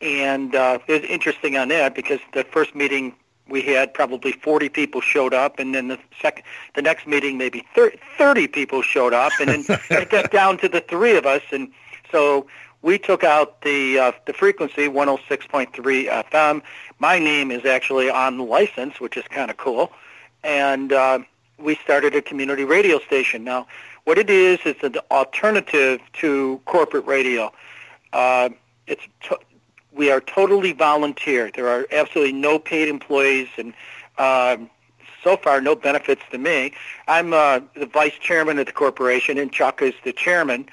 And 0.00 0.54
uh, 0.54 0.78
it 0.86 1.02
was 1.02 1.10
interesting 1.10 1.56
on 1.56 1.68
that 1.68 1.94
because 1.94 2.20
the 2.32 2.44
first 2.44 2.74
meeting 2.74 3.14
we 3.48 3.62
had 3.62 3.94
probably 3.94 4.32
40 4.32 4.68
people 4.68 5.00
showed 5.00 5.32
up, 5.32 5.58
and 5.58 5.74
then 5.74 5.88
the 5.88 5.98
second, 6.20 6.44
the 6.74 6.82
next 6.82 7.06
meeting 7.06 7.38
maybe 7.38 7.64
30, 7.74 7.98
30 8.18 8.48
people 8.48 8.82
showed 8.82 9.14
up, 9.14 9.32
and 9.40 9.48
then 9.64 9.78
it 9.90 10.10
got 10.10 10.30
down 10.30 10.58
to 10.58 10.68
the 10.68 10.80
three 10.80 11.16
of 11.16 11.26
us, 11.26 11.42
and 11.52 11.70
so 12.10 12.46
we 12.82 12.98
took 12.98 13.24
out 13.24 13.62
the 13.62 13.98
uh, 13.98 14.12
the 14.26 14.32
frequency 14.32 14.88
106.3 14.88 15.70
FM. 16.30 16.62
My 16.98 17.18
name 17.18 17.50
is 17.50 17.64
actually 17.64 18.10
on 18.10 18.38
license, 18.38 19.00
which 19.00 19.16
is 19.16 19.24
kind 19.28 19.50
of 19.50 19.56
cool, 19.56 19.92
and 20.42 20.92
uh, 20.92 21.20
we 21.58 21.76
started 21.76 22.14
a 22.14 22.22
community 22.22 22.64
radio 22.64 22.98
station. 22.98 23.44
Now, 23.44 23.66
what 24.04 24.18
it 24.18 24.30
is 24.30 24.58
is 24.64 24.76
an 24.82 24.96
alternative 25.10 26.00
to 26.14 26.60
corporate 26.64 27.06
radio. 27.06 27.52
Uh, 28.12 28.50
it's 28.86 29.02
to- 29.24 29.40
we 29.92 30.10
are 30.10 30.20
totally 30.20 30.72
volunteer. 30.72 31.50
There 31.54 31.68
are 31.68 31.86
absolutely 31.90 32.32
no 32.32 32.58
paid 32.58 32.88
employees, 32.88 33.48
and 33.56 33.72
um, 34.18 34.70
so 35.24 35.36
far 35.36 35.60
no 35.60 35.74
benefits 35.74 36.22
to 36.30 36.38
me. 36.38 36.72
I'm 37.08 37.32
uh, 37.32 37.60
the 37.74 37.86
vice 37.86 38.14
chairman 38.20 38.58
of 38.58 38.66
the 38.66 38.72
corporation, 38.72 39.38
and 39.38 39.50
Chuck 39.50 39.80
is 39.82 39.94
the 40.04 40.12
chairman. 40.12 40.68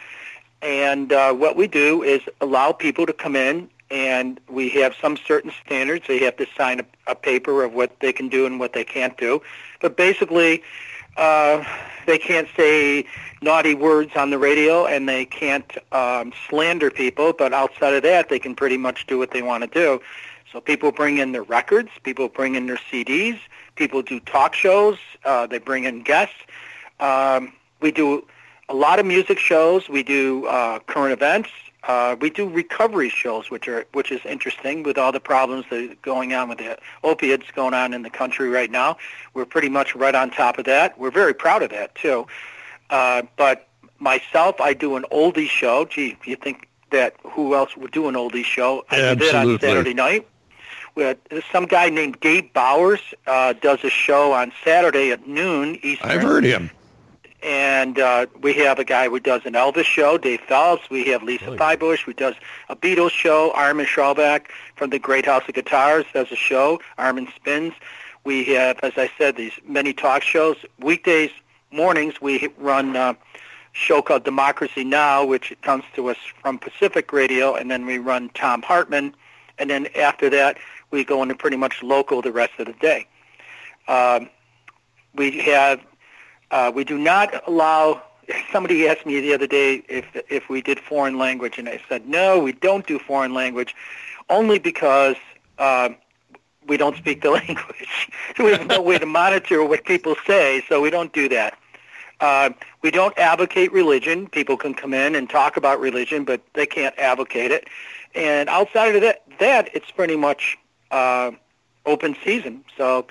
And 0.61 1.11
uh, 1.11 1.33
what 1.33 1.55
we 1.55 1.67
do 1.67 2.03
is 2.03 2.21
allow 2.39 2.71
people 2.71 3.05
to 3.05 3.13
come 3.13 3.35
in, 3.35 3.69
and 3.89 4.39
we 4.49 4.69
have 4.69 4.95
some 5.01 5.17
certain 5.17 5.51
standards. 5.65 6.05
They 6.07 6.19
have 6.19 6.37
to 6.37 6.45
sign 6.57 6.79
a, 6.81 6.85
a 7.07 7.15
paper 7.15 7.63
of 7.63 7.73
what 7.73 7.99
they 7.99 8.13
can 8.13 8.29
do 8.29 8.45
and 8.45 8.59
what 8.59 8.73
they 8.73 8.83
can't 8.83 9.17
do. 9.17 9.41
But 9.83 9.97
basically, 9.97 10.63
uh, 11.17 11.61
they 12.07 12.17
can't 12.17 12.47
say 12.55 13.05
naughty 13.41 13.75
words 13.75 14.15
on 14.15 14.29
the 14.29 14.37
radio, 14.39 14.85
and 14.85 15.09
they 15.09 15.25
can't 15.25 15.69
um, 15.91 16.31
slander 16.49 16.89
people. 16.89 17.33
But 17.33 17.51
outside 17.51 17.93
of 17.93 18.01
that, 18.03 18.29
they 18.29 18.39
can 18.39 18.55
pretty 18.55 18.77
much 18.77 19.05
do 19.07 19.19
what 19.19 19.31
they 19.31 19.41
want 19.41 19.65
to 19.65 19.69
do. 19.69 20.01
So 20.53 20.61
people 20.61 20.93
bring 20.93 21.17
in 21.17 21.33
their 21.33 21.43
records, 21.43 21.89
people 22.03 22.29
bring 22.29 22.55
in 22.55 22.65
their 22.65 22.79
CDs, 22.89 23.37
people 23.75 24.01
do 24.01 24.21
talk 24.21 24.53
shows, 24.53 24.97
uh, 25.25 25.47
they 25.47 25.57
bring 25.57 25.83
in 25.83 26.03
guests. 26.03 26.35
Um, 27.01 27.51
we 27.81 27.91
do 27.91 28.25
a 28.69 28.73
lot 28.73 28.99
of 28.99 29.05
music 29.05 29.37
shows. 29.37 29.89
We 29.89 30.03
do 30.03 30.45
uh, 30.45 30.79
current 30.79 31.11
events. 31.11 31.49
Uh, 31.87 32.15
we 32.19 32.29
do 32.29 32.47
recovery 32.47 33.09
shows, 33.09 33.51
which 33.51 33.67
are 33.67 33.85
which 33.91 34.11
is 34.11 34.21
interesting 34.25 34.83
with 34.83 34.97
all 34.97 35.11
the 35.11 35.19
problems 35.19 35.65
that 35.69 35.91
are 35.91 35.95
going 36.01 36.33
on 36.33 36.47
with 36.47 36.57
the 36.57 36.77
opiates 37.03 37.51
going 37.51 37.73
on 37.73 37.93
in 37.93 38.03
the 38.03 38.09
country 38.09 38.49
right 38.49 38.71
now. 38.71 38.97
We're 39.33 39.45
pretty 39.45 39.69
much 39.69 39.93
right 39.95 40.15
on 40.15 40.31
top 40.31 40.57
of 40.57 40.65
that. 40.65 40.97
We're 40.97 41.11
very 41.11 41.33
proud 41.33 41.61
of 41.61 41.71
that 41.71 41.93
too. 41.95 42.25
Uh, 42.89 43.23
but 43.35 43.67
myself, 43.99 44.61
I 44.61 44.73
do 44.73 44.95
an 44.95 45.05
oldie 45.11 45.49
show. 45.49 45.85
Gee, 45.85 46.17
you 46.23 46.37
think 46.37 46.69
that 46.91 47.15
who 47.23 47.53
else 47.55 47.75
would 47.75 47.91
do 47.91 48.07
an 48.07 48.15
oldie 48.15 48.45
show? 48.45 48.85
I 48.89 49.15
do 49.15 49.31
that 49.31 49.35
on 49.35 49.59
Saturday 49.59 49.93
night. 49.93 50.27
Had, 50.95 51.17
some 51.51 51.65
guy 51.65 51.89
named 51.89 52.19
Dave 52.19 52.53
Bowers 52.53 53.01
uh, 53.25 53.53
does 53.53 53.83
a 53.83 53.89
show 53.89 54.31
on 54.31 54.53
Saturday 54.63 55.11
at 55.11 55.27
noon 55.27 55.79
Eastern 55.81 56.09
I've 56.09 56.21
heard 56.21 56.43
him. 56.43 56.69
And 57.43 57.99
uh, 57.99 58.27
we 58.41 58.53
have 58.53 58.79
a 58.79 58.85
guy 58.85 59.09
who 59.09 59.19
does 59.19 59.41
an 59.45 59.53
Elvis 59.53 59.83
show, 59.83 60.17
Dave 60.17 60.39
Phelps. 60.41 60.89
We 60.89 61.03
have 61.05 61.23
Lisa 61.23 61.51
Feibush, 61.57 61.99
who 62.03 62.13
does 62.13 62.35
a 62.69 62.75
Beatles 62.75 63.09
show. 63.09 63.51
Armand 63.53 63.89
Schaubroeck 63.89 64.45
from 64.77 64.91
the 64.91 64.99
Great 64.99 65.25
House 65.25 65.43
of 65.47 65.53
Guitars 65.53 66.05
does 66.13 66.31
a 66.31 66.37
show. 66.37 66.79
Armand 66.97 67.27
spins. 67.35 67.73
We 68.23 68.45
have, 68.45 68.79
as 68.81 68.93
I 68.95 69.11
said, 69.17 69.35
these 69.35 69.51
many 69.67 69.93
talk 69.93 70.23
shows. 70.23 70.55
Weekdays 70.79 71.31
mornings 71.73 72.21
we 72.21 72.49
run 72.57 72.95
uh, 72.95 73.13
a 73.13 73.17
show 73.73 74.01
called 74.01 74.23
Democracy 74.23 74.83
Now, 74.83 75.25
which 75.25 75.53
comes 75.61 75.83
to 75.95 76.09
us 76.09 76.17
from 76.41 76.59
Pacifica 76.59 77.15
Radio, 77.15 77.55
and 77.55 77.69
then 77.69 77.85
we 77.85 77.97
run 77.97 78.29
Thom 78.29 78.61
Hartmann, 78.61 79.15
and 79.57 79.69
then 79.69 79.87
after 79.95 80.29
that 80.29 80.57
we 80.91 81.03
go 81.03 81.21
into 81.23 81.35
pretty 81.35 81.57
much 81.57 81.81
local 81.81 82.21
the 82.21 82.31
rest 82.31 82.53
of 82.59 82.67
the 82.67 82.73
day. 82.73 83.07
Um, 83.87 84.29
we 85.15 85.39
have 85.39 85.81
uh, 86.53 86.71
we 86.73 86.83
do 86.83 86.97
not 86.97 87.43
allow. 87.47 88.01
Somebody 88.51 88.87
asked 88.87 89.05
me 89.05 89.19
the 89.19 89.33
other 89.33 89.47
day 89.47 89.83
if 89.89 90.05
if 90.29 90.47
we 90.49 90.61
did 90.61 90.79
foreign 90.79 91.17
language, 91.17 91.57
and 91.57 91.67
I 91.67 91.81
said 91.89 92.07
no, 92.07 92.39
we 92.39 92.51
don't 92.53 92.85
do 92.85 92.99
foreign 92.99 93.33
language, 93.33 93.75
only 94.29 94.59
because 94.59 95.15
uh, 95.57 95.89
we 96.67 96.77
don't 96.77 96.95
speak 96.95 97.23
the 97.23 97.31
language. 97.41 98.09
we 98.39 98.51
have 98.51 98.67
no 98.67 98.81
way 98.81 98.99
to 98.99 99.05
monitor 99.05 99.65
what 99.65 99.83
people 99.83 100.15
say, 100.27 100.63
so 100.69 100.79
we 100.79 100.91
don't 100.91 101.11
do 101.11 101.27
that. 101.29 101.57
Uh, 102.19 102.51
we 102.83 102.91
don't 102.91 103.17
advocate 103.17 103.73
religion. 103.73 104.27
People 104.27 104.55
can 104.55 104.75
come 104.75 104.93
in 104.93 105.15
and 105.15 105.29
talk 105.29 105.57
about 105.57 105.79
religion, 105.79 106.23
but 106.23 106.41
they 106.53 106.67
can't 106.67 106.97
advocate 106.99 107.51
it. 107.51 107.67
And 108.13 108.47
outside 108.47 108.95
of 108.95 109.01
that, 109.01 109.23
that 109.39 109.69
it's 109.73 109.89
pretty 109.89 110.15
much 110.15 110.57
uh, 110.91 111.31
open 111.87 112.15
season. 112.23 112.63
So 112.77 113.07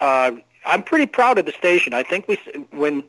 uh, 0.00 0.32
I'm 0.66 0.82
pretty 0.82 1.06
proud 1.06 1.38
of 1.38 1.46
the 1.46 1.52
station. 1.52 1.94
I 1.94 2.02
think 2.02 2.28
we 2.28 2.38
when 2.70 3.04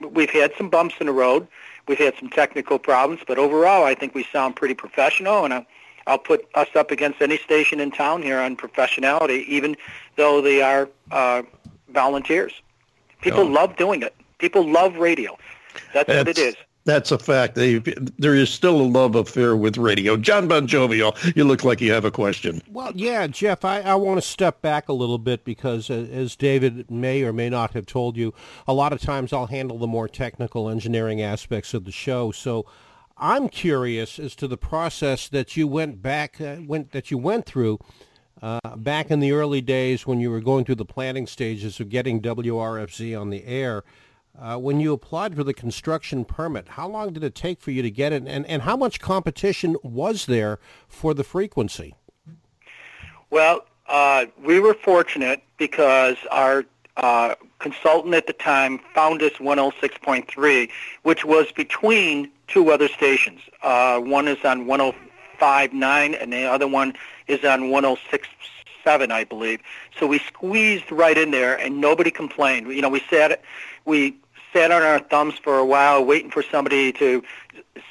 we've 0.00 0.30
had 0.30 0.52
some 0.56 0.68
bumps 0.70 0.94
in 1.00 1.06
the 1.06 1.12
road. 1.12 1.46
we've 1.88 1.98
had 1.98 2.14
some 2.20 2.28
technical 2.30 2.78
problems, 2.78 3.20
but 3.26 3.38
overall, 3.38 3.84
I 3.84 3.94
think 3.94 4.14
we 4.14 4.24
sound 4.32 4.54
pretty 4.56 4.74
professional, 4.74 5.44
and 5.44 5.52
I, 5.54 5.66
I'll 6.06 6.18
put 6.18 6.46
us 6.54 6.68
up 6.76 6.90
against 6.90 7.20
any 7.20 7.38
station 7.38 7.80
in 7.80 7.90
town 7.90 8.22
here 8.22 8.38
on 8.38 8.56
professionality, 8.56 9.44
even 9.46 9.76
though 10.16 10.40
they 10.40 10.60
are 10.62 10.88
uh, 11.10 11.42
volunteers. 11.88 12.52
People 13.22 13.40
Oh. 13.40 13.46
love 13.60 13.76
doing 13.76 14.02
it. 14.02 14.14
People 14.38 14.68
love 14.70 14.96
radio. 14.96 15.36
That's, 15.94 16.08
what 16.08 16.28
it 16.28 16.38
is. 16.38 16.54
That's 16.84 17.12
a 17.12 17.18
fact. 17.18 17.56
They, 17.56 17.78
there 18.18 18.34
is 18.34 18.50
still 18.50 18.80
a 18.80 18.82
love 18.82 19.14
affair 19.14 19.54
with 19.54 19.76
radio. 19.76 20.16
John 20.16 20.48
Bon 20.48 20.66
Jovial, 20.66 21.14
you 21.36 21.44
look 21.44 21.62
like 21.62 21.80
you 21.80 21.92
have 21.92 22.06
a 22.06 22.10
question. 22.10 22.62
Well, 22.68 22.92
yeah, 22.94 23.26
Jeff, 23.26 23.64
I, 23.64 23.80
I 23.80 23.94
want 23.96 24.20
to 24.20 24.26
step 24.26 24.62
back 24.62 24.88
a 24.88 24.94
little 24.94 25.18
bit 25.18 25.44
because, 25.44 25.90
uh, 25.90 26.06
as 26.10 26.36
David 26.36 26.90
may 26.90 27.22
or 27.22 27.32
may 27.32 27.50
not 27.50 27.74
have 27.74 27.84
told 27.84 28.16
you, 28.16 28.32
a 28.66 28.72
lot 28.72 28.92
of 28.92 29.00
times 29.00 29.32
I'll 29.32 29.46
handle 29.46 29.78
the 29.78 29.86
more 29.86 30.08
technical 30.08 30.70
engineering 30.70 31.20
aspects 31.20 31.74
of 31.74 31.84
the 31.84 31.92
show. 31.92 32.32
So 32.32 32.64
I'm 33.18 33.50
curious 33.50 34.18
as 34.18 34.34
to 34.36 34.48
the 34.48 34.56
process 34.56 35.28
that 35.28 35.56
you 35.58 35.66
went 35.66 36.00
back, 36.00 36.40
uh, 36.40 36.56
went 36.66 36.92
that 36.92 37.10
you 37.10 37.18
went 37.18 37.44
through 37.44 37.78
uh, 38.40 38.76
back 38.76 39.10
in 39.10 39.20
the 39.20 39.32
early 39.32 39.60
days 39.60 40.06
when 40.06 40.20
you 40.20 40.30
were 40.30 40.40
going 40.40 40.64
through 40.64 40.76
the 40.76 40.84
planning 40.86 41.26
stages 41.26 41.78
of 41.78 41.90
getting 41.90 42.22
WRFZ 42.22 43.20
on 43.20 43.28
the 43.28 43.44
air. 43.44 43.84
Uh, 44.38 44.56
when 44.56 44.80
you 44.80 44.92
applied 44.92 45.34
for 45.34 45.44
the 45.44 45.52
construction 45.52 46.24
permit, 46.24 46.68
how 46.68 46.88
long 46.88 47.12
did 47.12 47.22
it 47.22 47.34
take 47.34 47.60
for 47.60 47.70
you 47.70 47.82
to 47.82 47.90
get 47.90 48.12
it, 48.12 48.22
and, 48.26 48.46
and 48.46 48.62
how 48.62 48.76
much 48.76 49.00
competition 49.00 49.76
was 49.82 50.26
there 50.26 50.58
for 50.88 51.12
the 51.12 51.24
frequency? 51.24 51.94
Well, 53.28 53.66
uh, 53.86 54.26
we 54.42 54.60
were 54.60 54.74
fortunate 54.74 55.42
because 55.58 56.16
our 56.30 56.64
uh, 56.96 57.34
consultant 57.58 58.14
at 58.14 58.26
the 58.26 58.32
time 58.32 58.80
found 58.94 59.22
us 59.22 59.32
106.3, 59.34 60.70
which 61.02 61.24
was 61.24 61.50
between 61.52 62.30
two 62.46 62.70
other 62.70 62.88
stations. 62.88 63.40
Uh, 63.62 64.00
one 64.00 64.28
is 64.28 64.44
on 64.44 64.66
105.9, 64.66 66.22
and 66.22 66.32
the 66.32 66.44
other 66.44 66.66
one 66.66 66.94
is 67.26 67.44
on 67.44 67.62
106.7, 68.84 69.10
I 69.10 69.24
believe. 69.24 69.60
So 69.98 70.06
we 70.06 70.18
squeezed 70.18 70.90
right 70.90 71.16
in 71.16 71.30
there, 71.30 71.58
and 71.58 71.80
nobody 71.80 72.10
complained. 72.10 72.68
You 72.68 72.82
know, 72.82 72.88
we 72.88 73.02
sat, 73.10 73.42
we 73.84 74.16
sat 74.52 74.70
on 74.70 74.82
our 74.82 74.98
thumbs 74.98 75.34
for 75.42 75.58
a 75.58 75.64
while, 75.64 76.04
waiting 76.04 76.30
for 76.30 76.42
somebody 76.42 76.92
to 76.94 77.22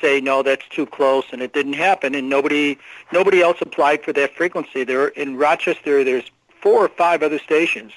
say 0.01 0.21
no, 0.21 0.43
that's 0.43 0.67
too 0.69 0.85
close, 0.85 1.25
and 1.31 1.41
it 1.41 1.53
didn't 1.53 1.73
happen. 1.73 2.15
And 2.15 2.29
nobody, 2.29 2.77
nobody 3.11 3.41
else 3.41 3.57
applied 3.61 4.03
for 4.03 4.13
that 4.13 4.35
frequency. 4.35 4.83
There 4.83 5.09
in 5.09 5.37
Rochester, 5.37 6.03
there's 6.03 6.25
four 6.61 6.83
or 6.83 6.89
five 6.89 7.23
other 7.23 7.39
stations, 7.39 7.93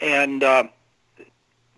and 0.00 0.42
uh, 0.42 0.64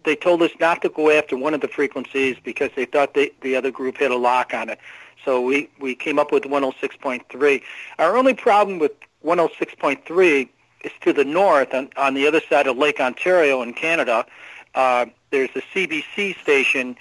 they 0.04 0.16
told 0.16 0.42
us 0.42 0.50
not 0.60 0.82
to 0.82 0.88
go 0.88 1.10
after 1.10 1.36
one 1.36 1.54
of 1.54 1.60
the 1.60 1.68
frequencies 1.68 2.36
because 2.42 2.70
they 2.76 2.84
thought 2.84 3.14
they, 3.14 3.30
the 3.40 3.56
other 3.56 3.70
group 3.70 3.98
had 3.98 4.10
a 4.10 4.16
lock 4.16 4.54
on 4.54 4.68
it. 4.68 4.78
So 5.24 5.40
we, 5.40 5.68
we 5.78 5.94
came 5.94 6.18
up 6.18 6.32
with 6.32 6.44
106.3. 6.44 7.62
Our 7.98 8.16
only 8.16 8.34
problem 8.34 8.78
with 8.80 8.92
106.3 9.24 10.48
is 10.84 10.92
to 11.00 11.12
the 11.12 11.24
north, 11.24 11.74
on, 11.74 11.90
on 11.96 12.14
the 12.14 12.26
other 12.26 12.40
side 12.48 12.66
of 12.66 12.76
Lake 12.76 13.00
Ontario 13.00 13.62
in 13.62 13.72
Canada. 13.74 14.26
Uh, 14.74 15.06
there's 15.30 15.50
a 15.54 15.60
CBC 15.60 16.38
station 16.40 16.96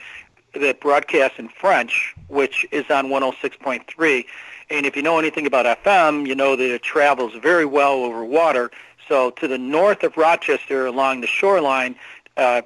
that 0.53 0.79
broadcasts 0.79 1.39
in 1.39 1.49
French, 1.49 2.13
which 2.27 2.65
is 2.71 2.89
on 2.89 3.07
106.3. 3.07 4.25
And 4.69 4.85
if 4.85 4.95
you 4.95 5.01
know 5.01 5.19
anything 5.19 5.45
about 5.45 5.65
FM, 5.83 6.27
you 6.27 6.35
know 6.35 6.55
that 6.55 6.73
it 6.73 6.81
travels 6.81 7.33
very 7.41 7.65
well 7.65 8.03
over 8.03 8.23
water. 8.23 8.71
So 9.07 9.31
to 9.31 9.47
the 9.47 9.57
north 9.57 10.03
of 10.03 10.15
Rochester, 10.17 10.85
along 10.85 11.21
the 11.21 11.27
shoreline, 11.27 11.95
uh, 12.37 12.61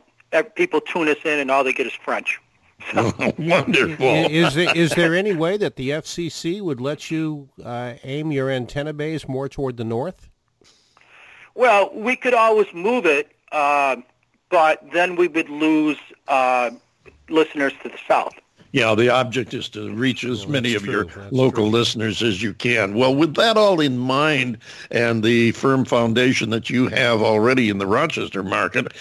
people 0.56 0.82
tune 0.82 1.08
us 1.08 1.18
in, 1.24 1.39
and 1.39 1.49
all 1.49 1.64
they 1.64 1.74
get 1.74 1.88
is 1.88 1.93
French. 1.93 2.39
Wonderful. 3.38 4.06
I- 4.08 4.28
Is 4.30 4.54
there, 4.54 4.76
is 4.76 4.92
there 4.92 5.16
any 5.16 5.34
way 5.34 5.58
that 5.58 5.76
the 5.76 5.90
FCC 5.92 6.62
would 6.62 6.80
let 6.82 7.10
you 7.10 7.50
uh, 7.64 7.94
aim 8.04 8.32
your 8.32 8.50
antenna 8.50 8.94
bays 8.94 9.28
more 9.28 9.50
toward 9.50 9.78
the 9.78 9.84
north? 9.84 10.30
Well, 11.56 11.90
we 11.94 12.16
could 12.16 12.34
always 12.34 12.68
move 12.74 13.06
it, 13.06 13.32
uh, 13.52 13.98
but 14.50 14.84
then 14.94 15.16
we 15.16 15.28
would 15.30 15.50
lose 15.50 15.98
uh, 16.28 16.72
listeners 17.30 17.74
to 17.84 17.90
the 17.90 17.98
south. 18.08 18.34
Yeah, 18.74 18.94
the 18.94 19.08
object 19.10 19.54
is 19.54 19.70
to 19.70 19.94
reach 19.96 20.26
as 20.26 20.48
many 20.48 20.76
of 20.76 20.84
true. 20.84 20.92
your 20.92 21.06
That's 21.06 21.32
local 21.32 21.70
listeners 21.70 22.22
as 22.22 22.44
you 22.44 22.54
can. 22.54 22.94
Well, 22.94 23.16
with 23.16 23.36
that 23.36 23.56
all 23.56 23.80
in 23.80 23.98
mind 23.98 24.58
and 24.92 25.24
the 25.24 25.54
firm 25.54 25.86
foundation 25.86 26.50
that 26.50 26.70
you 26.70 26.90
have 26.90 27.22
already 27.22 27.70
in 27.70 27.78
the 27.78 27.88
Rochester 27.88 28.44
market, 28.44 28.92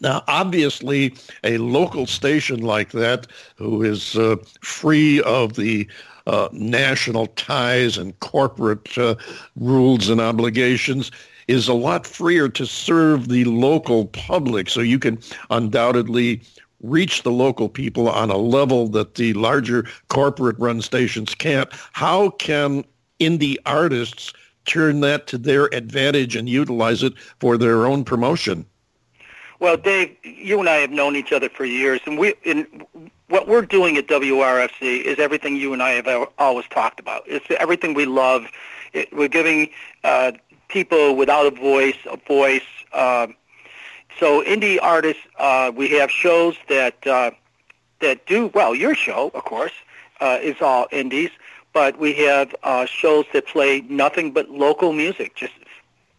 now 0.00 0.22
obviously 0.28 1.14
a 1.44 1.58
local 1.58 2.06
station 2.06 2.60
like 2.60 2.92
that 2.92 3.26
who 3.56 3.82
is 3.82 4.16
uh, 4.16 4.36
free 4.60 5.20
of 5.22 5.54
the 5.54 5.88
uh, 6.26 6.48
national 6.52 7.26
ties 7.28 7.96
and 7.96 8.18
corporate 8.20 8.96
uh, 8.98 9.14
rules 9.56 10.08
and 10.08 10.20
obligations 10.20 11.10
is 11.48 11.66
a 11.66 11.74
lot 11.74 12.06
freer 12.06 12.48
to 12.50 12.66
serve 12.66 13.28
the 13.28 13.44
local 13.44 14.06
public. 14.06 14.68
So 14.68 14.80
you 14.80 14.98
can 14.98 15.18
undoubtedly 15.48 16.42
reach 16.82 17.22
the 17.22 17.32
local 17.32 17.68
people 17.68 18.08
on 18.08 18.30
a 18.30 18.36
level 18.36 18.86
that 18.88 19.14
the 19.16 19.32
larger 19.32 19.86
corporate 20.08 20.58
run 20.58 20.82
stations 20.82 21.34
can't. 21.34 21.68
How 21.92 22.30
can 22.30 22.84
indie 23.18 23.56
artists 23.66 24.32
turn 24.66 25.00
that 25.00 25.26
to 25.28 25.38
their 25.38 25.74
advantage 25.74 26.36
and 26.36 26.48
utilize 26.48 27.02
it 27.02 27.14
for 27.40 27.56
their 27.56 27.86
own 27.86 28.04
promotion? 28.04 28.66
Well, 29.60 29.76
Dave, 29.76 30.16
you 30.22 30.60
and 30.60 30.68
I 30.68 30.76
have 30.76 30.90
known 30.90 31.16
each 31.16 31.32
other 31.32 31.48
for 31.48 31.64
years, 31.64 32.00
and 32.06 32.16
we 32.16 32.34
in 32.44 32.86
what 33.28 33.48
we're 33.48 33.62
doing 33.62 33.96
at 33.96 34.06
WRFZ 34.06 35.02
is 35.02 35.18
everything 35.18 35.56
you 35.56 35.72
and 35.72 35.82
I 35.82 35.90
have 36.00 36.28
always 36.38 36.66
talked 36.68 37.00
about. 37.00 37.24
It's 37.26 37.44
everything 37.58 37.94
we 37.94 38.06
love. 38.06 38.46
It, 38.92 39.12
we're 39.12 39.28
giving 39.28 39.70
uh, 40.04 40.32
people 40.68 41.16
without 41.16 41.46
a 41.46 41.50
voice 41.50 41.96
a 42.06 42.16
voice. 42.16 42.62
Uh, 42.92 43.28
so 44.20 44.42
indie 44.44 44.78
artists, 44.80 45.22
uh, 45.38 45.72
we 45.74 45.90
have 45.90 46.10
shows 46.10 46.56
that 46.68 47.04
uh, 47.04 47.32
that 48.00 48.26
do 48.26 48.46
well. 48.54 48.76
Your 48.76 48.94
show, 48.94 49.32
of 49.34 49.44
course, 49.44 49.72
uh, 50.20 50.38
is 50.40 50.56
all 50.60 50.86
indies, 50.92 51.30
but 51.72 51.98
we 51.98 52.14
have 52.14 52.54
uh, 52.62 52.86
shows 52.86 53.26
that 53.32 53.46
play 53.46 53.80
nothing 53.88 54.30
but 54.30 54.50
local 54.50 54.92
music, 54.92 55.34
just 55.34 55.52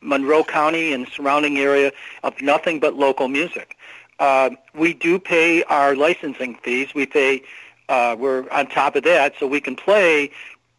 Monroe 0.02 0.44
County 0.44 0.94
and 0.94 1.08
surrounding 1.08 1.58
area 1.58 1.92
of 2.24 2.42
nothing 2.42 2.80
but 2.80 2.96
local 2.96 3.28
music. 3.28 3.78
Uh, 4.20 4.52
we 4.76 4.94
do 4.94 5.18
pay 5.18 5.64
our 5.64 5.96
licensing 5.96 6.56
fees. 6.56 6.94
We 6.94 7.06
pay. 7.06 7.44
Uh, 7.88 8.16
we're 8.20 8.48
on 8.52 8.68
top 8.68 8.96
of 8.96 9.04
that, 9.04 9.34
so 9.40 9.48
we 9.48 9.60
can 9.60 9.76
play 9.76 10.30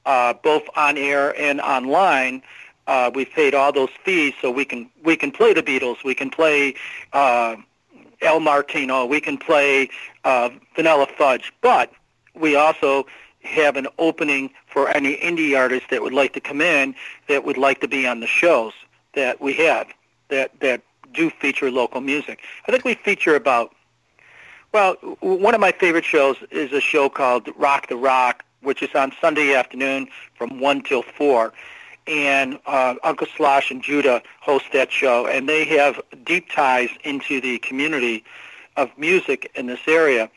uh, 0.06 0.34
both 0.34 0.62
on 0.76 0.96
air 0.96 1.38
and 1.40 1.60
online. 1.60 2.42
Uh, 2.86 3.10
we've 3.14 3.30
paid 3.30 3.54
all 3.54 3.72
those 3.72 3.90
fees, 4.04 4.34
so 4.40 4.50
we 4.50 4.64
can 4.64 4.88
we 5.02 5.16
can 5.16 5.30
play 5.30 5.54
the 5.54 5.62
Beatles. 5.62 6.04
We 6.04 6.14
can 6.14 6.30
play 6.30 6.74
uh, 7.12 7.56
Al 8.22 8.40
Martino. 8.40 9.06
We 9.06 9.20
can 9.20 9.38
play 9.38 9.90
uh, 10.24 10.50
Vanilla 10.76 11.06
Fudge. 11.18 11.52
But 11.62 11.92
we 12.34 12.56
also 12.56 13.06
have 13.42 13.76
an 13.76 13.88
opening 13.98 14.50
for 14.66 14.88
any 14.90 15.16
indie 15.16 15.58
artist 15.58 15.86
that 15.90 16.02
would 16.02 16.12
like 16.12 16.34
to 16.34 16.40
come 16.40 16.60
in 16.60 16.94
that 17.28 17.44
would 17.44 17.56
like 17.56 17.80
to 17.80 17.88
be 17.88 18.06
on 18.06 18.20
the 18.20 18.26
shows 18.26 18.74
that 19.14 19.40
we 19.40 19.52
have 19.54 19.88
that 20.28 20.58
that 20.60 20.82
do 21.12 21.30
feature 21.30 21.70
local 21.70 22.00
music. 22.00 22.40
I 22.66 22.72
think 22.72 22.84
we 22.84 22.94
feature 22.94 23.34
about 23.34 23.74
well, 24.72 24.94
one 25.20 25.54
of 25.54 25.60
my 25.60 25.72
favorite 25.72 26.04
shows 26.04 26.36
is 26.52 26.72
a 26.72 26.80
show 26.80 27.08
called 27.08 27.48
Rock 27.56 27.88
the 27.88 27.96
Rock, 27.96 28.44
which 28.62 28.82
is 28.82 28.94
on 28.94 29.12
Sunday 29.20 29.52
afternoon 29.54 30.06
from 30.36 30.60
one 30.60 30.82
till 30.82 31.02
four, 31.02 31.52
and 32.06 32.58
uh, 32.66 32.94
Uncle 33.02 33.26
Slosh 33.36 33.72
and 33.72 33.82
Judah 33.82 34.22
host 34.40 34.66
that 34.72 34.92
show, 34.92 35.26
and 35.26 35.48
they 35.48 35.64
have 35.64 36.00
deep 36.24 36.50
ties 36.50 36.90
into 37.02 37.40
the 37.40 37.58
community 37.58 38.24
of 38.76 38.96
music 38.96 39.50
in 39.56 39.66
this 39.66 39.80
area. 39.88 40.30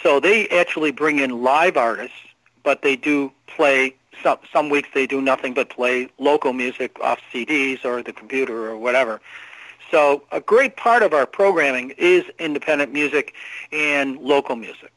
So 0.00 0.20
they 0.20 0.48
actually 0.48 0.92
bring 0.92 1.18
in 1.18 1.42
live 1.42 1.76
artists, 1.76 2.16
but 2.62 2.82
they 2.82 2.94
do 2.94 3.32
play 3.48 3.96
some 4.22 4.38
some 4.52 4.68
weeks 4.68 4.88
they 4.94 5.06
do 5.06 5.20
nothing 5.20 5.54
but 5.54 5.68
play 5.70 6.08
local 6.18 6.52
music 6.52 6.98
off 7.00 7.20
CDs 7.32 7.84
or 7.84 8.02
the 8.02 8.12
computer 8.12 8.66
or 8.70 8.76
whatever. 8.76 9.20
So 9.90 10.22
a 10.32 10.40
great 10.40 10.76
part 10.76 11.02
of 11.02 11.12
our 11.12 11.26
programming 11.26 11.90
is 11.98 12.24
independent 12.38 12.92
music 12.92 13.34
and 13.72 14.18
local 14.18 14.56
music. 14.56 14.90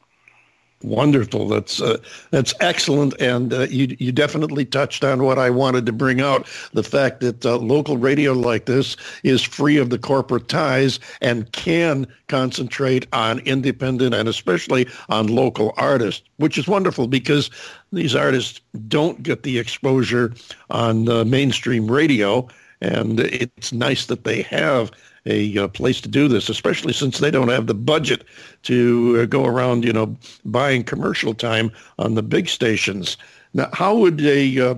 Wonderful. 0.82 1.48
That's 1.48 1.80
uh, 1.80 1.96
that's 2.30 2.52
excellent, 2.60 3.18
and 3.18 3.52
uh, 3.52 3.62
you 3.62 3.96
you 3.98 4.12
definitely 4.12 4.66
touched 4.66 5.04
on 5.04 5.22
what 5.22 5.38
I 5.38 5.48
wanted 5.48 5.86
to 5.86 5.92
bring 5.92 6.20
out: 6.20 6.46
the 6.74 6.82
fact 6.82 7.20
that 7.20 7.46
uh, 7.46 7.56
local 7.56 7.96
radio 7.96 8.34
like 8.34 8.66
this 8.66 8.94
is 9.22 9.42
free 9.42 9.78
of 9.78 9.88
the 9.88 9.98
corporate 9.98 10.48
ties 10.48 11.00
and 11.22 11.50
can 11.52 12.06
concentrate 12.28 13.06
on 13.14 13.38
independent 13.40 14.14
and 14.14 14.28
especially 14.28 14.86
on 15.08 15.28
local 15.28 15.72
artists, 15.78 16.22
which 16.36 16.58
is 16.58 16.68
wonderful 16.68 17.06
because 17.06 17.50
these 17.96 18.14
artists 18.14 18.60
don't 18.88 19.22
get 19.22 19.42
the 19.42 19.58
exposure 19.58 20.32
on 20.70 21.08
uh, 21.08 21.24
mainstream 21.24 21.90
radio, 21.90 22.46
and 22.80 23.20
it's 23.20 23.72
nice 23.72 24.06
that 24.06 24.24
they 24.24 24.42
have 24.42 24.90
a 25.26 25.58
uh, 25.58 25.68
place 25.68 26.00
to 26.00 26.08
do 26.08 26.28
this, 26.28 26.48
especially 26.48 26.92
since 26.92 27.18
they 27.18 27.30
don't 27.30 27.48
have 27.48 27.66
the 27.66 27.74
budget 27.74 28.24
to 28.62 29.20
uh, 29.20 29.24
go 29.26 29.44
around, 29.44 29.84
you 29.84 29.92
know, 29.92 30.16
buying 30.44 30.84
commercial 30.84 31.34
time 31.34 31.70
on 31.98 32.14
the 32.14 32.22
big 32.22 32.48
stations. 32.48 33.16
Now, 33.52 33.68
how 33.72 33.96
would 33.96 34.20
a 34.20 34.60
uh, 34.60 34.74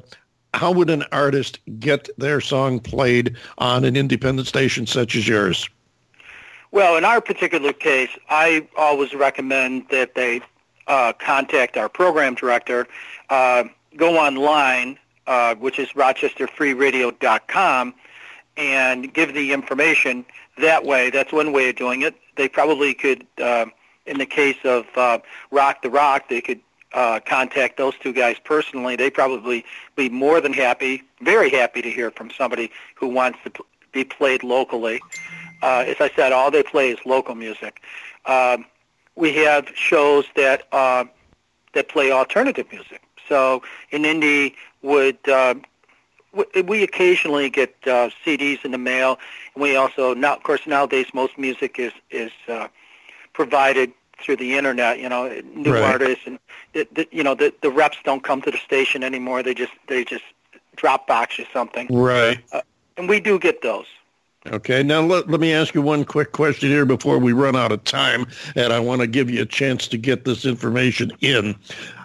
how 0.54 0.72
would 0.72 0.90
an 0.90 1.04
artist 1.12 1.58
get 1.78 2.08
their 2.16 2.40
song 2.40 2.80
played 2.80 3.36
on 3.58 3.84
an 3.84 3.96
independent 3.96 4.48
station 4.48 4.86
such 4.86 5.14
as 5.14 5.28
yours? 5.28 5.68
Well, 6.70 6.96
in 6.96 7.04
our 7.04 7.20
particular 7.20 7.72
case, 7.72 8.10
I 8.28 8.66
always 8.76 9.14
recommend 9.14 9.88
that 9.90 10.14
they 10.14 10.40
uh, 10.88 11.12
contact 11.12 11.76
our 11.76 11.88
program 11.88 12.34
director, 12.34 12.86
uh, 13.30 13.64
go 13.96 14.18
online, 14.18 14.98
uh, 15.26 15.54
which 15.56 15.78
is 15.78 15.88
rochesterfreeradio.com, 15.90 17.94
and 18.56 19.14
give 19.14 19.34
the 19.34 19.52
information 19.52 20.24
that 20.58 20.84
way. 20.84 21.10
That's 21.10 21.32
one 21.32 21.52
way 21.52 21.68
of 21.68 21.76
doing 21.76 22.02
it. 22.02 22.14
They 22.36 22.48
probably 22.48 22.94
could, 22.94 23.26
uh, 23.40 23.66
in 24.06 24.18
the 24.18 24.26
case 24.26 24.56
of 24.64 24.86
uh, 24.96 25.18
Rock 25.50 25.82
the 25.82 25.90
Rock, 25.90 26.28
they 26.28 26.40
could 26.40 26.60
uh, 26.92 27.20
contact 27.20 27.76
those 27.76 27.96
two 27.98 28.12
guys 28.12 28.36
personally. 28.42 28.96
They 28.96 29.10
probably 29.10 29.64
be 29.94 30.08
more 30.08 30.40
than 30.40 30.52
happy, 30.52 31.02
very 31.20 31.50
happy 31.50 31.82
to 31.82 31.90
hear 31.90 32.10
from 32.10 32.30
somebody 32.30 32.70
who 32.94 33.08
wants 33.08 33.38
to 33.44 33.64
be 33.92 34.04
played 34.04 34.42
locally. 34.42 35.00
Uh, 35.62 35.84
as 35.86 35.96
I 36.00 36.10
said, 36.14 36.32
all 36.32 36.50
they 36.50 36.62
play 36.62 36.90
is 36.90 36.98
local 37.04 37.34
music. 37.34 37.82
Um, 38.26 38.64
we 39.18 39.34
have 39.34 39.68
shows 39.74 40.24
that 40.36 40.62
uh, 40.72 41.04
that 41.74 41.88
play 41.88 42.10
alternative 42.12 42.66
music. 42.72 43.02
So 43.28 43.62
in 43.90 44.04
Indy, 44.04 44.54
would 44.82 45.18
uh, 45.28 45.54
w- 46.34 46.64
we 46.66 46.82
occasionally 46.82 47.50
get 47.50 47.74
uh, 47.86 48.10
CDs 48.24 48.64
in 48.64 48.70
the 48.70 48.78
mail, 48.78 49.18
and 49.54 49.62
we 49.62 49.76
also 49.76 50.14
now, 50.14 50.34
of 50.36 50.42
course, 50.44 50.66
nowadays 50.66 51.06
most 51.12 51.36
music 51.38 51.78
is 51.78 51.92
is 52.10 52.32
uh, 52.48 52.68
provided 53.34 53.92
through 54.20 54.36
the 54.36 54.56
internet. 54.56 54.98
You 55.00 55.08
know, 55.08 55.42
new 55.54 55.72
Right. 55.72 55.82
artists 55.82 56.24
and 56.26 56.38
the, 56.72 56.88
the, 56.92 57.08
you 57.10 57.22
know 57.24 57.34
the 57.34 57.52
the 57.62 57.70
reps 57.70 57.98
don't 58.04 58.22
come 58.22 58.40
to 58.42 58.50
the 58.50 58.58
station 58.58 59.02
anymore. 59.02 59.42
They 59.42 59.54
just 59.54 59.72
they 59.88 60.04
just 60.04 60.24
drop 60.76 61.06
box 61.08 61.38
you 61.38 61.46
something, 61.52 61.90
Right. 61.90 62.38
and 62.96 63.08
we 63.08 63.20
do 63.20 63.38
get 63.38 63.62
those. 63.62 63.86
Okay, 64.50 64.82
now 64.82 65.02
let, 65.02 65.28
let 65.28 65.40
me 65.40 65.52
ask 65.52 65.74
you 65.74 65.82
one 65.82 66.04
quick 66.04 66.32
question 66.32 66.70
here 66.70 66.86
before 66.86 67.18
we 67.18 67.32
run 67.32 67.54
out 67.54 67.70
of 67.70 67.84
time, 67.84 68.26
and 68.56 68.72
I 68.72 68.80
want 68.80 69.02
to 69.02 69.06
give 69.06 69.28
you 69.28 69.42
a 69.42 69.46
chance 69.46 69.86
to 69.88 69.98
get 69.98 70.24
this 70.24 70.46
information 70.46 71.12
in. 71.20 71.54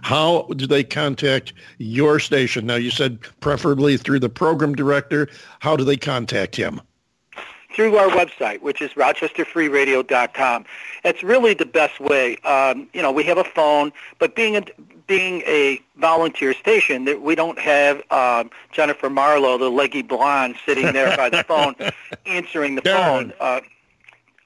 How 0.01 0.43
do 0.57 0.67
they 0.67 0.83
contact 0.83 1.53
your 1.77 2.19
station? 2.19 2.65
Now, 2.65 2.75
you 2.75 2.91
said 2.91 3.21
preferably 3.39 3.95
through 3.95 4.19
the 4.19 4.29
program 4.29 4.75
director. 4.75 5.29
How 5.59 5.77
do 5.77 5.83
they 5.83 5.97
contact 5.97 6.55
him? 6.55 6.81
through 7.73 7.97
our 7.97 8.09
website, 8.09 8.61
which 8.61 8.83
is 8.83 8.91
rochesterfreeradio.com. 8.91 10.63
It's 11.03 11.23
really 11.23 11.55
the 11.55 11.65
best 11.65 11.99
way. 11.99 12.37
Um, 12.37 12.87
you 12.93 13.01
know, 13.01 13.11
we 13.11 13.23
have 13.23 13.39
a 13.39 13.43
phone, 13.43 13.91
but 14.19 14.35
being 14.35 14.55
a 14.55 14.63
being 15.17 15.41
a 15.41 15.79
volunteer 15.97 16.55
station, 16.55 17.05
that 17.05 17.21
we 17.21 17.35
don't 17.35 17.59
have 17.59 18.01
um, 18.11 18.49
Jennifer 18.71 19.11
Marlowe, 19.11 19.59
the 19.59 19.69
leggy 19.69 20.01
blonde, 20.01 20.55
sitting 20.65 20.91
there 20.91 21.15
by 21.15 21.29
the 21.29 21.43
phone 21.43 21.75
answering 22.25 22.73
the 22.73 22.81
Darn. 22.81 23.29
phone. 23.29 23.33
Uh, 23.39 23.61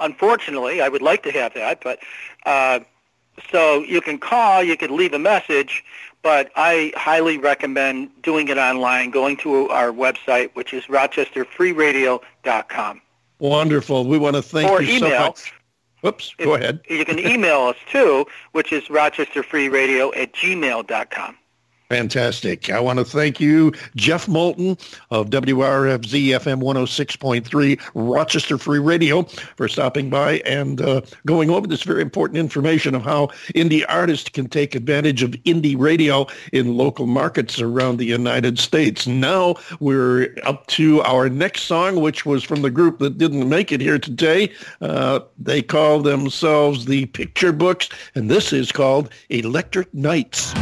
unfortunately, 0.01 0.81
I 0.81 0.89
would 0.89 1.01
like 1.01 1.23
to 1.23 1.31
have 1.31 1.53
that, 1.53 1.81
but 1.81 1.99
uh, 2.45 2.81
so 3.49 3.81
you 3.83 4.01
can 4.01 4.17
call, 4.17 4.61
you 4.61 4.75
can 4.75 4.97
leave 4.97 5.13
a 5.13 5.19
message, 5.19 5.85
but 6.21 6.51
I 6.57 6.91
highly 6.97 7.37
recommend 7.37 8.09
doing 8.21 8.49
it 8.49 8.57
online, 8.57 9.11
going 9.11 9.37
to 9.37 9.69
our 9.69 9.93
website, 9.93 10.53
which 10.53 10.73
is 10.73 10.83
rochesterfreeradio.com. 10.87 13.01
Wonderful. 13.39 14.05
We 14.05 14.17
want 14.17 14.35
to 14.35 14.41
thank 14.41 14.69
Or 14.69 14.81
you 14.81 14.99
so 14.99 15.09
much. 15.09 15.53
Whoops, 16.01 16.35
go 16.37 16.55
ahead. 16.55 16.81
You 16.89 17.05
can 17.05 17.19
email 17.19 17.61
us 17.61 17.77
too, 17.91 18.25
which 18.51 18.71
is 18.71 18.83
rochesterfreeradio 18.85 20.15
at 20.15 20.33
gmail.com. 20.33 21.37
Fantastic. 21.89 22.69
I 22.69 22.81
want 22.81 22.99
to 22.99 23.05
thank 23.05 23.39
you, 23.39 23.71
Jeff 23.95 24.27
Moulton 24.27 24.77
of 25.09 25.29
WRFZ 25.29 26.27
FM 26.31 26.61
106.3 26.61 27.79
Rochester 27.93 28.57
Free 28.57 28.79
Radio 28.79 29.23
for 29.55 29.69
stopping 29.69 30.09
by 30.09 30.39
and 30.39 30.81
uh, 30.81 30.99
going 31.25 31.49
over 31.49 31.65
this 31.65 31.83
very 31.83 32.01
important 32.01 32.39
information 32.39 32.93
of 32.93 33.03
how 33.03 33.27
indie 33.55 33.85
artists 33.87 34.27
can 34.27 34.49
take 34.49 34.75
advantage 34.75 35.23
of 35.23 35.31
indie 35.45 35.79
radio 35.79 36.27
in 36.51 36.75
local 36.75 37.07
markets 37.07 37.61
around 37.61 37.97
the 37.97 38.05
United 38.05 38.59
States. 38.59 39.07
Now 39.07 39.55
we're 39.79 40.35
up 40.43 40.67
to 40.67 41.01
our 41.03 41.29
next 41.29 41.63
song, 41.63 42.01
which 42.01 42.25
was 42.25 42.43
from 42.43 42.63
the 42.63 42.71
group 42.71 42.99
that 42.99 43.17
didn't 43.17 43.47
make 43.47 43.71
it 43.71 43.79
here 43.79 43.97
today. 43.97 44.51
Uh, 44.81 45.21
they 45.39 45.61
call 45.61 46.01
themselves 46.01 46.83
the 46.83 47.05
Picture 47.05 47.53
Books, 47.53 47.87
and 48.13 48.29
this 48.29 48.51
is 48.51 48.73
called 48.73 49.09
Electric 49.29 49.93
Nights. 49.93 50.53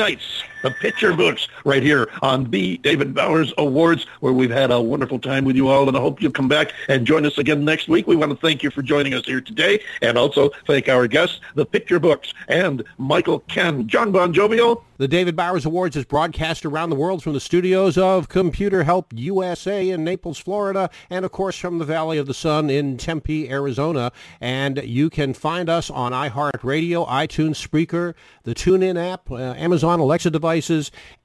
Nights, 0.00 0.24
the 0.62 0.70
picture 0.70 1.12
books, 1.14 1.48
right 1.64 1.82
here 1.82 2.08
on 2.22 2.50
the 2.50 2.78
David 2.78 3.14
Bowers 3.14 3.52
Awards, 3.58 4.06
where 4.20 4.32
we've 4.32 4.50
had 4.50 4.70
a 4.70 4.80
wonderful 4.80 5.18
time 5.18 5.44
with 5.44 5.56
you 5.56 5.68
all, 5.68 5.88
and 5.88 5.96
I 5.96 6.00
hope 6.00 6.20
you'll 6.20 6.32
come 6.32 6.48
back 6.48 6.72
and 6.88 7.06
join 7.06 7.26
us 7.26 7.38
again 7.38 7.64
next 7.64 7.88
week. 7.88 8.06
We 8.06 8.16
want 8.16 8.30
to 8.32 8.38
thank 8.38 8.62
you 8.62 8.70
for 8.70 8.82
joining 8.82 9.14
us 9.14 9.24
here 9.26 9.40
today, 9.40 9.82
and 10.02 10.18
also 10.18 10.50
thank 10.66 10.88
our 10.88 11.06
guests, 11.06 11.40
the 11.54 11.66
picture 11.66 11.98
books, 11.98 12.32
and 12.48 12.82
Michael 12.98 13.40
Ken. 13.40 13.86
John 13.86 14.12
Bon 14.12 14.32
Jovial, 14.32 14.84
The 14.98 15.08
David 15.08 15.34
Bowers 15.34 15.64
Awards 15.64 15.96
is 15.96 16.04
broadcast 16.04 16.66
around 16.66 16.90
the 16.90 16.96
world 16.96 17.22
from 17.22 17.32
the 17.32 17.40
studios 17.40 17.96
of 17.96 18.28
Computer 18.28 18.84
Help 18.84 19.12
USA 19.14 19.88
in 19.88 20.04
Naples, 20.04 20.38
Florida, 20.38 20.90
and 21.08 21.24
of 21.24 21.32
course 21.32 21.56
from 21.56 21.78
the 21.78 21.84
Valley 21.84 22.18
of 22.18 22.26
the 22.26 22.34
Sun 22.34 22.68
in 22.70 22.98
Tempe, 22.98 23.50
Arizona. 23.50 24.12
And 24.40 24.82
you 24.84 25.08
can 25.08 25.32
find 25.32 25.68
us 25.68 25.88
on 25.90 26.12
iHeartRadio, 26.12 27.08
iTunes, 27.08 27.66
Spreaker, 27.66 28.14
the 28.44 28.54
TuneIn 28.54 28.98
app, 29.02 29.30
uh, 29.30 29.36
Amazon 29.36 30.00
Alexa 30.00 30.30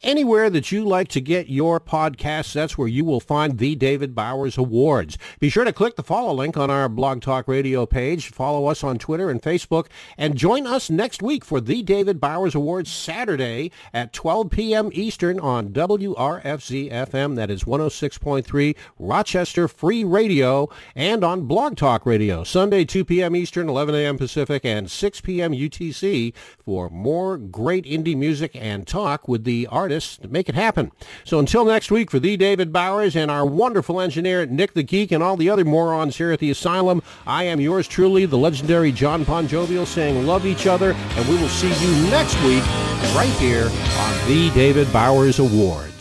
anywhere 0.03 0.49
that 0.51 0.71
you 0.71 0.85
like 0.85 1.07
to 1.09 1.19
get 1.19 1.49
your 1.49 1.79
podcasts. 1.79 2.53
That's 2.53 2.77
where 2.77 2.87
you 2.87 3.03
will 3.03 3.19
find 3.19 3.57
the 3.57 3.75
David 3.75 4.13
Bowers 4.13 4.57
Awards. 4.57 5.17
Be 5.39 5.49
sure 5.49 5.65
to 5.65 5.73
click 5.73 5.95
the 5.95 6.03
follow 6.03 6.33
link 6.33 6.57
on 6.57 6.69
our 6.69 6.87
Blog 6.87 7.21
Talk 7.21 7.47
Radio 7.47 7.85
page. 7.85 8.29
Follow 8.29 8.67
us 8.67 8.83
on 8.83 8.99
Twitter 8.99 9.29
and 9.29 9.41
Facebook, 9.41 9.87
and 10.17 10.37
join 10.37 10.67
us 10.67 10.89
next 10.89 11.23
week 11.23 11.43
for 11.43 11.59
the 11.59 11.81
David 11.81 12.21
Bowers 12.21 12.53
Awards 12.53 12.91
Saturday 12.91 13.71
at 13.93 14.13
12 14.13 14.51
p.m. 14.51 14.89
Eastern 14.93 15.39
on 15.39 15.69
WRFZ 15.69 16.91
FM. 16.91 17.35
That 17.35 17.49
is 17.49 17.63
106.3 17.63 18.75
Rochester 18.99 19.67
Free 19.67 20.03
Radio 20.03 20.69
and 20.95 21.23
on 21.23 21.47
Blog 21.47 21.77
Talk 21.77 22.05
Radio. 22.05 22.43
Sunday, 22.43 22.85
2 22.85 23.03
p.m. 23.05 23.35
Eastern, 23.35 23.69
11 23.69 23.95
a.m. 23.95 24.17
Pacific, 24.17 24.63
and 24.65 24.91
6 24.91 25.21
p.m. 25.21 25.51
UTC 25.51 26.33
for 26.63 26.89
more 26.89 27.37
great 27.37 27.85
indie 27.85 28.17
music 28.17 28.55
and 28.55 28.85
talk 28.85 29.14
with 29.27 29.43
the 29.43 29.67
artists 29.67 30.17
to 30.17 30.27
make 30.27 30.49
it 30.49 30.55
happen. 30.55 30.91
So 31.23 31.39
until 31.39 31.65
next 31.65 31.91
week, 31.91 32.11
for 32.11 32.19
the 32.19 32.37
David 32.37 32.71
Bowers 32.71 33.15
and 33.15 33.31
our 33.31 33.45
wonderful 33.45 33.99
engineer, 33.99 34.45
Nick 34.45 34.73
the 34.73 34.83
Geek, 34.83 35.11
and 35.11 35.23
all 35.23 35.37
the 35.37 35.49
other 35.49 35.65
morons 35.65 36.17
here 36.17 36.31
at 36.31 36.39
the 36.39 36.51
Asylum, 36.51 37.01
I 37.25 37.43
am 37.43 37.59
yours 37.59 37.87
truly, 37.87 38.25
the 38.25 38.37
legendary 38.37 38.91
John 38.91 39.23
Bon 39.23 39.47
Jovial, 39.47 39.85
saying 39.85 40.25
love 40.25 40.45
each 40.45 40.67
other, 40.67 40.91
and 40.91 41.27
we 41.27 41.35
will 41.35 41.49
see 41.49 41.69
you 41.69 42.09
next 42.09 42.35
week 42.43 42.63
right 43.15 43.33
here 43.39 43.65
on 43.65 44.27
the 44.27 44.51
David 44.53 44.91
Bowers 44.91 45.39
Awards. 45.39 45.94